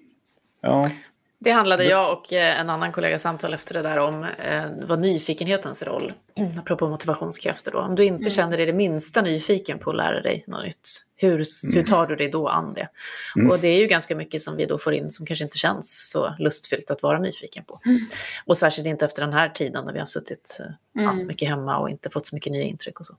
ja. 0.61 0.91
Det 1.39 1.51
handlade 1.51 1.83
jag 1.83 2.13
och 2.13 2.33
eh, 2.33 2.59
en 2.59 2.69
annan 2.69 2.91
kollega 2.91 3.19
samtal 3.19 3.53
efter 3.53 3.73
det 3.73 3.81
där 3.81 3.97
om. 3.97 4.23
Eh, 4.23 4.63
vad 4.87 4.99
nyfikenhetens 4.99 5.83
roll, 5.83 6.13
apropå 6.59 6.87
motivationskrafter 6.87 7.71
då. 7.71 7.79
Om 7.79 7.95
du 7.95 8.05
inte 8.05 8.21
mm. 8.21 8.31
känner 8.31 8.57
dig 8.57 8.65
det 8.65 8.73
minsta 8.73 9.21
nyfiken 9.21 9.79
på 9.79 9.89
att 9.89 9.95
lära 9.95 10.21
dig 10.21 10.43
något 10.47 10.63
nytt, 10.63 11.03
hur, 11.15 11.33
mm. 11.33 11.45
hur 11.73 11.83
tar 11.83 12.07
du 12.07 12.15
dig 12.15 12.29
då 12.29 12.47
an 12.47 12.73
det? 12.73 12.89
Mm. 13.35 13.51
Och 13.51 13.59
det 13.59 13.67
är 13.67 13.79
ju 13.79 13.87
ganska 13.87 14.15
mycket 14.15 14.41
som 14.41 14.57
vi 14.57 14.65
då 14.65 14.77
får 14.77 14.93
in 14.93 15.11
som 15.11 15.25
kanske 15.25 15.43
inte 15.43 15.57
känns 15.57 16.09
så 16.11 16.35
lustfyllt 16.39 16.91
att 16.91 17.03
vara 17.03 17.19
nyfiken 17.19 17.63
på. 17.63 17.79
Mm. 17.85 17.99
Och 18.45 18.57
särskilt 18.57 18.87
inte 18.87 19.05
efter 19.05 19.21
den 19.21 19.33
här 19.33 19.49
tiden 19.49 19.85
när 19.85 19.93
vi 19.93 19.99
har 19.99 20.05
suttit 20.05 20.57
eh, 20.99 21.03
mm. 21.03 21.27
mycket 21.27 21.49
hemma 21.49 21.77
och 21.77 21.89
inte 21.89 22.09
fått 22.09 22.27
så 22.27 22.35
mycket 22.35 22.51
nya 22.51 22.63
intryck 22.63 22.99
och 22.99 23.05
så. 23.05 23.13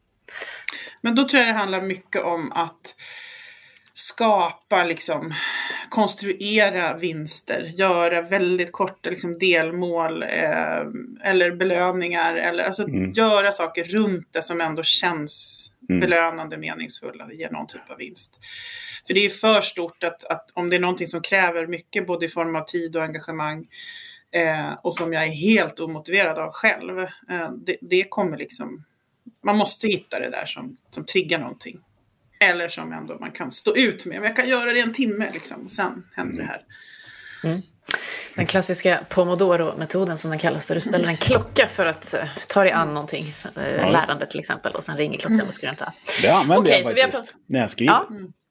Men 1.01 1.15
då 1.15 1.29
tror 1.29 1.41
jag 1.41 1.55
det 1.55 1.59
handlar 1.59 1.81
mycket 1.81 2.25
om 2.25 2.53
att 2.53 2.95
skapa, 3.95 4.85
liksom, 4.85 5.35
konstruera 5.91 6.97
vinster, 6.97 7.63
göra 7.63 8.23
väldigt 8.23 8.73
korta 8.73 9.11
liksom, 9.11 9.39
delmål 9.39 10.23
eh, 10.23 10.83
eller 11.25 11.51
belöningar. 11.51 12.37
Eller, 12.37 12.65
alltså, 12.65 12.83
mm. 12.83 13.13
Göra 13.13 13.53
saker 13.53 13.85
runt 13.85 14.29
det 14.33 14.43
som 14.43 14.61
ändå 14.61 14.83
känns 14.83 15.65
mm. 15.89 16.01
belönande, 16.01 16.59
meningsfulla, 16.59 17.33
ger 17.33 17.51
någon 17.51 17.67
typ 17.67 17.91
av 17.91 17.97
vinst. 17.97 18.39
För 19.07 19.15
det 19.15 19.27
är 19.27 19.31
för 19.31 19.61
stort 19.61 20.05
att, 20.05 20.25
att 20.25 20.51
om 20.55 20.71
det 20.71 20.77
är 20.77 20.81
någonting 20.81 21.07
som 21.07 21.23
kräver 21.23 21.67
mycket, 21.67 22.07
både 22.07 22.27
i 22.27 22.29
form 22.29 22.57
av 22.57 22.65
tid 22.65 22.97
och 22.97 23.03
engagemang, 23.03 23.67
eh, 24.31 24.73
och 24.83 24.95
som 24.95 25.13
jag 25.13 25.25
är 25.25 25.31
helt 25.31 25.81
omotiverad 25.81 26.39
av 26.39 26.53
själv, 26.53 26.99
eh, 26.99 27.51
det, 27.67 27.77
det, 27.81 28.05
kommer 28.05 28.37
liksom... 28.37 28.85
Man 29.45 29.57
måste 29.57 29.87
hitta 29.87 30.19
det 30.19 30.31
där 30.31 30.47
som, 30.47 30.77
som 30.91 31.05
triggar 31.05 31.39
någonting. 31.39 31.81
Eller 32.41 32.69
som 32.69 32.93
ändå 32.93 33.19
man 33.19 33.31
kan 33.31 33.51
stå 33.51 33.77
ut 33.77 34.05
med. 34.07 34.25
Jag 34.25 34.37
kan 34.37 34.49
göra 34.49 34.73
det 34.73 34.81
en 34.81 34.95
timme 34.95 35.31
liksom, 35.33 35.65
och 35.65 35.71
sen 35.71 36.05
händer 36.17 36.39
det 36.39 36.45
här. 36.45 36.61
Mm. 37.45 37.63
Den 38.35 38.47
klassiska 38.47 39.01
pomodoro-metoden 39.09 40.17
som 40.17 40.31
den 40.31 40.41
kallas, 40.41 40.69
där 40.69 40.75
du 40.75 40.81
ställer 40.81 41.09
en 41.09 41.17
klocka 41.17 41.69
för 41.69 41.87
att 41.87 42.15
uh, 42.15 42.29
ta 42.49 42.63
dig 42.63 42.73
an 42.73 42.83
mm. 42.83 42.95
någonting, 42.95 43.35
ja, 43.55 43.91
lärande 43.91 44.27
till 44.27 44.41
exempel, 44.41 44.73
och 44.75 44.85
sen 44.85 44.97
ringer 44.97 45.19
klockan 45.19 45.41
och 45.41 45.55
ska 45.55 45.67
du 45.67 45.71
inte 45.71 45.93
Det 46.23 46.29
använder 46.29 46.63
okay, 46.63 46.83
jag 46.97 47.13
faktiskt 47.13 47.35
när 47.47 47.61
jag 47.61 47.71
skriver. 47.71 47.93
Ja. 47.93 48.09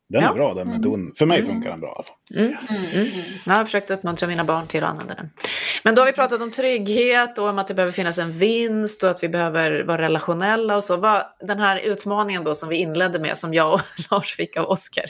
Den 0.10 0.24
är 0.24 0.28
ja. 0.28 0.34
bra 0.34 0.54
den 0.54 0.68
metoden. 0.68 1.14
För 1.18 1.26
mig 1.26 1.40
mm. 1.40 1.52
funkar 1.52 1.70
den 1.70 1.80
bra. 1.80 2.04
Mm. 2.36 2.56
Mm. 2.70 3.08
Jag 3.46 3.54
har 3.54 3.66
försökt 3.66 3.92
uppmuntra 3.92 4.28
mina 4.28 4.44
barn 4.44 4.68
till 4.68 4.84
att 4.84 4.90
använda 4.90 5.16
den. 5.16 5.30
Men 5.84 5.96
då 5.96 6.02
har 6.02 6.06
vi 6.08 6.14
pratat 6.14 6.42
om 6.42 6.52
trygghet 6.52 7.38
och 7.38 7.48
om 7.48 7.60
att 7.60 7.68
det 7.68 7.74
behöver 7.74 7.92
finnas 7.92 8.20
en 8.20 8.32
vinst 8.32 9.04
och 9.04 9.10
att 9.10 9.24
vi 9.24 9.30
behöver 9.30 9.84
vara 9.84 10.02
relationella 10.02 10.76
och 10.76 10.84
så. 10.84 10.98
Vad, 10.98 11.24
den 11.40 11.60
här 11.60 11.80
utmaningen 11.80 12.44
då 12.44 12.56
som 12.56 12.70
vi 12.70 12.76
inledde 12.76 13.20
med, 13.20 13.38
som 13.38 13.54
jag 13.54 13.74
och 13.74 13.82
Lars 14.12 14.36
fick 14.36 14.58
av 14.58 14.66
Oskar 14.66 15.06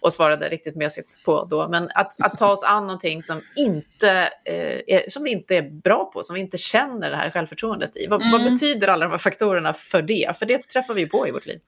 och 0.00 0.12
svarade 0.12 0.48
riktigt 0.48 0.76
mesigt 0.76 1.24
på 1.24 1.44
då. 1.44 1.68
Men 1.68 1.90
att, 1.94 2.20
att 2.22 2.38
ta 2.38 2.52
oss 2.52 2.64
an 2.64 2.82
någonting 2.82 3.22
som, 3.22 3.40
inte, 3.56 4.10
eh, 4.44 4.96
är, 4.96 5.10
som 5.10 5.22
vi 5.22 5.30
inte 5.30 5.56
är 5.56 5.70
bra 5.82 6.10
på, 6.14 6.22
som 6.22 6.34
vi 6.34 6.40
inte 6.40 6.58
känner 6.58 7.10
det 7.10 7.16
här 7.16 7.30
självförtroendet 7.30 7.96
i. 7.96 8.06
Vad, 8.06 8.20
vad 8.32 8.40
mm. 8.40 8.52
betyder 8.52 8.88
alla 8.88 9.04
de 9.04 9.10
här 9.10 9.18
faktorerna 9.18 9.72
för 9.72 10.02
det? 10.02 10.38
För 10.38 10.46
det 10.46 10.68
träffar 10.68 10.94
vi 10.94 11.06
på 11.06 11.28
i 11.28 11.30
vårt 11.30 11.46
liv. 11.46 11.60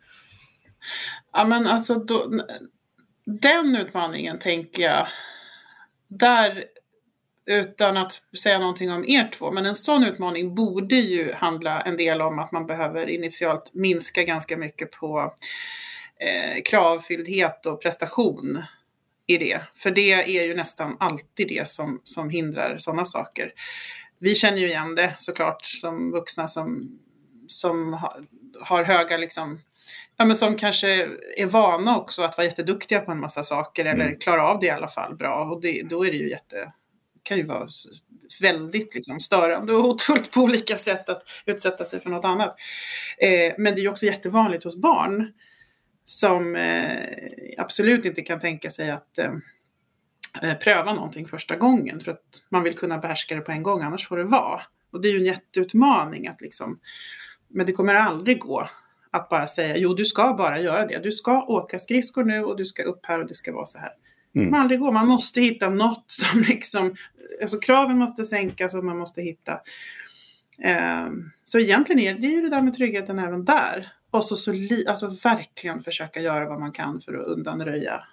Ja, 1.38 1.44
men 1.44 1.66
alltså 1.66 1.94
då, 1.94 2.30
den 3.24 3.76
utmaningen 3.76 4.38
tänker 4.38 4.82
jag, 4.82 5.08
där 6.08 6.64
utan 7.46 7.96
att 7.96 8.20
säga 8.42 8.58
någonting 8.58 8.92
om 8.92 9.04
er 9.08 9.30
två, 9.32 9.50
men 9.50 9.66
en 9.66 9.74
sån 9.74 10.04
utmaning 10.04 10.54
borde 10.54 10.96
ju 10.96 11.32
handla 11.32 11.80
en 11.80 11.96
del 11.96 12.20
om 12.20 12.38
att 12.38 12.52
man 12.52 12.66
behöver 12.66 13.08
initialt 13.08 13.70
minska 13.74 14.22
ganska 14.22 14.56
mycket 14.56 14.92
på 14.92 15.34
eh, 16.20 16.62
kravfylldhet 16.64 17.66
och 17.66 17.82
prestation 17.82 18.62
i 19.26 19.38
det. 19.38 19.60
För 19.74 19.90
det 19.90 20.12
är 20.12 20.44
ju 20.44 20.56
nästan 20.56 20.96
alltid 21.00 21.48
det 21.48 21.68
som, 21.68 22.00
som 22.04 22.30
hindrar 22.30 22.78
sådana 22.78 23.04
saker. 23.04 23.52
Vi 24.18 24.34
känner 24.34 24.58
ju 24.58 24.66
igen 24.66 24.94
det 24.94 25.14
såklart 25.18 25.62
som 25.62 26.10
vuxna 26.10 26.48
som, 26.48 26.98
som 27.48 27.92
har 28.60 28.84
höga 28.84 29.16
liksom, 29.16 29.60
ja, 30.16 30.24
men 30.24 30.36
som 30.36 30.56
kanske 30.56 31.08
är 31.36 31.46
vana 31.46 31.98
också 31.98 32.22
att 32.22 32.36
vara 32.36 32.46
jätteduktiga 32.46 33.00
på 33.00 33.12
en 33.12 33.20
massa 33.20 33.44
saker 33.44 33.84
eller 33.84 34.04
mm. 34.04 34.18
klara 34.18 34.48
av 34.48 34.60
det 34.60 34.66
i 34.66 34.70
alla 34.70 34.88
fall 34.88 35.16
bra. 35.16 35.44
Och 35.44 35.60
det, 35.60 35.82
då 35.82 36.06
är 36.06 36.10
det 36.10 36.16
ju 36.16 36.30
jätte, 36.30 36.72
kan 37.22 37.36
ju 37.36 37.46
vara 37.46 37.68
väldigt 38.40 38.94
liksom, 38.94 39.20
störande 39.20 39.72
och 39.72 39.82
hotfullt 39.82 40.32
på 40.32 40.40
olika 40.40 40.76
sätt 40.76 41.08
att 41.08 41.22
utsätta 41.46 41.84
sig 41.84 42.00
för 42.00 42.10
något 42.10 42.24
annat. 42.24 42.56
Eh, 43.18 43.54
men 43.58 43.74
det 43.74 43.80
är 43.80 43.82
ju 43.82 43.88
också 43.88 44.06
jättevanligt 44.06 44.64
hos 44.64 44.76
barn 44.76 45.32
som 46.04 46.56
eh, 46.56 47.08
absolut 47.58 48.04
inte 48.04 48.22
kan 48.22 48.40
tänka 48.40 48.70
sig 48.70 48.90
att 48.90 49.18
eh, 49.18 49.32
eh 50.42 50.58
pröva 50.58 50.94
någonting 50.94 51.26
första 51.26 51.56
gången 51.56 52.00
för 52.00 52.10
att 52.10 52.42
man 52.48 52.62
vill 52.62 52.74
kunna 52.74 52.98
behärska 52.98 53.34
det 53.34 53.40
på 53.40 53.52
en 53.52 53.62
gång, 53.62 53.82
annars 53.82 54.08
får 54.08 54.16
det 54.16 54.24
vara. 54.24 54.62
Och 54.92 55.00
det 55.00 55.08
är 55.08 55.12
ju 55.12 55.18
en 55.18 55.24
jätteutmaning 55.24 56.26
att 56.26 56.40
liksom, 56.40 56.80
men 57.48 57.66
det 57.66 57.72
kommer 57.72 57.94
aldrig 57.94 58.40
gå 58.40 58.68
att 59.10 59.28
bara 59.28 59.46
säga 59.46 59.76
jo 59.76 59.94
du 59.94 60.04
ska 60.04 60.34
bara 60.34 60.60
göra 60.60 60.86
det. 60.86 61.02
Du 61.02 61.12
ska 61.12 61.42
åka 61.42 61.78
skridskor 61.78 62.24
nu 62.24 62.44
och 62.44 62.56
du 62.56 62.64
ska 62.64 62.82
upp 62.82 63.06
här 63.06 63.20
och 63.20 63.26
det 63.26 63.34
ska 63.34 63.52
vara 63.52 63.66
så 63.66 63.78
här. 63.78 63.92
Mm. 64.34 64.50
Man 64.50 64.60
aldrig 64.60 64.80
gå. 64.80 64.92
Man 64.92 65.06
måste 65.06 65.40
hitta 65.40 65.68
något 65.68 66.04
som 66.10 66.40
liksom, 66.40 66.96
alltså 67.42 67.58
kraven 67.58 67.98
måste 67.98 68.24
sänkas 68.24 68.74
och 68.74 68.84
man 68.84 68.98
måste 68.98 69.22
hitta. 69.22 69.60
Eh, 70.62 71.08
så 71.44 71.58
egentligen 71.58 72.00
är 72.00 72.14
det 72.14 72.26
ju 72.26 72.42
det 72.42 72.50
där 72.50 72.62
med 72.62 72.74
tryggheten 72.74 73.18
även 73.18 73.44
där. 73.44 73.92
Och 74.10 74.24
så, 74.24 74.36
så 74.36 74.52
li, 74.52 74.86
alltså 74.86 75.06
verkligen 75.24 75.82
försöka 75.82 76.20
göra 76.20 76.48
vad 76.48 76.60
man 76.60 76.72
kan 76.72 77.00
för 77.00 77.14
att 77.14 77.26
undanröja 77.26 78.04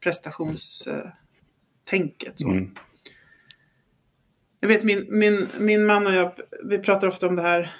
prestationstänket. 0.00 2.42
Eh, 2.42 2.48
mm. 2.48 2.70
Jag 4.60 4.68
vet 4.68 4.84
min, 4.84 5.06
min, 5.08 5.48
min 5.58 5.86
man 5.86 6.06
och 6.06 6.14
jag, 6.14 6.32
vi 6.64 6.78
pratar 6.78 7.08
ofta 7.08 7.28
om 7.28 7.36
det 7.36 7.42
här 7.42 7.76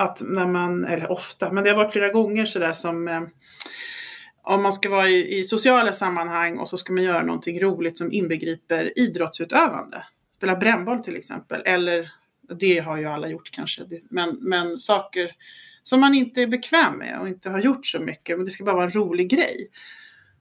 att 0.00 0.20
när 0.20 0.46
man, 0.46 0.84
eller 0.84 1.12
ofta, 1.12 1.52
men 1.52 1.64
det 1.64 1.70
har 1.70 1.76
varit 1.76 1.92
flera 1.92 2.08
gånger 2.08 2.46
sådär 2.46 2.72
som 2.72 3.08
eh, 3.08 3.20
om 4.42 4.62
man 4.62 4.72
ska 4.72 4.90
vara 4.90 5.08
i, 5.08 5.38
i, 5.38 5.44
sociala 5.44 5.92
sammanhang 5.92 6.58
och 6.58 6.68
så 6.68 6.76
ska 6.76 6.92
man 6.92 7.02
göra 7.02 7.22
någonting 7.22 7.60
roligt 7.60 7.98
som 7.98 8.12
inbegriper 8.12 8.98
idrottsutövande. 8.98 10.04
Spela 10.36 10.56
brännboll 10.56 10.98
till 10.98 11.16
exempel, 11.16 11.62
eller 11.64 12.10
det 12.58 12.78
har 12.78 12.96
ju 12.96 13.06
alla 13.06 13.28
gjort 13.28 13.50
kanske, 13.50 13.82
men, 14.10 14.38
men 14.40 14.78
saker 14.78 15.30
som 15.82 16.00
man 16.00 16.14
inte 16.14 16.42
är 16.42 16.46
bekväm 16.46 16.98
med 16.98 17.20
och 17.20 17.28
inte 17.28 17.50
har 17.50 17.60
gjort 17.60 17.86
så 17.86 18.00
mycket, 18.00 18.36
men 18.36 18.44
det 18.44 18.50
ska 18.50 18.64
bara 18.64 18.76
vara 18.76 18.84
en 18.84 18.90
rolig 18.94 19.30
grej. 19.30 19.68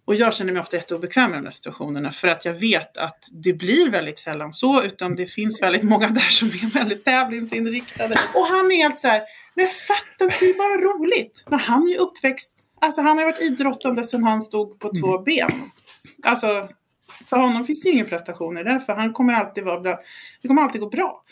Och 0.10 0.16
jag 0.16 0.34
känner 0.34 0.54
mig 0.54 0.62
ofta 0.62 0.76
jätteobekväm 0.76 1.32
i 1.32 1.36
de 1.36 1.44
här 1.44 1.52
situationerna 1.52 2.12
för 2.12 2.28
att 2.28 2.46
jag 2.46 2.54
vet 2.54 2.98
att 2.98 3.30
det 3.32 3.54
blir 3.54 3.90
väldigt 3.90 4.18
sällan 4.18 4.54
så, 4.54 4.84
utan 4.84 5.16
det 5.16 5.26
finns 5.26 5.62
väldigt 5.62 5.84
många 5.84 6.08
där 6.08 6.30
som 6.30 6.48
är 6.48 6.74
väldigt 6.74 7.06
tävlingsinriktade. 7.06 8.16
Och 8.36 8.46
han 8.46 8.72
är 8.72 8.76
helt 8.76 9.00
så 9.00 9.08
här, 9.08 9.22
men 9.56 9.66
inte, 9.66 10.38
det 10.40 10.46
är 10.46 10.58
bara 10.58 10.94
roligt. 10.94 11.44
Men 11.50 11.60
han 11.60 11.84
är 11.84 11.92
ju 11.92 11.98
uppväxt, 11.98 12.54
alltså 12.82 13.02
han 13.02 13.18
har 13.18 13.26
varit 13.26 13.42
idrottande 13.42 14.04
sedan 14.04 14.24
han 14.24 14.42
stod 14.42 14.80
på 14.80 14.92
två 15.02 15.12
mm. 15.14 15.24
ben. 15.24 15.52
Alltså, 16.24 16.70
för 17.30 17.38
honom 17.38 17.64
finns 17.64 17.82
det 17.82 17.90
ingen 17.90 18.06
prestationer 18.06 18.64
där, 18.64 18.80
för 18.80 18.94
han 18.94 19.14
kommer 19.14 19.34
alltid 19.34 19.64
vara 19.64 19.80
bra. 19.80 20.00
Det 20.42 20.48
kommer 20.48 20.62
alltid 20.62 20.82
gå 20.82 20.90
bra. 20.90 21.24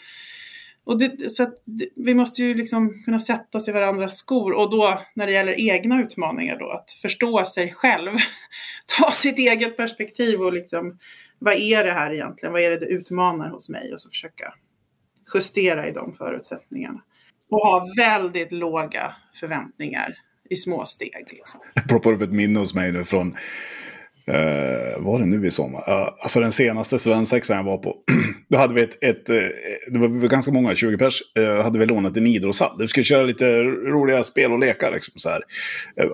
Och 0.88 1.00
det, 1.00 1.30
så 1.30 1.48
det, 1.66 1.88
vi 1.96 2.16
måste 2.16 2.44
ju 2.44 2.54
liksom 2.54 3.04
kunna 3.06 3.20
sätta 3.20 3.58
oss 3.58 3.68
i 3.68 3.72
varandras 3.72 4.18
skor 4.18 4.54
och 4.54 4.72
då 4.72 5.02
när 5.16 5.28
det 5.28 5.34
gäller 5.34 5.60
egna 5.60 6.02
utmaningar 6.02 6.60
då 6.60 6.72
att 6.72 6.92
förstå 6.92 7.46
sig 7.46 7.74
själv, 7.74 8.12
ta 9.00 9.12
sitt 9.12 9.40
eget 9.40 9.78
perspektiv 9.78 10.42
och 10.42 10.54
liksom 10.54 11.00
vad 11.40 11.54
är 11.54 11.84
det 11.84 11.92
här 11.92 12.14
egentligen? 12.14 12.54
Vad 12.54 12.62
är 12.62 12.70
det 12.70 12.80
det 12.80 12.86
utmanar 12.86 13.50
hos 13.50 13.70
mig? 13.70 13.94
Och 13.94 14.02
så 14.02 14.10
försöka 14.10 14.54
justera 15.34 15.88
i 15.88 15.92
de 15.92 16.14
förutsättningarna. 16.14 17.02
Och 17.50 17.60
ha 17.60 17.88
väldigt 17.98 18.52
låga 18.52 19.16
förväntningar 19.40 20.18
i 20.50 20.56
små 20.56 20.86
steg. 20.86 21.28
Liksom. 21.30 21.60
Jag 21.74 21.88
ploppar 21.88 22.14
upp 22.14 22.22
ett 22.22 22.32
minne 22.32 22.60
hos 22.60 22.74
mig 22.74 22.92
nu 22.92 23.04
från 23.06 23.38
Uh, 24.32 25.04
var 25.04 25.20
det 25.20 25.26
nu 25.26 25.48
i 25.48 25.52
sommar? 25.52 25.80
Uh, 25.90 26.10
alltså 26.22 26.40
den 26.40 26.52
senaste 26.52 27.00
svensexan 27.00 27.58
jag 27.58 27.64
var 27.64 27.78
på. 27.78 27.98
då 28.50 28.58
hade 28.58 28.74
vi 28.74 28.82
ett, 28.82 29.04
ett 29.04 29.30
uh, 29.30 29.42
det 29.92 30.00
var 30.00 30.28
ganska 30.28 30.52
många, 30.52 30.76
20 30.76 30.98
pers, 30.98 31.22
uh, 31.40 31.62
hade 31.62 31.80
vi 31.80 31.86
lånat 31.86 32.18
en 32.18 32.28
idrottshall. 32.28 32.76
Vi 32.80 32.88
skulle 32.88 33.04
köra 33.04 33.24
lite 33.24 33.64
roliga 33.64 34.24
spel 34.24 34.52
och 34.52 34.60
lekar 34.60 34.92
liksom 34.92 35.14
så 35.16 35.30
här. 35.30 35.44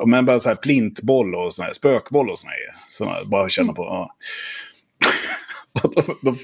Men 0.06 0.26
bara 0.26 0.40
så 0.40 0.50
här 0.50 0.56
plintboll 0.56 1.36
och 1.36 1.54
sån 1.54 1.66
här, 1.66 1.74
spökboll 1.74 2.30
och 2.30 2.40
såna 2.40 2.52
här. 2.52 3.26
Bara 3.26 3.50
känna 3.50 3.74
på. 3.74 3.84
Uh. 3.84 4.08
då, 5.82 6.02
då, 6.02 6.16
då, 6.22 6.36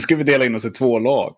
skulle 0.00 0.18
vi 0.18 0.32
dela 0.32 0.44
in 0.44 0.54
oss 0.54 0.64
i 0.64 0.70
två 0.70 0.98
lag. 0.98 1.34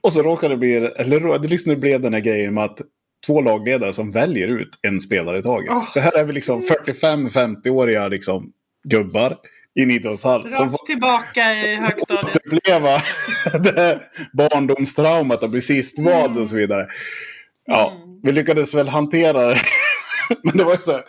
Och 0.00 0.12
så 0.12 0.22
råkade 0.22 0.54
det 0.54 0.58
bli, 0.58 0.74
eller 0.74 1.38
det 1.38 1.48
liksom 1.48 1.80
blev 1.80 2.00
den 2.00 2.14
här 2.14 2.20
grejen 2.20 2.54
med 2.54 2.64
att 2.64 2.78
två 3.26 3.40
lagledare 3.40 3.92
som 3.92 4.10
väljer 4.10 4.48
ut 4.48 4.78
en 4.82 5.00
spelare 5.00 5.38
i 5.38 5.42
taget. 5.42 5.70
Oh. 5.70 5.86
Så 5.86 6.00
här 6.00 6.12
är 6.18 6.24
vi 6.24 6.32
liksom 6.32 6.62
45-50-åriga 6.62 8.08
liksom 8.08 8.52
gubbar 8.84 9.36
i 9.74 9.82
en 9.82 9.90
idrottshall. 9.90 10.50
Som 10.50 10.70
Rakt 10.70 10.86
tillbaka 10.86 11.54
i 11.54 11.74
högstadiet. 11.76 12.36
uppleva 12.36 12.98
det 13.58 14.00
barndomstraumat 14.32 15.42
att 15.42 15.50
bli 15.50 15.60
sistvald 15.60 16.38
och 16.38 16.48
så 16.48 16.56
vidare. 16.56 16.86
Ja, 17.66 17.92
Mm. 17.96 18.20
vi 18.22 18.32
lyckades 18.32 18.74
väl 18.74 18.88
hantera 18.88 19.46
det. 19.48 19.56
Men 20.44 20.56
det 20.56 20.64
var 20.64 20.72
ju 20.72 20.78
så 20.80 20.92
här, 20.92 21.04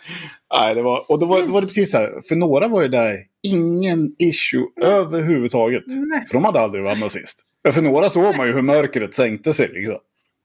nej, 0.53 0.75
det 0.75 0.81
var, 0.81 1.11
och 1.11 1.19
då 1.19 1.25
var, 1.25 1.41
då 1.41 1.47
var 1.53 1.61
det 1.61 1.67
precis 1.67 1.91
så 1.91 1.97
här, 1.97 2.09
för 2.29 2.35
några 2.35 2.67
var 2.67 2.81
ju 2.81 2.87
det 2.87 3.17
ingen 3.43 4.15
issue 4.19 4.65
överhuvudtaget. 4.81 5.83
Nej. 5.87 6.25
För 6.27 6.33
de 6.33 6.45
hade 6.45 6.59
aldrig 6.59 6.83
varit 6.83 6.99
nazist. 6.99 7.39
För 7.73 7.81
några 7.81 8.09
såg 8.09 8.37
man 8.37 8.47
ju 8.47 8.53
hur 8.53 8.61
mörkret 8.61 9.15
sänkte 9.15 9.53
sig 9.53 9.69
liksom. 9.73 9.95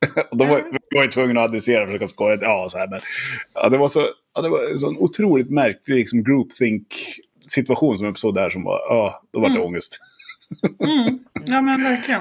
Då 0.33 0.45
var 0.45 0.57
vi 0.57 0.79
var 0.97 1.03
ju 1.03 1.09
tvungna 1.11 1.41
att 1.41 1.49
adressera 1.49 1.83
och 1.83 1.89
försöka 1.89 2.07
skoja. 2.09 2.39
Ja, 2.41 2.69
så 2.71 2.79
här, 2.79 2.89
men, 2.89 3.01
ja, 3.55 3.69
det 3.69 3.79
var 3.79 3.89
så, 3.89 4.09
ja, 4.35 4.43
det 4.43 4.49
var 4.49 4.71
en 4.71 4.79
sån 4.79 4.97
otroligt 4.99 5.51
märklig 5.51 5.97
liksom, 5.97 6.25
groupthink 6.25 6.87
situation 7.49 7.99
som 7.99 8.07
uppstod 8.07 8.35
där 8.35 8.51
som 8.51 8.63
var, 8.65 8.79
ja, 8.89 9.23
då 9.33 9.41
var 9.41 9.49
det 9.49 9.55
Mm. 9.55 9.67
ångest. 9.67 9.99
Mm. 10.85 11.19
Ja 11.47 11.61
men 11.61 11.83
verkligen. 11.83 12.21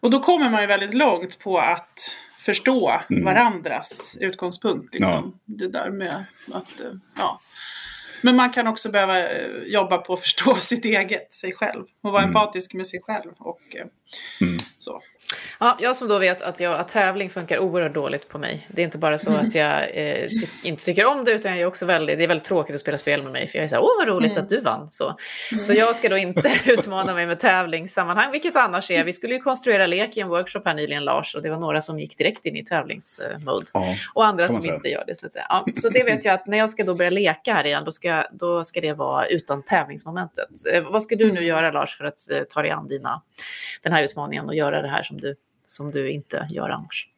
Och 0.00 0.10
då 0.10 0.20
kommer 0.20 0.50
man 0.50 0.60
ju 0.60 0.66
väldigt 0.66 0.94
långt 0.94 1.38
på 1.38 1.58
att 1.58 2.10
förstå 2.40 3.00
Mm. 3.10 3.24
varandras 3.24 4.16
utgångspunkt. 4.20 4.94
Liksom. 4.94 5.38
Det 5.44 5.68
där 5.68 5.90
med 5.90 6.24
att, 6.52 6.80
eh, 6.80 6.86
ja. 7.16 7.40
Men 8.22 8.36
man 8.36 8.50
kan 8.50 8.66
också 8.66 8.90
behöva 8.90 9.18
eh, 9.18 9.48
jobba 9.66 9.98
på 9.98 10.12
att 10.14 10.20
förstå 10.20 10.54
sitt 10.60 10.84
eget, 10.84 11.32
sig 11.32 11.52
själv. 11.52 11.84
Och 12.02 12.12
vara 12.12 12.22
Mm. 12.22 12.30
empatisk 12.36 12.74
med 12.74 12.86
sig 12.86 13.00
själv. 13.02 13.30
Och 13.38 13.60
eh, 13.76 13.86
Mm. 14.46 14.58
så. 14.78 15.00
Ja, 15.60 15.76
jag 15.80 15.96
som 15.96 16.08
då 16.08 16.18
vet 16.18 16.42
att, 16.42 16.60
jag, 16.60 16.80
att 16.80 16.88
tävling 16.88 17.30
funkar 17.30 17.58
oerhört 17.58 17.94
dåligt 17.94 18.28
på 18.28 18.38
mig. 18.38 18.66
Det 18.70 18.82
är 18.82 18.84
inte 18.84 18.98
bara 18.98 19.18
så 19.18 19.30
Mm. 19.30 19.46
att 19.46 19.54
jag 19.54 19.82
eh, 19.82 20.28
ty 20.28 20.46
inte 20.64 20.84
tycker 20.84 21.06
om 21.06 21.24
det, 21.24 21.32
utan 21.32 21.52
jag 21.52 21.60
är 21.60 21.66
också 21.66 21.86
väldigt, 21.86 22.18
det 22.18 22.24
är 22.24 22.28
väldigt 22.28 22.44
tråkigt 22.44 22.74
att 22.74 22.80
spela 22.80 22.98
spel 22.98 23.22
med 23.22 23.32
mig. 23.32 23.46
För 23.46 23.58
jag 23.58 23.64
är 23.64 23.68
så 23.68 23.76
här, 23.76 23.82
åh 23.82 23.90
vad 23.98 24.08
roligt 24.08 24.30
Mm. 24.32 24.42
att 24.42 24.48
du 24.48 24.60
vann. 24.60 24.88
Så. 24.90 25.16
så 25.62 25.72
jag 25.72 25.96
ska 25.96 26.08
då 26.08 26.16
inte 26.16 26.52
utmana 26.66 27.14
mig 27.14 27.26
med 27.26 27.40
tävlingssammanhang, 27.40 28.32
vilket 28.32 28.56
annars 28.56 28.90
är. 28.90 29.04
Vi 29.04 29.12
skulle 29.12 29.34
ju 29.34 29.40
konstruera 29.40 29.86
lek 29.86 30.16
i 30.16 30.20
en 30.20 30.28
workshop 30.28 30.62
här 30.64 30.74
nyligen, 30.74 31.04
Lars, 31.04 31.34
och 31.34 31.42
det 31.42 31.50
var 31.50 31.58
några 31.58 31.80
som 31.80 32.00
gick 32.00 32.18
direkt 32.18 32.46
in 32.46 32.56
i 32.56 32.64
tävlingsmode. 32.64 33.66
Ja. 33.72 33.94
Och 34.14 34.26
andra 34.26 34.48
som 34.48 34.62
säga. 34.62 34.74
inte 34.74 34.88
gör 34.88 35.04
det. 35.06 35.14
Så, 35.14 35.26
att 35.26 35.32
säga. 35.32 35.46
Ja, 35.48 35.66
så 35.74 35.88
det 35.88 36.04
vet 36.04 36.24
jag 36.24 36.34
att 36.34 36.46
när 36.46 36.58
jag 36.58 36.70
ska 36.70 36.84
då 36.84 36.94
börja 36.94 37.10
leka 37.10 37.54
här 37.54 37.64
igen, 37.66 37.82
då 37.84 37.92
ska, 37.92 38.24
då 38.32 38.64
ska 38.64 38.80
det 38.80 38.92
vara 38.92 39.26
utan 39.26 39.62
tävlingsmomentet. 39.64 40.48
Eh, 40.72 40.82
vad 40.90 41.02
ska 41.02 41.16
du 41.16 41.24
nu 41.24 41.30
Mm. 41.30 41.44
göra 41.44 41.70
Lars 41.70 41.96
för 41.98 42.04
att 42.04 42.30
eh, 42.30 42.38
ta 42.48 42.62
dig 42.62 42.70
an 42.70 42.88
dina, 42.88 43.22
den 43.82 43.92
här 43.92 44.02
utmaningen 44.02 44.46
och 44.48 44.54
göra 44.54 44.82
det 44.82 44.88
här 44.88 45.02
som 45.02 45.19
du, 45.20 45.34
som 45.64 45.90
du 45.90 46.10
inte 46.10 46.46
gör 46.50 46.68
annars? 46.68 47.08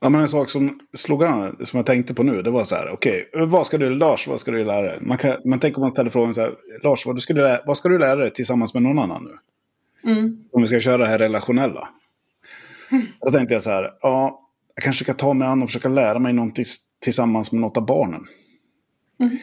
Ja, 0.00 0.08
men 0.08 0.20
en 0.20 0.28
sak 0.28 0.50
som 0.50 0.80
slog 0.94 1.24
an, 1.24 1.56
som 1.64 1.76
jag 1.76 1.86
tänkte 1.86 2.14
på 2.14 2.22
nu, 2.22 2.42
det 2.42 2.50
var 2.50 2.64
så 2.64 2.74
här, 2.74 2.90
okej, 2.90 3.30
vad 3.34 3.66
ska 3.66 3.78
du, 3.78 3.90
Lars, 3.90 4.28
vad 4.28 4.40
ska 4.40 4.50
du 4.50 4.64
lära 4.64 4.86
dig? 4.86 4.98
Man, 5.00 5.18
kan, 5.18 5.36
man 5.44 5.60
tänker 5.60 5.78
om 5.78 5.80
man 5.80 5.90
ställer 5.90 6.10
frågan 6.10 6.34
så 6.34 6.40
här, 6.40 6.54
Lars, 6.82 7.06
vad, 7.06 7.16
du 7.16 7.20
skulle 7.20 7.42
lära, 7.42 7.60
vad 7.66 7.76
ska 7.76 7.88
du 7.88 7.98
lära 7.98 8.16
dig 8.16 8.32
tillsammans 8.32 8.74
med 8.74 8.82
någon 8.82 8.98
annan 8.98 9.24
nu? 9.24 10.10
Mm. 10.12 10.44
Om 10.52 10.60
vi 10.60 10.66
ska 10.66 10.80
köra 10.80 10.96
det 10.96 11.06
här 11.06 11.18
relationella. 11.18 11.88
Då 13.20 13.30
tänkte 13.30 13.54
jag 13.54 13.62
så 13.62 13.70
här, 13.70 13.90
ja, 14.00 14.40
jag 14.74 14.84
kanske 14.84 15.04
ska 15.04 15.14
ta 15.14 15.34
mig 15.34 15.48
an 15.48 15.62
och 15.62 15.68
försöka 15.68 15.88
lära 15.88 16.18
mig 16.18 16.32
någonting 16.32 16.64
tillsammans 17.00 17.52
med 17.52 17.60
något 17.60 17.76
av 17.76 17.86
barnen. 17.86 18.26
Mm. 19.20 19.38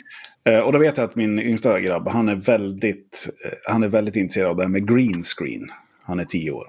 Eh, 0.46 0.60
och 0.60 0.72
då 0.72 0.80
vet 0.80 0.98
jag 0.98 1.04
att 1.04 1.16
min 1.16 1.40
yngsta 1.40 1.80
grabb, 1.80 2.08
han 2.08 2.30
är 2.30 2.36
väldigt, 2.36 3.30
eh, 3.46 3.52
han 3.72 3.84
är 3.84 3.88
väldigt 3.88 4.16
intresserad 4.16 4.50
av 4.50 4.56
det 4.58 4.64
här 4.64 4.70
med 4.70 4.88
green 4.88 5.24
screen. 5.24 5.68
Han 6.04 6.20
är 6.20 6.26
tio 6.26 6.52
år. 6.52 6.68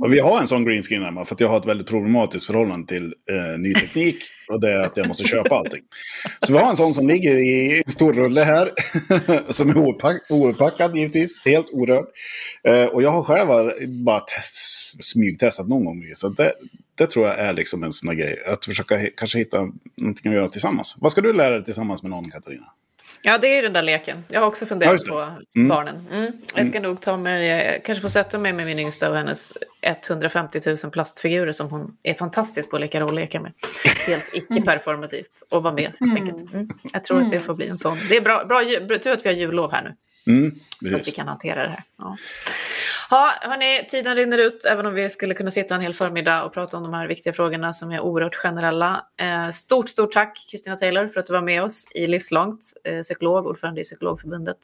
Och 0.00 0.12
vi 0.12 0.20
har 0.20 0.40
en 0.40 0.46
sån 0.46 0.64
green 0.64 0.82
screen 0.82 1.02
hemma 1.02 1.24
för 1.24 1.34
att 1.34 1.40
jag 1.40 1.48
har 1.48 1.58
ett 1.58 1.66
väldigt 1.66 1.86
problematiskt 1.86 2.46
förhållande 2.46 2.86
till 2.86 3.14
eh, 3.30 3.58
ny 3.58 3.74
teknik. 3.74 4.16
Och 4.48 4.60
det 4.60 4.72
är 4.72 4.78
att 4.78 4.96
jag 4.96 5.08
måste 5.08 5.24
köpa 5.24 5.54
allting. 5.54 5.80
Så 6.46 6.52
vi 6.52 6.58
har 6.58 6.70
en 6.70 6.76
sån 6.76 6.94
som 6.94 7.08
ligger 7.08 7.38
i 7.38 7.82
en 7.86 7.92
stor 7.92 8.12
rulle 8.12 8.40
här. 8.40 8.70
som 9.52 9.70
är 9.70 9.76
opack, 9.76 10.30
ouppackad 10.30 10.96
givetvis, 10.96 11.42
helt 11.44 11.70
orörd. 11.72 12.04
Eh, 12.64 12.84
och 12.84 13.02
jag 13.02 13.10
har 13.10 13.22
själv 13.22 13.48
bara 14.04 14.22
smygtestat 15.00 15.68
någon 15.68 15.84
gång. 15.84 16.10
Så 16.14 16.28
det, 16.28 16.52
det 16.94 17.06
tror 17.06 17.26
jag 17.26 17.38
är 17.38 17.52
liksom 17.52 17.82
en 17.82 17.92
sån 17.92 18.08
här 18.08 18.16
grej. 18.16 18.42
Att 18.46 18.64
försöka 18.64 19.10
kanske 19.16 19.38
hitta 19.38 19.58
någonting 19.96 20.32
att 20.32 20.38
göra 20.38 20.48
tillsammans. 20.48 20.96
Vad 21.00 21.12
ska 21.12 21.20
du 21.20 21.32
lära 21.32 21.54
dig 21.54 21.64
tillsammans 21.64 22.02
med 22.02 22.10
någon, 22.10 22.30
Katarina? 22.30 22.66
Ja, 23.24 23.38
det 23.38 23.48
är 23.48 23.56
ju 23.56 23.62
den 23.62 23.72
där 23.72 23.82
leken. 23.82 24.24
Jag 24.28 24.40
har 24.40 24.46
också 24.46 24.66
funderat 24.66 25.04
på 25.04 25.32
Mm. 25.56 25.68
barnen. 25.68 26.06
Mm. 26.12 26.32
Jag 26.54 26.66
ska 26.66 26.80
nog 26.80 27.00
ta 27.00 27.16
mig, 27.16 27.50
eh, 27.50 27.80
kanske 27.84 28.02
få 28.02 28.08
sätta 28.08 28.38
mig 28.38 28.52
med 28.52 28.66
min 28.66 28.78
yngsta 28.78 29.10
och 29.10 29.16
hennes 29.16 29.52
150 29.80 30.60
000 30.84 30.92
plastfigurer 30.92 31.52
som 31.52 31.68
hon 31.70 31.96
är 32.02 32.14
fantastisk 32.14 32.70
på 32.70 32.76
att 32.76 32.80
leka 32.82 33.00
rollekar 33.00 33.40
med. 33.40 33.52
Helt 34.06 34.30
icke-performativt 34.34 35.42
och 35.48 35.62
vara 35.62 35.74
med. 35.74 35.84
helt 35.84 36.00
Mm. 36.00 36.16
enkelt. 36.16 36.52
Mm. 36.54 36.68
Jag 36.92 37.04
tror 37.04 37.20
att 37.20 37.30
det 37.30 37.40
får 37.40 37.54
bli 37.54 37.68
en 37.68 37.78
sån. 37.78 37.98
Det 38.08 38.16
är 38.16 38.20
bra, 38.20 38.44
bra 38.44 38.62
tur 38.98 39.12
att 39.12 39.24
vi 39.24 39.28
har 39.28 39.36
jullov 39.36 39.72
här 39.72 39.82
nu. 39.82 39.94
Mm, 40.26 40.54
Så 40.90 40.96
att 40.96 41.08
vi 41.08 41.10
kan 41.12 41.28
hantera 41.28 41.62
det 41.62 41.68
här. 41.70 41.82
Ja. 41.98 42.16
Ja, 43.12 43.32
hörni, 43.40 43.86
tiden 43.88 44.14
rinner 44.14 44.38
ut, 44.38 44.64
även 44.64 44.86
om 44.86 44.94
vi 44.94 45.08
skulle 45.08 45.34
kunna 45.34 45.50
sitta 45.50 45.74
en 45.74 45.80
hel 45.80 45.94
förmiddag 45.94 46.44
och 46.44 46.52
prata 46.52 46.76
om 46.76 46.82
de 46.82 46.94
här 46.94 47.08
viktiga 47.08 47.32
frågorna 47.32 47.72
som 47.72 47.90
är 47.90 48.00
oerhört 48.00 48.34
generella. 48.34 49.06
Eh, 49.20 49.50
stort, 49.50 49.88
stort 49.88 50.12
tack 50.12 50.38
Kristina 50.50 50.76
Taylor 50.76 51.08
för 51.08 51.20
att 51.20 51.26
du 51.26 51.32
var 51.32 51.40
med 51.40 51.62
oss 51.62 51.86
i 51.94 52.06
Livslångt, 52.06 52.60
eh, 52.84 53.00
psykolog, 53.00 53.46
ordförande 53.46 53.80
i 53.80 53.84
Psykologförbundet. 53.84 54.58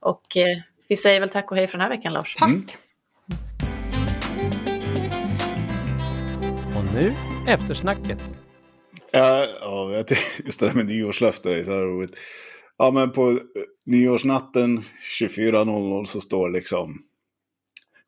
Och 0.00 0.36
eh, 0.36 0.62
vi 0.88 0.96
säger 0.96 1.20
väl 1.20 1.28
tack 1.28 1.50
och 1.50 1.56
hej 1.56 1.66
för 1.66 1.78
den 1.78 1.82
här 1.82 1.96
veckan, 1.96 2.12
Lars. 2.12 2.36
Tack. 2.36 2.48
Mm. 2.48 2.66
Och 6.76 6.94
nu 6.94 7.14
eftersnacket. 7.48 8.18
Ja, 9.10 9.46
just 10.44 10.60
det 10.60 10.66
där 10.66 10.74
med 10.74 10.86
nyårslöften 10.86 11.52
är 11.52 11.62
så 11.62 11.70
här 11.70 11.80
roligt. 11.80 12.18
Ja, 12.78 12.90
men 12.90 13.12
på 13.12 13.40
nyårsnatten 13.86 14.84
24.00 15.20 16.04
så 16.04 16.20
står 16.20 16.50
liksom 16.50 17.09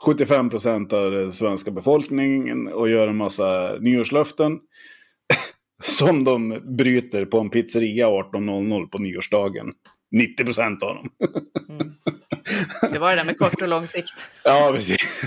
75 0.05 0.51
procent 0.51 0.93
av 0.93 1.11
den 1.11 1.33
svenska 1.33 1.71
befolkningen 1.71 2.69
och 2.69 2.89
gör 2.89 3.09
en 3.09 3.17
massa 3.17 3.77
nyårslöften. 3.81 4.61
som 5.83 6.25
de 6.25 6.61
bryter 6.77 7.25
på 7.25 7.39
en 7.39 7.51
pizzeria 7.51 8.07
18.00 8.07 8.89
på 8.89 8.99
nyårsdagen. 8.99 9.73
90 10.11 10.45
procent 10.45 10.83
av 10.83 10.95
dem. 10.95 11.09
Mm. 11.69 11.93
Det 12.93 12.99
var 12.99 13.11
det 13.11 13.17
där 13.17 13.25
med 13.25 13.39
kort 13.39 13.63
och 13.63 13.69
lång 13.69 13.87
sikt. 13.87 14.31
Ja, 14.45 14.73
precis. 14.75 15.23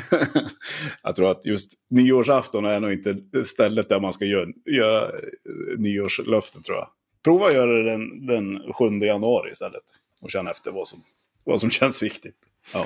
Jag 1.04 1.16
tror 1.16 1.32
att 1.32 1.46
just 1.46 1.74
nyårsafton 1.90 2.66
är 2.66 2.80
nog 2.80 2.92
inte 2.92 3.44
stället 3.44 3.90
där 3.90 4.00
man 4.00 4.14
ska 4.14 4.26
göra, 4.26 4.48
göra 4.66 5.06
eh, 5.06 5.78
nyårslöften, 5.78 6.64
tror 6.64 6.78
jag. 6.78 6.88
Prova 7.24 7.48
att 7.48 7.54
göra 7.54 7.72
det 7.72 7.92
den, 7.92 8.26
den 8.26 8.74
7 8.74 9.00
januari 9.00 9.52
istället. 9.52 9.84
Och 10.22 10.32
känna 10.32 10.52
efter 10.52 10.72
vad 10.72 10.88
som, 10.88 11.00
vad 11.44 11.60
som 11.60 11.72
känns 11.72 12.04
viktigt. 12.04 12.36
Ja. 12.74 12.86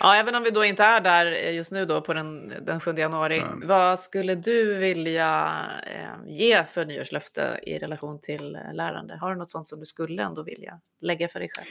Ja, 0.00 0.16
även 0.16 0.34
om 0.34 0.42
vi 0.42 0.50
då 0.50 0.64
inte 0.64 0.84
är 0.84 1.00
där 1.00 1.32
eh, 1.32 1.54
just 1.54 1.72
nu 1.72 1.86
då 1.86 2.00
på 2.00 2.14
den, 2.14 2.52
den 2.66 2.80
7 2.80 2.94
januari. 2.96 3.40
Nej. 3.40 3.68
Vad 3.68 3.98
skulle 3.98 4.34
du 4.34 4.74
vilja 4.74 5.60
eh, 5.86 6.30
ge 6.32 6.64
för 6.64 6.86
nyårslöfte 6.86 7.60
i 7.62 7.78
relation 7.78 8.20
till 8.20 8.54
eh, 8.54 8.74
lärande? 8.74 9.18
Har 9.20 9.30
du 9.30 9.36
något 9.36 9.50
sånt 9.50 9.68
som 9.68 9.80
du 9.80 9.86
skulle 9.86 10.22
ändå 10.22 10.42
vilja 10.42 10.80
lägga 11.00 11.28
för 11.28 11.40
dig 11.40 11.48
själv? 11.56 11.66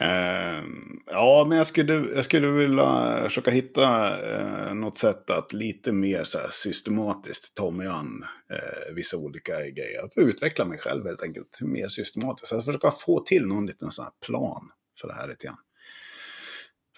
Ehm, 0.00 1.00
ja, 1.06 1.46
men 1.48 1.58
jag 1.58 1.66
skulle, 1.66 1.94
jag 2.14 2.24
skulle 2.24 2.46
vilja 2.48 3.20
försöka 3.22 3.50
hitta 3.50 4.18
eh, 4.34 4.74
något 4.74 4.98
sätt 4.98 5.30
att 5.30 5.52
lite 5.52 5.92
mer 5.92 6.24
så 6.24 6.38
här, 6.38 6.48
systematiskt 6.50 7.54
ta 7.54 7.70
mig 7.70 7.86
an 7.86 8.24
eh, 8.52 8.94
vissa 8.94 9.16
olika 9.16 9.60
grejer. 9.60 10.04
Att 10.04 10.12
utveckla 10.16 10.64
mig 10.64 10.78
själv 10.78 11.06
helt 11.06 11.22
enkelt 11.22 11.58
mer 11.60 11.88
systematiskt. 11.88 12.52
Att 12.52 12.64
försöka 12.64 12.90
få 12.90 13.20
till 13.20 13.46
någon 13.46 13.66
liten 13.66 13.90
sån 13.90 14.06
plan 14.26 14.70
för 15.00 15.08
det 15.08 15.14
här 15.14 15.28
lite 15.28 15.46
grann. 15.46 15.56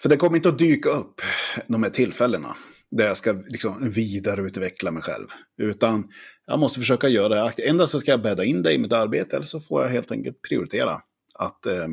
För 0.03 0.09
det 0.09 0.17
kommer 0.17 0.35
inte 0.35 0.49
att 0.49 0.57
dyka 0.57 0.89
upp 0.89 1.21
de 1.67 1.83
här 1.83 1.89
tillfällena 1.89 2.57
där 2.91 3.05
jag 3.05 3.17
ska 3.17 3.31
liksom 3.31 3.89
vidareutveckla 3.89 4.91
mig 4.91 5.03
själv. 5.03 5.27
Utan 5.57 6.09
jag 6.45 6.59
måste 6.59 6.79
försöka 6.79 7.07
göra 7.07 7.29
det 7.29 7.43
aktivt. 7.43 7.67
Endast 7.67 7.91
så 7.91 7.99
ska 7.99 8.11
jag 8.11 8.21
bädda 8.21 8.43
in 8.43 8.63
det 8.63 8.73
i 8.73 8.77
mitt 8.77 8.93
arbete 8.93 9.35
eller 9.35 9.45
så 9.45 9.59
får 9.59 9.83
jag 9.83 9.89
helt 9.89 10.11
enkelt 10.11 10.41
prioritera 10.41 11.01
att, 11.35 11.65
eh, 11.65 11.83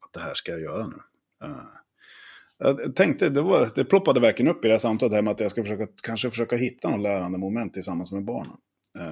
att 0.00 0.12
det 0.12 0.20
här 0.20 0.34
ska 0.34 0.52
jag 0.52 0.60
göra 0.60 0.86
nu. 0.86 0.96
Uh. 1.44 1.62
jag 2.58 2.96
tänkte, 2.96 3.28
det, 3.28 3.40
var, 3.40 3.68
det 3.74 3.84
ploppade 3.84 4.20
verkligen 4.20 4.50
upp 4.50 4.64
i 4.64 4.68
det 4.68 4.74
här 4.74 4.78
samtalet 4.78 5.14
här 5.14 5.22
med 5.22 5.30
att 5.30 5.40
jag 5.40 5.50
ska 5.50 5.62
försöka, 5.62 5.86
kanske 6.02 6.30
försöka 6.30 6.56
hitta 6.56 6.90
något 6.90 7.00
lärande 7.00 7.38
moment 7.38 7.74
tillsammans 7.74 8.12
med 8.12 8.24
barnen. 8.24 8.56
Uh, 8.98 9.04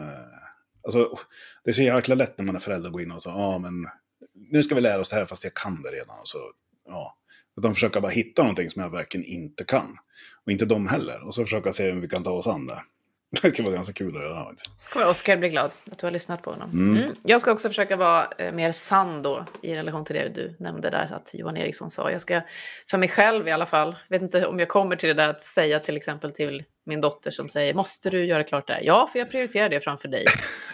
alltså, 0.83 1.19
det 1.65 1.71
är 1.71 1.75
så 1.75 1.83
jäkla 1.83 2.15
lätt 2.15 2.39
när 2.39 2.45
man 2.45 2.55
är 2.55 2.59
förälder 2.59 2.89
att 2.89 2.93
gå 2.93 3.01
in 3.01 3.13
och 3.13 3.23
så, 3.23 3.31
ja 3.31 3.59
men 3.59 3.87
nu 4.35 4.63
ska 4.63 4.75
vi 4.75 4.81
lära 4.81 5.01
oss 5.01 5.11
det 5.11 5.17
här 5.17 5.27
fast 5.27 5.45
jag 5.45 5.55
kan 5.55 5.83
det 5.83 5.91
redan. 5.91 6.21
Och 6.21 6.29
så, 6.29 6.39
ja. 6.87 7.19
Utan 7.59 7.75
försöka 7.75 8.01
bara 8.01 8.13
hitta 8.13 8.43
någonting 8.43 8.71
som 8.71 8.83
jag 8.83 8.91
verkligen 8.91 9.27
inte 9.27 9.65
kan. 9.65 9.97
Och 10.47 10.53
inte 10.53 10.65
de 10.65 10.89
heller. 10.89 11.27
Och 11.27 11.35
så 11.35 11.45
försöka 11.45 11.73
se 11.73 11.91
hur 11.91 12.01
vi 12.01 12.09
kan 12.09 12.25
ta 12.25 12.31
oss 12.31 12.47
an 12.47 12.67
det. 12.67 12.83
Det 13.43 13.51
kan 13.51 13.65
vara 13.65 13.75
ganska 13.75 13.93
kul 13.93 14.17
att 14.17 14.23
göra. 14.23 14.55
kommer 14.93 15.09
Oskar 15.09 15.37
bli 15.37 15.49
glad 15.49 15.75
att 15.91 15.99
du 15.99 16.07
har 16.07 16.11
lyssnat 16.11 16.43
på 16.43 16.51
honom. 16.51 16.71
Mm. 16.71 16.97
Mm. 16.97 17.15
Jag 17.23 17.41
ska 17.41 17.53
också 17.53 17.69
försöka 17.69 17.97
vara 17.97 18.29
eh, 18.39 18.53
mer 18.53 18.73
sann 18.73 19.23
då 19.23 19.45
i 19.63 19.75
relation 19.75 20.05
till 20.05 20.17
det 20.17 20.29
du 20.29 20.57
nämnde 20.59 20.91
där 20.91 21.13
att 21.15 21.31
Johan 21.35 21.57
Eriksson 21.57 21.91
sa. 21.91 22.11
Jag 22.11 22.21
ska 22.21 22.41
för 22.91 22.99
mig 22.99 23.09
själv 23.09 23.49
i 23.49 23.51
alla 23.51 23.67
fall, 23.67 23.97
vet 24.09 24.23
inte 24.23 24.47
om 24.47 24.59
jag 24.59 24.69
kommer 24.69 24.97
till 24.97 25.09
det 25.09 25.15
där 25.15 25.29
att 25.29 25.43
säga 25.43 25.81
till 25.81 25.97
exempel 25.97 26.33
till 26.33 26.65
min 26.87 27.01
dotter 27.01 27.31
som 27.31 27.49
säger 27.49 27.75
måste 27.75 28.11
du 28.11 28.25
göra 28.27 28.45
klart 28.45 28.67
det 28.67 28.73
här? 28.73 28.83
Ja, 28.85 29.09
för 29.13 29.19
jag 29.19 29.31
prioriterar 29.31 29.69
det 29.69 29.81
framför 29.81 30.09
dig. 30.09 30.25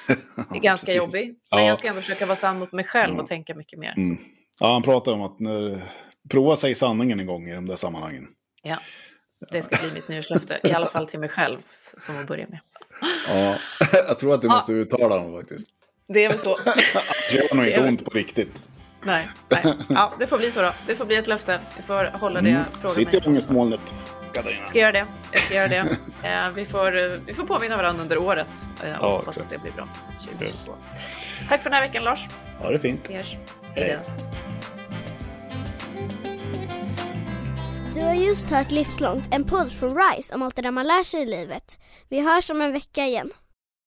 Det 0.51 0.57
är 0.57 0.61
ganska 0.61 0.93
jobbigt. 0.93 1.39
Men 1.51 1.61
Ja. 1.63 1.67
jag 1.69 1.79
ska 1.79 1.89
ändå 1.89 2.01
försöka 2.01 2.27
vara 2.27 2.37
sann 2.37 2.59
mot 2.59 2.73
mig 2.73 2.85
själv 2.85 3.15
Ja. 3.17 3.23
och 3.23 3.29
tänka 3.29 3.55
mycket 3.55 3.79
mer. 3.79 3.95
Mm. 3.97 4.19
Ja, 4.61 4.73
han 4.73 4.83
pratar 4.83 5.13
om 5.13 5.23
att 5.23 5.41
när, 5.41 5.83
prova 6.31 6.57
sig 6.57 6.75
sanningen 6.75 7.21
en 7.21 7.27
gång 7.27 7.49
i 7.49 7.55
de 7.55 7.67
där 7.67 7.77
sammanhangen. 7.77 8.27
Ja, 8.63 8.79
det 9.51 9.63
ska 9.63 9.77
bli 9.77 9.93
mitt 9.95 10.09
nyårslöfte. 10.09 10.61
I 10.63 10.73
alla 10.73 10.87
fall 10.87 11.07
till 11.07 11.21
mig 11.21 11.29
själv, 11.29 11.59
som 11.99 12.19
att 12.19 12.27
börja 12.27 12.47
med. 12.49 12.61
Ja, 13.29 13.57
jag 14.09 14.19
tror 14.19 14.35
att 14.35 14.43
du 14.43 14.49
måste 14.49 14.73
uttala 14.73 15.17
dem 15.17 15.37
faktiskt. 15.37 15.69
Det 16.09 16.25
är 16.25 16.29
väl 16.29 16.39
så. 16.39 16.57
Det 17.31 17.37
gör 17.37 17.55
nog 17.55 17.67
inte 17.67 17.81
ont 17.81 18.05
på 18.05 18.11
riktigt. 18.11 18.53
Nej, 19.03 19.29
nej. 19.49 19.75
Ja, 19.89 20.13
det 20.19 20.27
får 20.27 20.39
bli 20.39 20.51
så 20.51 20.63
då. 20.63 20.71
Det 20.87 20.95
får 20.95 21.05
bli 21.05 21.17
ett 21.17 21.27
löfte. 21.27 21.61
Vi 21.77 21.83
får 21.83 22.05
hålla 22.05 22.41
det. 22.41 22.51
Mm. 22.51 22.65
Fråga 22.73 22.89
Sitt 22.89 23.15
i 23.15 23.19
ångestmolnet. 23.19 23.95
Katarina. 24.33 24.67
Ska 24.67 24.79
göra 24.79 24.93
det. 24.93 25.07
Jag 25.33 25.43
ska 25.43 25.55
göra 25.55 25.69
det. 25.69 25.77
Eh, 26.23 26.51
vi, 26.55 26.65
får, 26.65 27.21
vi 27.27 27.35
får 27.35 27.45
påminna 27.45 27.77
varandra 27.77 28.03
under 28.03 28.19
året 28.19 28.69
eh, 28.85 28.99
och 29.01 29.07
Ja, 29.07 29.17
hoppas 29.17 29.41
att 29.41 29.49
det 29.49 29.63
blir 29.63 29.73
bra. 29.73 29.89
2022. 30.25 30.73
Tack 31.49 31.63
för 31.63 31.71
den 31.71 31.77
här 31.77 31.87
veckan 31.87 32.05
Lars. 32.05 32.27
Ha 32.59 32.71
det 32.71 32.79
fint. 32.79 33.01
Vi 33.09 33.15
hörs. 33.15 33.37
Hej 33.75 33.99
då. 34.07 34.13
Du 38.05 38.09
har 38.09 38.15
just 38.15 38.51
hört 38.51 38.71
Livslångt, 38.71 39.35
en 39.35 39.45
podd 39.45 39.73
från 39.73 39.99
RISE 39.99 40.35
om 40.35 40.43
allt 40.43 40.57
det 40.57 40.63
där 40.63 40.71
man 40.71 40.87
lär 40.87 41.05
sig 41.05 41.23
i 41.23 41.27
livet. 41.27 41.79
Vi 42.09 42.21
hörs 42.21 42.51
om 42.51 42.61
en 42.61 42.73
vecka 42.73 43.07
igen. 43.07 43.31